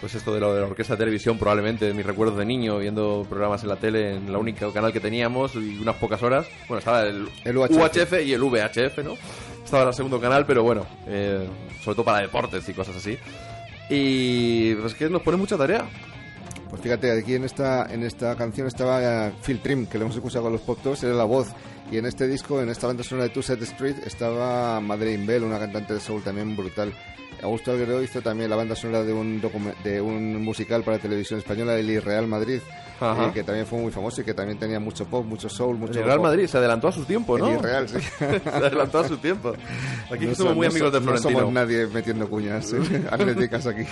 Pues 0.00 0.14
esto 0.14 0.32
de 0.32 0.38
lo 0.38 0.54
de 0.54 0.60
la 0.60 0.68
orquesta 0.68 0.92
de 0.94 0.98
televisión, 0.98 1.36
probablemente 1.36 1.92
mis 1.94 2.06
recuerdos 2.06 2.38
de 2.38 2.44
niño, 2.44 2.78
viendo 2.78 3.26
programas 3.28 3.64
en 3.64 3.70
la 3.70 3.76
tele, 3.76 4.18
en 4.18 4.32
la 4.32 4.38
única 4.38 4.72
canal 4.72 4.92
que 4.92 5.00
teníamos, 5.00 5.56
y 5.56 5.80
unas 5.80 5.96
pocas 5.96 6.22
horas. 6.22 6.46
Bueno, 6.68 6.78
estaba 6.78 7.02
el, 7.02 7.28
El 7.44 7.56
UHF. 7.56 8.22
y 8.24 8.34
el 8.34 8.40
VHF, 8.40 8.98
¿no? 9.02 9.16
Estaba 9.64 9.82
en 9.82 9.88
el 9.88 9.94
segundo 9.94 10.20
canal, 10.20 10.44
pero 10.46 10.62
bueno, 10.62 10.86
eh, 11.06 11.48
sobre 11.82 11.94
todo 11.96 12.04
para 12.04 12.20
deportes 12.20 12.68
y 12.68 12.74
cosas 12.74 12.96
así. 12.96 13.18
Y 13.88 14.74
pues 14.74 14.92
es 14.92 14.98
que 14.98 15.10
nos 15.10 15.22
pone 15.22 15.36
mucha 15.36 15.56
tarea. 15.56 15.84
Pues 16.70 16.80
fíjate, 16.80 17.18
aquí 17.18 17.34
en 17.34 17.44
esta, 17.44 17.86
en 17.92 18.02
esta 18.02 18.34
canción 18.36 18.66
estaba 18.66 19.26
eh, 19.28 19.32
Phil 19.44 19.60
Trim, 19.60 19.86
que 19.86 19.98
lo 19.98 20.04
hemos 20.04 20.16
escuchado 20.16 20.44
con 20.44 20.52
los 20.52 20.64
Tops, 20.64 21.04
era 21.04 21.14
la 21.14 21.24
voz. 21.24 21.48
Y 21.92 21.98
en 21.98 22.06
este 22.06 22.26
disco, 22.26 22.60
en 22.62 22.70
esta 22.70 22.86
banda 22.86 23.04
sonora 23.04 23.28
de 23.28 23.34
Two 23.34 23.42
Set 23.42 23.60
Street, 23.62 23.96
estaba 24.06 24.80
Madeleine 24.80 25.26
Bell, 25.26 25.44
una 25.44 25.58
cantante 25.58 25.92
de 25.94 26.00
soul 26.00 26.22
también 26.22 26.56
brutal. 26.56 26.92
Augusto 27.42 27.70
Alguero 27.72 28.02
hizo 28.02 28.22
también 28.22 28.48
la 28.48 28.56
banda 28.56 28.74
sonora 28.74 29.02
de 29.04 29.12
un, 29.12 29.42
de 29.84 30.00
un 30.00 30.42
musical 30.42 30.82
para 30.84 30.98
televisión 30.98 31.38
española, 31.40 31.74
El 31.76 31.90
Irreal 31.90 32.26
Madrid, 32.26 32.60
eh, 33.00 33.30
que 33.34 33.42
también 33.44 33.66
fue 33.66 33.78
muy 33.80 33.90
famoso 33.92 34.20
y 34.20 34.24
que 34.24 34.32
también 34.32 34.58
tenía 34.58 34.80
mucho 34.80 35.04
pop, 35.06 35.26
mucho 35.26 35.48
soul, 35.50 35.76
mucho... 35.76 35.98
El 35.98 36.04
Real 36.06 36.16
pop. 36.18 36.26
Madrid 36.26 36.46
se 36.46 36.56
adelantó 36.58 36.88
a 36.88 36.92
su 36.92 37.04
tiempo, 37.04 37.36
¿no? 37.36 37.48
El 37.48 37.54
Irreal, 37.58 37.88
sí. 37.88 37.98
se 38.18 38.48
adelantó 38.48 39.00
a 39.00 39.08
su 39.08 39.16
tiempo. 39.18 39.52
Aquí 40.10 40.24
No 40.26 40.34
somos 40.34 40.52
so- 40.52 40.54
muy 40.54 40.66
no 40.68 40.70
amigos 40.72 40.92
de 40.92 40.98
No 41.00 41.04
Florentino. 41.04 41.38
somos 41.40 41.52
nadie 41.52 41.86
metiendo 41.88 42.30
cuñas 42.30 42.72
eh, 42.72 43.02
atléticas 43.10 43.66
aquí. 43.66 43.82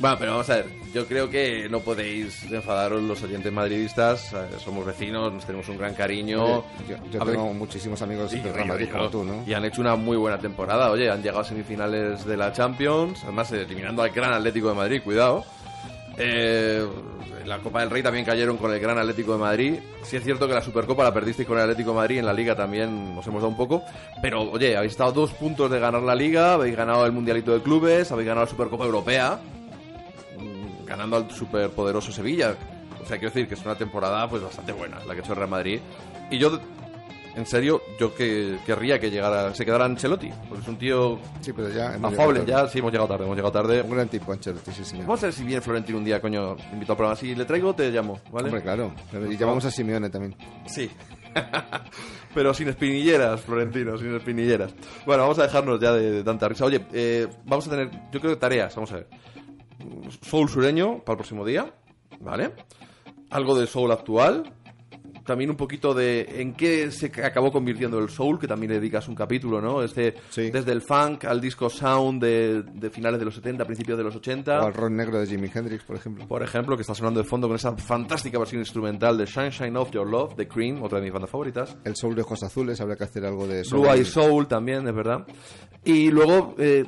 Bueno, 0.00 0.16
pero 0.18 0.30
vamos 0.32 0.48
a 0.48 0.56
ver, 0.56 0.66
yo 0.94 1.06
creo 1.06 1.28
que 1.28 1.68
no 1.68 1.80
podéis 1.80 2.50
enfadaros 2.50 3.02
los 3.02 3.22
oyentes 3.22 3.52
madridistas, 3.52 4.32
eh, 4.32 4.56
somos 4.64 4.86
vecinos, 4.86 5.30
nos 5.30 5.44
tenemos 5.44 5.68
un 5.68 5.76
gran 5.76 5.92
cariño. 5.94 6.42
Oye, 6.42 6.64
yo 6.88 6.96
yo 7.12 7.20
A 7.20 7.24
ver, 7.24 7.34
tengo 7.34 7.52
muchísimos 7.52 8.00
amigos 8.00 8.30
del 8.30 8.42
Real 8.42 8.68
Madrid 8.68 8.86
yo. 8.86 8.92
como 8.96 9.10
tú, 9.10 9.24
¿no? 9.24 9.44
Y 9.46 9.52
han 9.52 9.64
hecho 9.66 9.82
una 9.82 9.96
muy 9.96 10.16
buena 10.16 10.38
temporada, 10.38 10.90
oye, 10.90 11.10
han 11.10 11.20
llegado 11.22 11.40
a 11.40 11.44
semifinales 11.44 12.24
de 12.24 12.36
la 12.36 12.50
Champions, 12.50 13.20
además 13.24 13.52
eh, 13.52 13.60
eliminando 13.62 14.02
al 14.02 14.10
gran 14.10 14.32
Atlético 14.32 14.70
de 14.70 14.74
Madrid, 14.74 15.02
cuidado. 15.04 15.44
Eh, 16.16 16.82
en 17.42 17.48
la 17.48 17.58
Copa 17.58 17.80
del 17.80 17.90
Rey 17.90 18.02
también 18.02 18.24
cayeron 18.24 18.56
con 18.58 18.72
el 18.72 18.80
gran 18.80 18.98
Atlético 18.98 19.32
de 19.32 19.38
Madrid. 19.38 19.74
Sí 20.02 20.16
es 20.16 20.24
cierto 20.24 20.46
que 20.48 20.54
la 20.54 20.62
Supercopa 20.62 21.04
la 21.04 21.12
perdisteis 21.12 21.46
con 21.46 21.56
el 21.58 21.64
Atlético 21.64 21.90
de 21.90 21.96
Madrid, 21.96 22.18
en 22.18 22.26
la 22.26 22.32
Liga 22.32 22.54
también 22.54 23.14
nos 23.14 23.26
hemos 23.26 23.40
dado 23.42 23.48
un 23.48 23.56
poco. 23.56 23.82
Pero 24.20 24.50
oye, 24.50 24.76
habéis 24.76 24.92
estado 24.92 25.12
dos 25.12 25.32
puntos 25.32 25.70
de 25.70 25.78
ganar 25.78 26.02
la 26.02 26.14
Liga, 26.14 26.54
habéis 26.54 26.76
ganado 26.76 27.04
el 27.06 27.12
Mundialito 27.12 27.52
de 27.52 27.62
Clubes, 27.62 28.10
habéis 28.12 28.28
ganado 28.28 28.44
la 28.46 28.50
Supercopa 28.50 28.84
Europea, 28.84 29.38
ganando 30.90 31.16
al 31.16 31.30
superpoderoso 31.30 32.10
Sevilla. 32.10 32.54
O 33.00 33.06
sea, 33.06 33.16
quiero 33.16 33.32
decir 33.32 33.48
que 33.48 33.54
es 33.54 33.64
una 33.64 33.76
temporada 33.76 34.28
pues 34.28 34.42
bastante 34.42 34.72
buena 34.72 34.98
la 35.06 35.14
que 35.14 35.20
ha 35.20 35.22
hecho 35.22 35.32
el 35.32 35.38
Real 35.38 35.48
Madrid. 35.48 35.80
Y 36.30 36.38
yo, 36.38 36.60
en 37.36 37.46
serio, 37.46 37.80
yo 37.98 38.12
que 38.14 38.58
querría 38.66 38.98
que 38.98 39.10
llegara, 39.10 39.54
se 39.54 39.64
quedara 39.64 39.84
Ancelotti, 39.84 40.30
porque 40.48 40.62
es 40.62 40.68
un 40.68 40.76
tío 40.76 41.18
Sí, 41.40 41.52
pero 41.52 41.70
ya... 41.70 41.94
hemos 41.94 42.12
afable. 42.12 42.44
Ya 42.44 42.66
sí, 42.68 42.80
hemos 42.80 42.90
llegado 42.92 43.08
tarde, 43.08 43.24
hemos 43.24 43.36
llegado 43.36 43.52
tarde. 43.52 43.82
Un 43.82 43.90
gran 43.90 44.08
tipo, 44.08 44.32
Ancelotti, 44.32 44.72
sí, 44.72 44.84
señor. 44.84 45.06
Vamos 45.06 45.22
a 45.22 45.26
ver 45.26 45.32
si 45.32 45.44
viene 45.44 45.60
Florentino 45.60 45.98
un 45.98 46.04
día, 46.04 46.20
coño, 46.20 46.56
invito 46.72 46.92
al 46.92 46.96
programa. 46.96 47.16
Si 47.16 47.34
le 47.34 47.44
traigo, 47.44 47.72
te 47.74 47.90
llamo, 47.90 48.18
¿vale? 48.32 48.48
Hombre, 48.48 48.62
claro. 48.62 48.92
Y 49.30 49.36
llamamos 49.36 49.64
a 49.64 49.70
Simeone 49.70 50.10
también. 50.10 50.34
Sí. 50.66 50.90
Pero 52.34 52.52
sin 52.52 52.68
espinilleras, 52.68 53.40
Florentino, 53.40 53.96
sin 53.96 54.14
espinilleras. 54.14 54.72
Bueno, 55.06 55.22
vamos 55.22 55.38
a 55.38 55.44
dejarnos 55.44 55.80
ya 55.80 55.92
de, 55.92 56.10
de 56.10 56.24
tanta 56.24 56.48
risa. 56.48 56.64
Oye, 56.64 56.84
eh, 56.92 57.28
vamos 57.44 57.66
a 57.68 57.70
tener, 57.70 57.90
yo 58.12 58.20
creo 58.20 58.34
que 58.34 58.40
tareas, 58.40 58.74
vamos 58.74 58.92
a 58.92 58.96
ver. 58.96 59.06
Soul 60.22 60.48
sureño 60.48 60.98
para 61.04 61.14
el 61.14 61.18
próximo 61.18 61.44
día, 61.44 61.72
¿vale? 62.20 62.52
Algo 63.30 63.58
de 63.58 63.66
soul 63.66 63.92
actual. 63.92 64.54
También 65.24 65.50
un 65.50 65.56
poquito 65.56 65.94
de 65.94 66.26
en 66.40 66.54
qué 66.54 66.90
se 66.90 67.06
acabó 67.22 67.52
convirtiendo 67.52 67.98
el 67.98 68.08
soul, 68.08 68.38
que 68.38 68.48
también 68.48 68.72
le 68.72 68.80
dedicas 68.80 69.06
un 69.06 69.14
capítulo, 69.14 69.60
¿no? 69.60 69.82
Este, 69.82 70.14
Sí. 70.30 70.50
Desde 70.50 70.72
el 70.72 70.80
funk 70.80 71.24
al 71.26 71.40
disco 71.40 71.68
sound 71.70 72.20
de, 72.20 72.62
de 72.62 72.90
finales 72.90 73.20
de 73.20 73.26
los 73.26 73.34
70, 73.36 73.64
principios 73.64 73.96
de 73.98 74.02
los 74.02 74.16
80. 74.16 74.60
O 74.60 74.66
al 74.66 74.74
rock 74.74 74.90
negro 74.90 75.20
de 75.20 75.26
Jimi 75.26 75.48
Hendrix, 75.54 75.84
por 75.84 75.94
ejemplo. 75.96 76.26
Por 76.26 76.42
ejemplo, 76.42 76.74
que 76.74 76.80
está 76.82 76.94
sonando 76.94 77.20
de 77.20 77.28
fondo 77.28 77.46
con 77.46 77.54
esa 77.54 77.76
fantástica 77.76 78.38
versión 78.38 78.60
instrumental 78.62 79.16
de 79.18 79.26
Shine 79.26 79.50
Shine 79.50 79.76
of 79.76 79.92
Your 79.92 80.08
Love 80.08 80.34
de 80.34 80.48
Cream, 80.48 80.82
otra 80.82 80.98
de 80.98 81.04
mis 81.04 81.12
bandas 81.12 81.30
favoritas. 81.30 81.76
El 81.84 81.94
soul 81.94 82.16
de 82.16 82.22
ojos 82.22 82.42
azules, 82.42 82.80
habrá 82.80 82.96
que 82.96 83.04
hacer 83.04 83.24
algo 83.24 83.46
de 83.46 83.62
soul. 83.62 83.82
Blue 83.82 83.92
Eye 83.92 84.04
Soul 84.04 84.48
también, 84.48 84.88
es 84.88 84.94
verdad. 84.94 85.26
Y 85.84 86.10
luego 86.10 86.56
eh, 86.58 86.84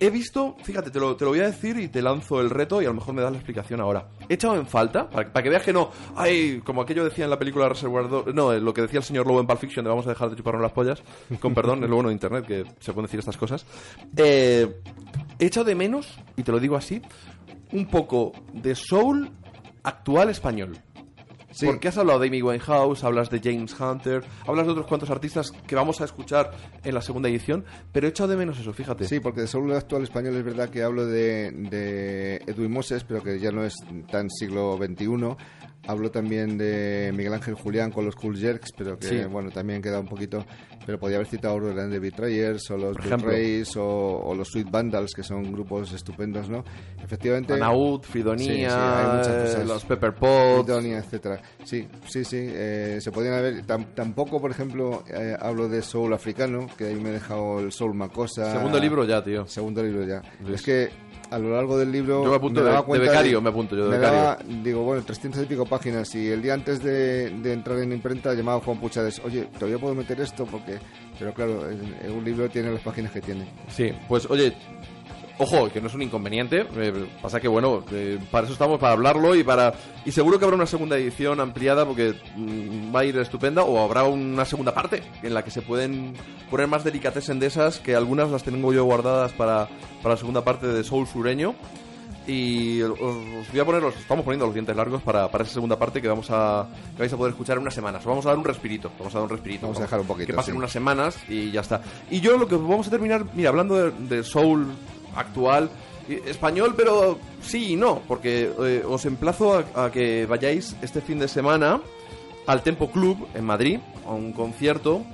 he 0.00 0.08
visto, 0.08 0.56
fíjate, 0.62 0.90
te 0.90 0.98
lo, 0.98 1.14
te 1.14 1.24
lo 1.24 1.30
voy 1.30 1.40
a 1.40 1.46
decir 1.46 1.78
y 1.78 1.88
te 1.88 2.00
lanzo 2.00 2.40
el 2.40 2.48
reto 2.48 2.80
y 2.80 2.86
a 2.86 2.88
lo 2.88 2.94
mejor 2.94 3.14
me 3.14 3.20
das 3.20 3.30
la 3.30 3.36
explicación 3.36 3.80
ahora. 3.80 4.08
He 4.28 4.34
echado 4.34 4.56
en 4.56 4.66
falta, 4.66 5.08
para, 5.10 5.42
que 5.42 5.50
veas 5.50 5.62
que 5.62 5.74
no, 5.74 5.90
hay, 6.16 6.60
como 6.60 6.80
aquello 6.80 7.04
decía 7.04 7.24
en 7.24 7.30
la 7.30 7.38
película 7.38 7.68
Reservoir 7.68 8.08
Dogs, 8.08 8.34
no, 8.34 8.52
eh, 8.52 8.60
lo 8.60 8.72
que 8.72 8.80
decía 8.80 8.98
el 8.98 9.04
señor 9.04 9.26
Lobo 9.26 9.40
en 9.40 9.46
Pulp 9.46 9.60
Fiction 9.60 9.84
de 9.84 9.90
vamos 9.90 10.06
a 10.06 10.10
dejar 10.10 10.30
de 10.30 10.36
chuparnos 10.36 10.62
las 10.62 10.72
pollas, 10.72 11.02
con 11.38 11.54
perdón, 11.54 11.84
es 11.84 11.90
lo 11.90 11.96
bueno 11.96 12.08
de 12.08 12.14
internet 12.14 12.46
que 12.46 12.64
se 12.80 12.92
pueden 12.92 13.06
decir 13.06 13.20
estas 13.20 13.36
cosas. 13.36 13.66
Eh, 14.16 14.80
he 15.38 15.46
echado 15.46 15.66
de 15.66 15.74
menos, 15.74 16.18
y 16.36 16.42
te 16.42 16.50
lo 16.50 16.58
digo 16.58 16.76
así, 16.76 17.02
un 17.72 17.86
poco 17.86 18.32
de 18.54 18.74
soul 18.74 19.30
actual 19.82 20.30
español. 20.30 20.78
Sí. 21.50 21.66
Porque 21.66 21.88
has 21.88 21.98
hablado 21.98 22.18
de 22.20 22.28
Amy 22.28 22.42
Winehouse, 22.42 23.04
hablas 23.04 23.30
de 23.30 23.40
James 23.40 23.78
Hunter, 23.78 24.22
hablas 24.46 24.66
de 24.66 24.72
otros 24.72 24.86
cuantos 24.86 25.10
artistas 25.10 25.50
que 25.66 25.74
vamos 25.74 26.00
a 26.00 26.04
escuchar 26.04 26.52
en 26.84 26.94
la 26.94 27.02
segunda 27.02 27.28
edición, 27.28 27.64
pero 27.92 28.06
he 28.06 28.10
echado 28.10 28.28
de 28.30 28.36
menos 28.36 28.58
eso, 28.58 28.72
fíjate. 28.72 29.06
Sí, 29.06 29.20
porque 29.20 29.42
de 29.42 29.46
soul 29.46 29.72
actual 29.72 30.02
español 30.02 30.36
es 30.36 30.44
verdad 30.44 30.68
que 30.68 30.82
hablo 30.82 31.06
de, 31.06 31.50
de 31.50 32.36
Edwin 32.46 32.72
Moses, 32.72 33.04
pero 33.04 33.22
que 33.22 33.38
ya 33.38 33.50
no 33.50 33.64
es 33.64 33.74
tan 34.10 34.30
siglo 34.30 34.76
XXI. 34.76 35.36
Hablo 35.90 36.10
también 36.10 36.56
de 36.58 37.12
Miguel 37.14 37.34
Ángel 37.34 37.54
Julián 37.54 37.90
con 37.90 38.04
los 38.04 38.14
Cool 38.16 38.36
Jerks, 38.38 38.72
pero 38.76 38.98
que, 38.98 39.06
Sí. 39.08 39.24
bueno, 39.24 39.50
también 39.50 39.82
queda 39.82 40.00
un 40.00 40.06
poquito... 40.08 40.44
Pero 40.86 40.98
podía 40.98 41.16
haber 41.16 41.28
citado 41.28 41.54
a 41.54 41.56
Orland 41.58 41.92
de 41.92 41.98
Betrayers 41.98 42.70
o 42.70 42.76
los 42.76 42.92
Por 42.94 43.02
Blue 43.02 43.06
ejemplo. 43.06 43.30
Rays 43.30 43.76
o, 43.76 43.84
o 44.24 44.34
los 44.34 44.48
Sweet 44.48 44.70
Vandals, 44.70 45.12
que 45.12 45.22
son 45.22 45.52
grupos 45.52 45.92
estupendos, 45.92 46.48
¿no? 46.48 46.64
Efectivamente... 47.04 47.52
Anaud, 47.52 48.00
Fridonia, 48.02 49.22
Sí, 49.22 49.52
sí, 49.60 49.68
los 49.68 49.84
Pepper 49.84 50.14
Pots. 50.14 50.66
Sidonia, 50.66 50.98
etcétera. 50.98 51.40
Sí, 51.64 51.86
sí, 52.08 52.24
sí. 52.24 52.38
eh, 52.40 52.98
se 53.00 53.12
podrían 53.12 53.34
haber. 53.34 53.66
tam- 53.66 53.92
tampoco, 53.94 54.40
por 54.40 54.50
ejemplo, 54.50 55.04
eh, 55.08 55.36
hablo 55.38 55.68
de 55.68 55.82
soul 55.82 56.12
africano, 56.14 56.66
que 56.78 56.84
ahí 56.86 56.94
me 56.96 57.10
he 57.10 57.12
dejado 57.12 57.60
el 57.60 57.72
soul 57.72 57.94
macosa. 57.94 58.50
Segundo 58.52 58.78
libro 58.80 59.04
ya, 59.04 59.22
tío. 59.22 59.46
Segundo 59.46 59.82
libro 59.82 60.04
ya. 60.06 60.22
Es 60.52 60.62
que 60.62 60.88
a 61.30 61.38
lo 61.38 61.54
largo 61.54 61.78
del 61.78 61.92
libro. 61.92 62.24
Yo 62.24 62.30
me 62.30 62.36
apunto 62.36 62.60
de- 62.60 62.66
daba 62.66 62.80
de 62.80 62.84
cuenta 62.86 63.06
becario, 63.10 63.40
me 63.40 63.48
apunto 63.50 63.76
yo 63.76 63.84
de 63.84 63.90
me 63.90 63.96
becario. 63.98 64.18
daba, 64.20 64.38
digo, 64.62 64.82
bueno, 64.82 65.02
300 65.04 65.42
y 65.42 65.46
pico 65.46 65.64
páginas. 65.66 66.14
Y 66.14 66.28
el 66.28 66.42
día 66.42 66.54
antes 66.54 66.82
de, 66.82 67.30
de 67.30 67.52
entrar 67.52 67.78
en 67.78 67.92
imprenta 67.92 68.34
llamaba 68.34 68.58
a 68.58 68.60
Juan 68.60 68.78
Puchades, 68.78 69.20
oye, 69.24 69.48
todavía 69.58 69.78
puedo 69.78 69.94
meter 69.94 70.20
esto 70.20 70.44
porque. 70.46 70.78
Pero 71.18 71.32
claro, 71.34 71.70
en- 71.70 71.96
en 72.04 72.12
un 72.12 72.24
libro 72.24 72.48
tiene 72.48 72.72
las 72.72 72.82
páginas 72.82 73.12
que 73.12 73.20
tiene. 73.20 73.46
Sí, 73.68 73.92
pues 74.08 74.28
oye, 74.30 74.52
ojo, 75.40 75.68
que 75.70 75.80
no 75.80 75.88
es 75.88 75.94
un 75.94 76.02
inconveniente. 76.02 76.66
eh, 76.76 77.06
pasa 77.20 77.40
que, 77.40 77.48
bueno, 77.48 77.82
eh, 77.92 78.18
para 78.30 78.44
eso 78.44 78.52
estamos, 78.52 78.78
para 78.78 78.92
hablarlo 78.92 79.34
y 79.34 79.42
para. 79.42 79.74
Y 80.04 80.12
seguro 80.12 80.38
que 80.38 80.44
habrá 80.44 80.56
una 80.56 80.66
segunda 80.66 80.96
edición 80.96 81.40
ampliada 81.40 81.84
porque 81.86 82.14
mm, 82.36 82.94
va 82.94 83.00
a 83.00 83.04
ir 83.04 83.18
estupenda. 83.18 83.62
O 83.64 83.78
habrá 83.82 84.04
una 84.04 84.44
segunda 84.44 84.72
parte 84.74 85.02
en 85.22 85.34
la 85.34 85.42
que 85.42 85.50
se 85.50 85.62
pueden 85.62 86.14
poner 86.50 86.66
más 86.68 86.84
delicatessen 86.84 87.38
de 87.40 87.46
esas, 87.46 87.78
que 87.80 87.94
algunas 87.96 88.30
las 88.30 88.42
tengo 88.42 88.72
yo 88.72 88.84
guardadas 88.84 89.32
para, 89.32 89.68
para 90.02 90.14
la 90.14 90.18
segunda 90.18 90.44
parte 90.44 90.66
de 90.66 90.84
Soul 90.84 91.06
Sureño. 91.06 91.54
Y 92.26 92.80
os, 92.82 92.92
os 93.00 93.50
voy 93.50 93.60
a 93.60 93.64
poner, 93.64 93.82
los 93.82 93.96
estamos 93.96 94.24
poniendo 94.24 94.44
los 94.44 94.54
dientes 94.54 94.76
largos 94.76 95.02
para, 95.02 95.28
para 95.30 95.42
esa 95.42 95.54
segunda 95.54 95.76
parte 95.78 96.00
que 96.02 96.06
vamos 96.06 96.28
a 96.30 96.68
que 96.94 97.02
vais 97.02 97.12
a 97.12 97.16
poder 97.16 97.32
escuchar 97.32 97.56
en 97.56 97.62
unas 97.62 97.74
semanas. 97.74 98.02
Os 98.02 98.06
vamos 98.06 98.26
a 98.26 98.28
dar 98.28 98.38
un 98.38 98.44
respirito, 98.44 98.90
vamos 98.98 99.14
a 99.14 99.18
dar 99.18 99.24
un 99.24 99.30
respirito. 99.30 99.62
Vamos 99.62 99.78
a 99.78 99.82
dejar 99.82 100.00
un 100.00 100.06
poquito, 100.06 100.26
Que 100.28 100.34
pasen 100.34 100.52
sí. 100.54 100.58
unas 100.58 100.70
semanas 100.70 101.16
y 101.28 101.50
ya 101.50 101.62
está. 101.62 101.80
Y 102.10 102.20
yo 102.20 102.36
lo 102.36 102.46
que 102.46 102.54
vamos 102.56 102.86
a 102.86 102.90
terminar, 102.90 103.24
mira, 103.34 103.48
hablando 103.48 103.74
de, 103.90 104.16
de 104.16 104.22
soul 104.22 104.66
actual, 105.14 105.70
español, 106.26 106.74
pero 106.76 107.18
sí 107.40 107.72
y 107.72 107.76
no, 107.76 108.02
porque 108.08 108.50
eh, 108.62 108.82
os 108.86 109.04
emplazo 109.04 109.54
a, 109.54 109.86
a 109.86 109.90
que 109.90 110.26
vayáis 110.26 110.76
este 110.82 111.00
fin 111.00 111.18
de 111.18 111.28
semana 111.28 111.80
al 112.46 112.62
Tempo 112.62 112.90
Club 112.90 113.28
en 113.34 113.44
Madrid, 113.44 113.78
a 114.06 114.12
un 114.12 114.32
concierto. 114.32 115.04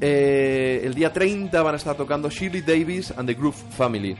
Eh, 0.00 0.82
el 0.84 0.94
día 0.94 1.12
30 1.12 1.62
van 1.62 1.74
a 1.74 1.76
estar 1.76 1.96
tocando 1.96 2.28
Shirley 2.28 2.62
Davis 2.62 3.12
and 3.16 3.28
the 3.28 3.34
Groove 3.34 3.56
Family. 3.76 4.16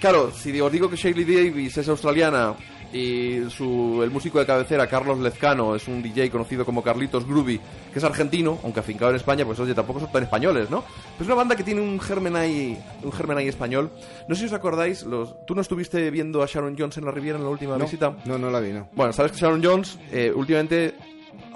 Claro, 0.00 0.30
si 0.32 0.58
os 0.60 0.72
digo 0.72 0.88
que 0.88 0.96
Shirley 0.96 1.24
Davis 1.24 1.76
es 1.76 1.88
australiana 1.88 2.54
y 2.92 3.48
su, 3.50 4.00
el 4.02 4.10
músico 4.10 4.38
de 4.38 4.46
cabecera, 4.46 4.86
Carlos 4.86 5.18
Lezcano, 5.18 5.74
es 5.74 5.86
un 5.88 6.02
DJ 6.02 6.30
conocido 6.30 6.64
como 6.64 6.82
Carlitos 6.82 7.26
Groovy, 7.26 7.58
que 7.92 7.98
es 7.98 8.04
argentino, 8.04 8.58
aunque 8.64 8.80
afincado 8.80 9.10
en 9.10 9.16
España, 9.16 9.44
pues 9.44 9.58
oye, 9.60 9.74
tampoco 9.74 10.00
son 10.00 10.10
tan 10.10 10.22
españoles, 10.22 10.70
¿no? 10.70 10.82
Pero 10.82 11.20
es 11.22 11.26
una 11.26 11.34
banda 11.34 11.54
que 11.56 11.62
tiene 11.64 11.80
un 11.82 12.00
germen 12.00 12.34
ahí, 12.36 12.78
un 13.02 13.12
germen 13.12 13.38
ahí 13.38 13.48
español. 13.48 13.90
No 14.26 14.34
sé 14.34 14.40
si 14.42 14.46
os 14.46 14.52
acordáis, 14.54 15.02
los, 15.02 15.44
¿tú 15.46 15.54
no 15.54 15.60
estuviste 15.60 16.10
viendo 16.10 16.42
a 16.42 16.46
Sharon 16.46 16.76
Jones 16.78 16.96
en 16.96 17.04
la 17.04 17.10
Riviera 17.10 17.38
en 17.38 17.44
la 17.44 17.50
última 17.50 17.76
No, 17.76 17.84
visita? 17.84 18.14
no, 18.24 18.38
no 18.38 18.50
la 18.50 18.60
vi, 18.60 18.72
no. 18.72 18.88
Bueno, 18.94 19.12
sabes 19.12 19.32
que 19.32 19.38
Sharon 19.38 19.62
Jones 19.62 19.98
eh, 20.10 20.32
últimamente 20.34 20.94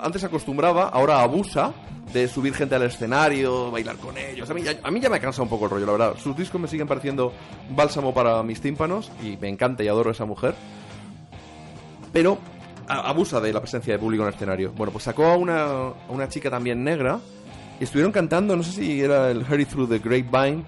antes 0.01 0.23
acostumbraba, 0.25 0.89
ahora 0.89 1.23
abusa 1.23 1.73
de 2.13 2.29
subir 2.29 2.53
gente 2.55 2.75
al 2.75 2.83
escenario, 2.83 3.71
bailar 3.71 3.97
con 3.97 4.17
ellos. 4.19 4.51
A 4.51 4.55
mí, 4.55 4.63
ya, 4.63 4.75
a 4.83 4.91
mí 4.91 5.01
ya 5.01 5.09
me 5.09 5.19
cansa 5.19 5.43
un 5.43 5.49
poco 5.49 5.65
el 5.65 5.71
rollo, 5.71 5.87
la 5.87 5.93
verdad. 5.93 6.15
Sus 6.19 6.37
discos 6.37 6.61
me 6.61 6.69
siguen 6.69 6.87
pareciendo 6.87 7.33
bálsamo 7.75 8.13
para 8.13 8.43
mis 8.43 8.61
tímpanos 8.61 9.11
y 9.23 9.37
me 9.39 9.49
encanta 9.49 9.83
y 9.83 9.89
adoro 9.89 10.11
a 10.11 10.13
esa 10.13 10.25
mujer. 10.27 10.55
Pero 12.13 12.39
abusa 12.87 13.41
de 13.41 13.53
la 13.53 13.61
presencia 13.61 13.95
de 13.95 13.99
público 13.99 14.23
en 14.23 14.29
el 14.29 14.35
escenario. 14.35 14.73
Bueno, 14.73 14.93
pues 14.93 15.05
sacó 15.05 15.27
a 15.27 15.37
una, 15.37 15.93
una 16.09 16.29
chica 16.29 16.51
también 16.51 16.85
negra 16.85 17.19
y 17.81 17.85
estuvieron 17.85 18.13
cantando, 18.13 18.57
no 18.57 18.63
sé 18.63 18.73
si 18.73 19.01
era 19.01 19.31
el 19.31 19.39
Hurry 19.39 19.65
Through 19.65 19.89
the 19.89 19.99
Grapevine. 19.99 20.65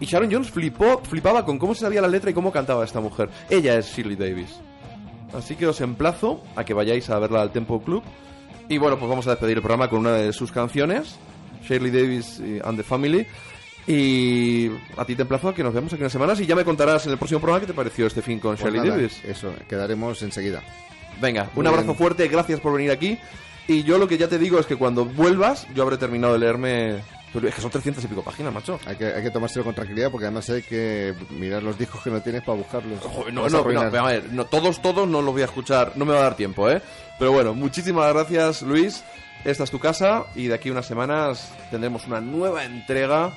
Y 0.00 0.06
Sharon 0.06 0.30
Jones 0.30 0.50
flipó, 0.50 1.00
flipaba 1.04 1.44
con 1.44 1.58
cómo 1.58 1.74
se 1.74 1.82
sabía 1.82 2.00
la 2.00 2.08
letra 2.08 2.30
y 2.30 2.34
cómo 2.34 2.52
cantaba 2.52 2.84
esta 2.84 3.00
mujer. 3.00 3.28
Ella 3.48 3.76
es 3.76 3.86
Shirley 3.86 4.16
Davis. 4.16 4.60
Así 5.36 5.56
que 5.56 5.66
os 5.66 5.80
emplazo 5.80 6.42
a 6.56 6.64
que 6.64 6.74
vayáis 6.74 7.10
a 7.10 7.18
verla 7.18 7.42
al 7.42 7.52
Tempo 7.52 7.82
Club. 7.82 8.02
Y 8.68 8.78
bueno, 8.78 8.98
pues 8.98 9.08
vamos 9.08 9.26
a 9.26 9.30
despedir 9.30 9.56
el 9.56 9.62
programa 9.62 9.88
con 9.88 10.00
una 10.00 10.12
de 10.12 10.32
sus 10.32 10.50
canciones, 10.50 11.16
Shirley 11.68 11.90
Davis 11.90 12.40
and 12.64 12.76
the 12.76 12.82
Family. 12.82 13.26
Y 13.86 14.70
a 14.96 15.04
ti 15.04 15.14
te 15.14 15.22
emplazo 15.22 15.50
a 15.50 15.54
que 15.54 15.62
nos 15.62 15.72
veamos 15.74 15.92
aquí 15.92 16.00
unas 16.02 16.12
semanas 16.12 16.40
y 16.40 16.46
ya 16.46 16.56
me 16.56 16.64
contarás 16.64 17.04
en 17.06 17.12
el 17.12 17.18
próximo 17.18 17.40
programa 17.40 17.60
qué 17.60 17.66
te 17.66 17.74
pareció 17.74 18.06
este 18.06 18.22
fin 18.22 18.38
con 18.38 18.56
Pues 18.56 18.64
Shirley 18.64 18.80
nada, 18.80 18.96
Davis. 18.96 19.22
Eso, 19.24 19.52
quedaremos 19.68 20.22
enseguida. 20.22 20.62
Venga, 21.20 21.42
un 21.54 21.62
Muy 21.62 21.66
abrazo 21.66 21.88
bien. 21.88 21.96
fuerte, 21.96 22.28
gracias 22.28 22.60
por 22.60 22.72
venir 22.74 22.90
aquí. 22.90 23.18
Y 23.68 23.82
yo 23.82 23.98
lo 23.98 24.08
que 24.08 24.18
ya 24.18 24.28
te 24.28 24.38
digo 24.38 24.58
es 24.58 24.66
que 24.66 24.76
cuando 24.76 25.04
vuelvas, 25.04 25.66
yo 25.74 25.82
habré 25.82 25.96
terminado 25.98 26.32
de 26.32 26.38
leerme. 26.38 26.96
Es 27.34 27.54
que 27.54 27.60
son 27.60 27.70
300 27.70 28.04
y 28.04 28.06
pico 28.06 28.22
páginas, 28.22 28.54
macho. 28.54 28.78
Hay 28.86 28.94
que, 28.96 29.06
hay 29.06 29.22
que 29.22 29.30
tomárselo 29.30 29.64
con 29.64 29.74
tranquilidad 29.74 30.10
porque 30.10 30.26
además 30.26 30.48
hay 30.50 30.62
que 30.62 31.14
mirar 31.30 31.62
los 31.64 31.76
discos 31.76 32.00
que 32.02 32.10
no 32.10 32.20
tienes 32.22 32.42
para 32.42 32.56
buscarlos. 32.58 33.00
No, 33.32 33.48
no, 33.48 33.62
no, 33.72 33.80
a 33.80 34.06
ver, 34.06 34.32
no, 34.32 34.44
todos, 34.46 34.80
todos 34.80 35.08
no 35.08 35.20
los 35.20 35.32
voy 35.32 35.42
a 35.42 35.46
escuchar, 35.46 35.92
no 35.96 36.04
me 36.04 36.12
va 36.12 36.20
a 36.20 36.22
dar 36.22 36.36
tiempo, 36.36 36.70
¿eh? 36.70 36.80
Pero 37.18 37.32
bueno, 37.32 37.52
muchísimas 37.52 38.12
gracias, 38.12 38.62
Luis. 38.62 39.02
Esta 39.44 39.64
es 39.64 39.70
tu 39.70 39.80
casa 39.80 40.26
y 40.36 40.46
de 40.46 40.54
aquí 40.54 40.70
unas 40.70 40.86
semanas 40.86 41.52
tendremos 41.70 42.06
una 42.06 42.20
nueva 42.20 42.64
entrega 42.64 43.32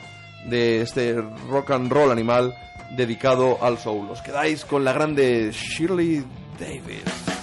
de 0.47 0.81
este 0.81 1.21
rock 1.49 1.71
and 1.71 1.91
roll 1.91 2.11
animal 2.11 2.53
dedicado 2.95 3.57
al 3.61 3.77
soul. 3.77 4.09
Os 4.09 4.21
quedáis 4.21 4.65
con 4.65 4.83
la 4.83 4.93
grande 4.93 5.51
Shirley 5.51 6.23
Davis. 6.59 7.36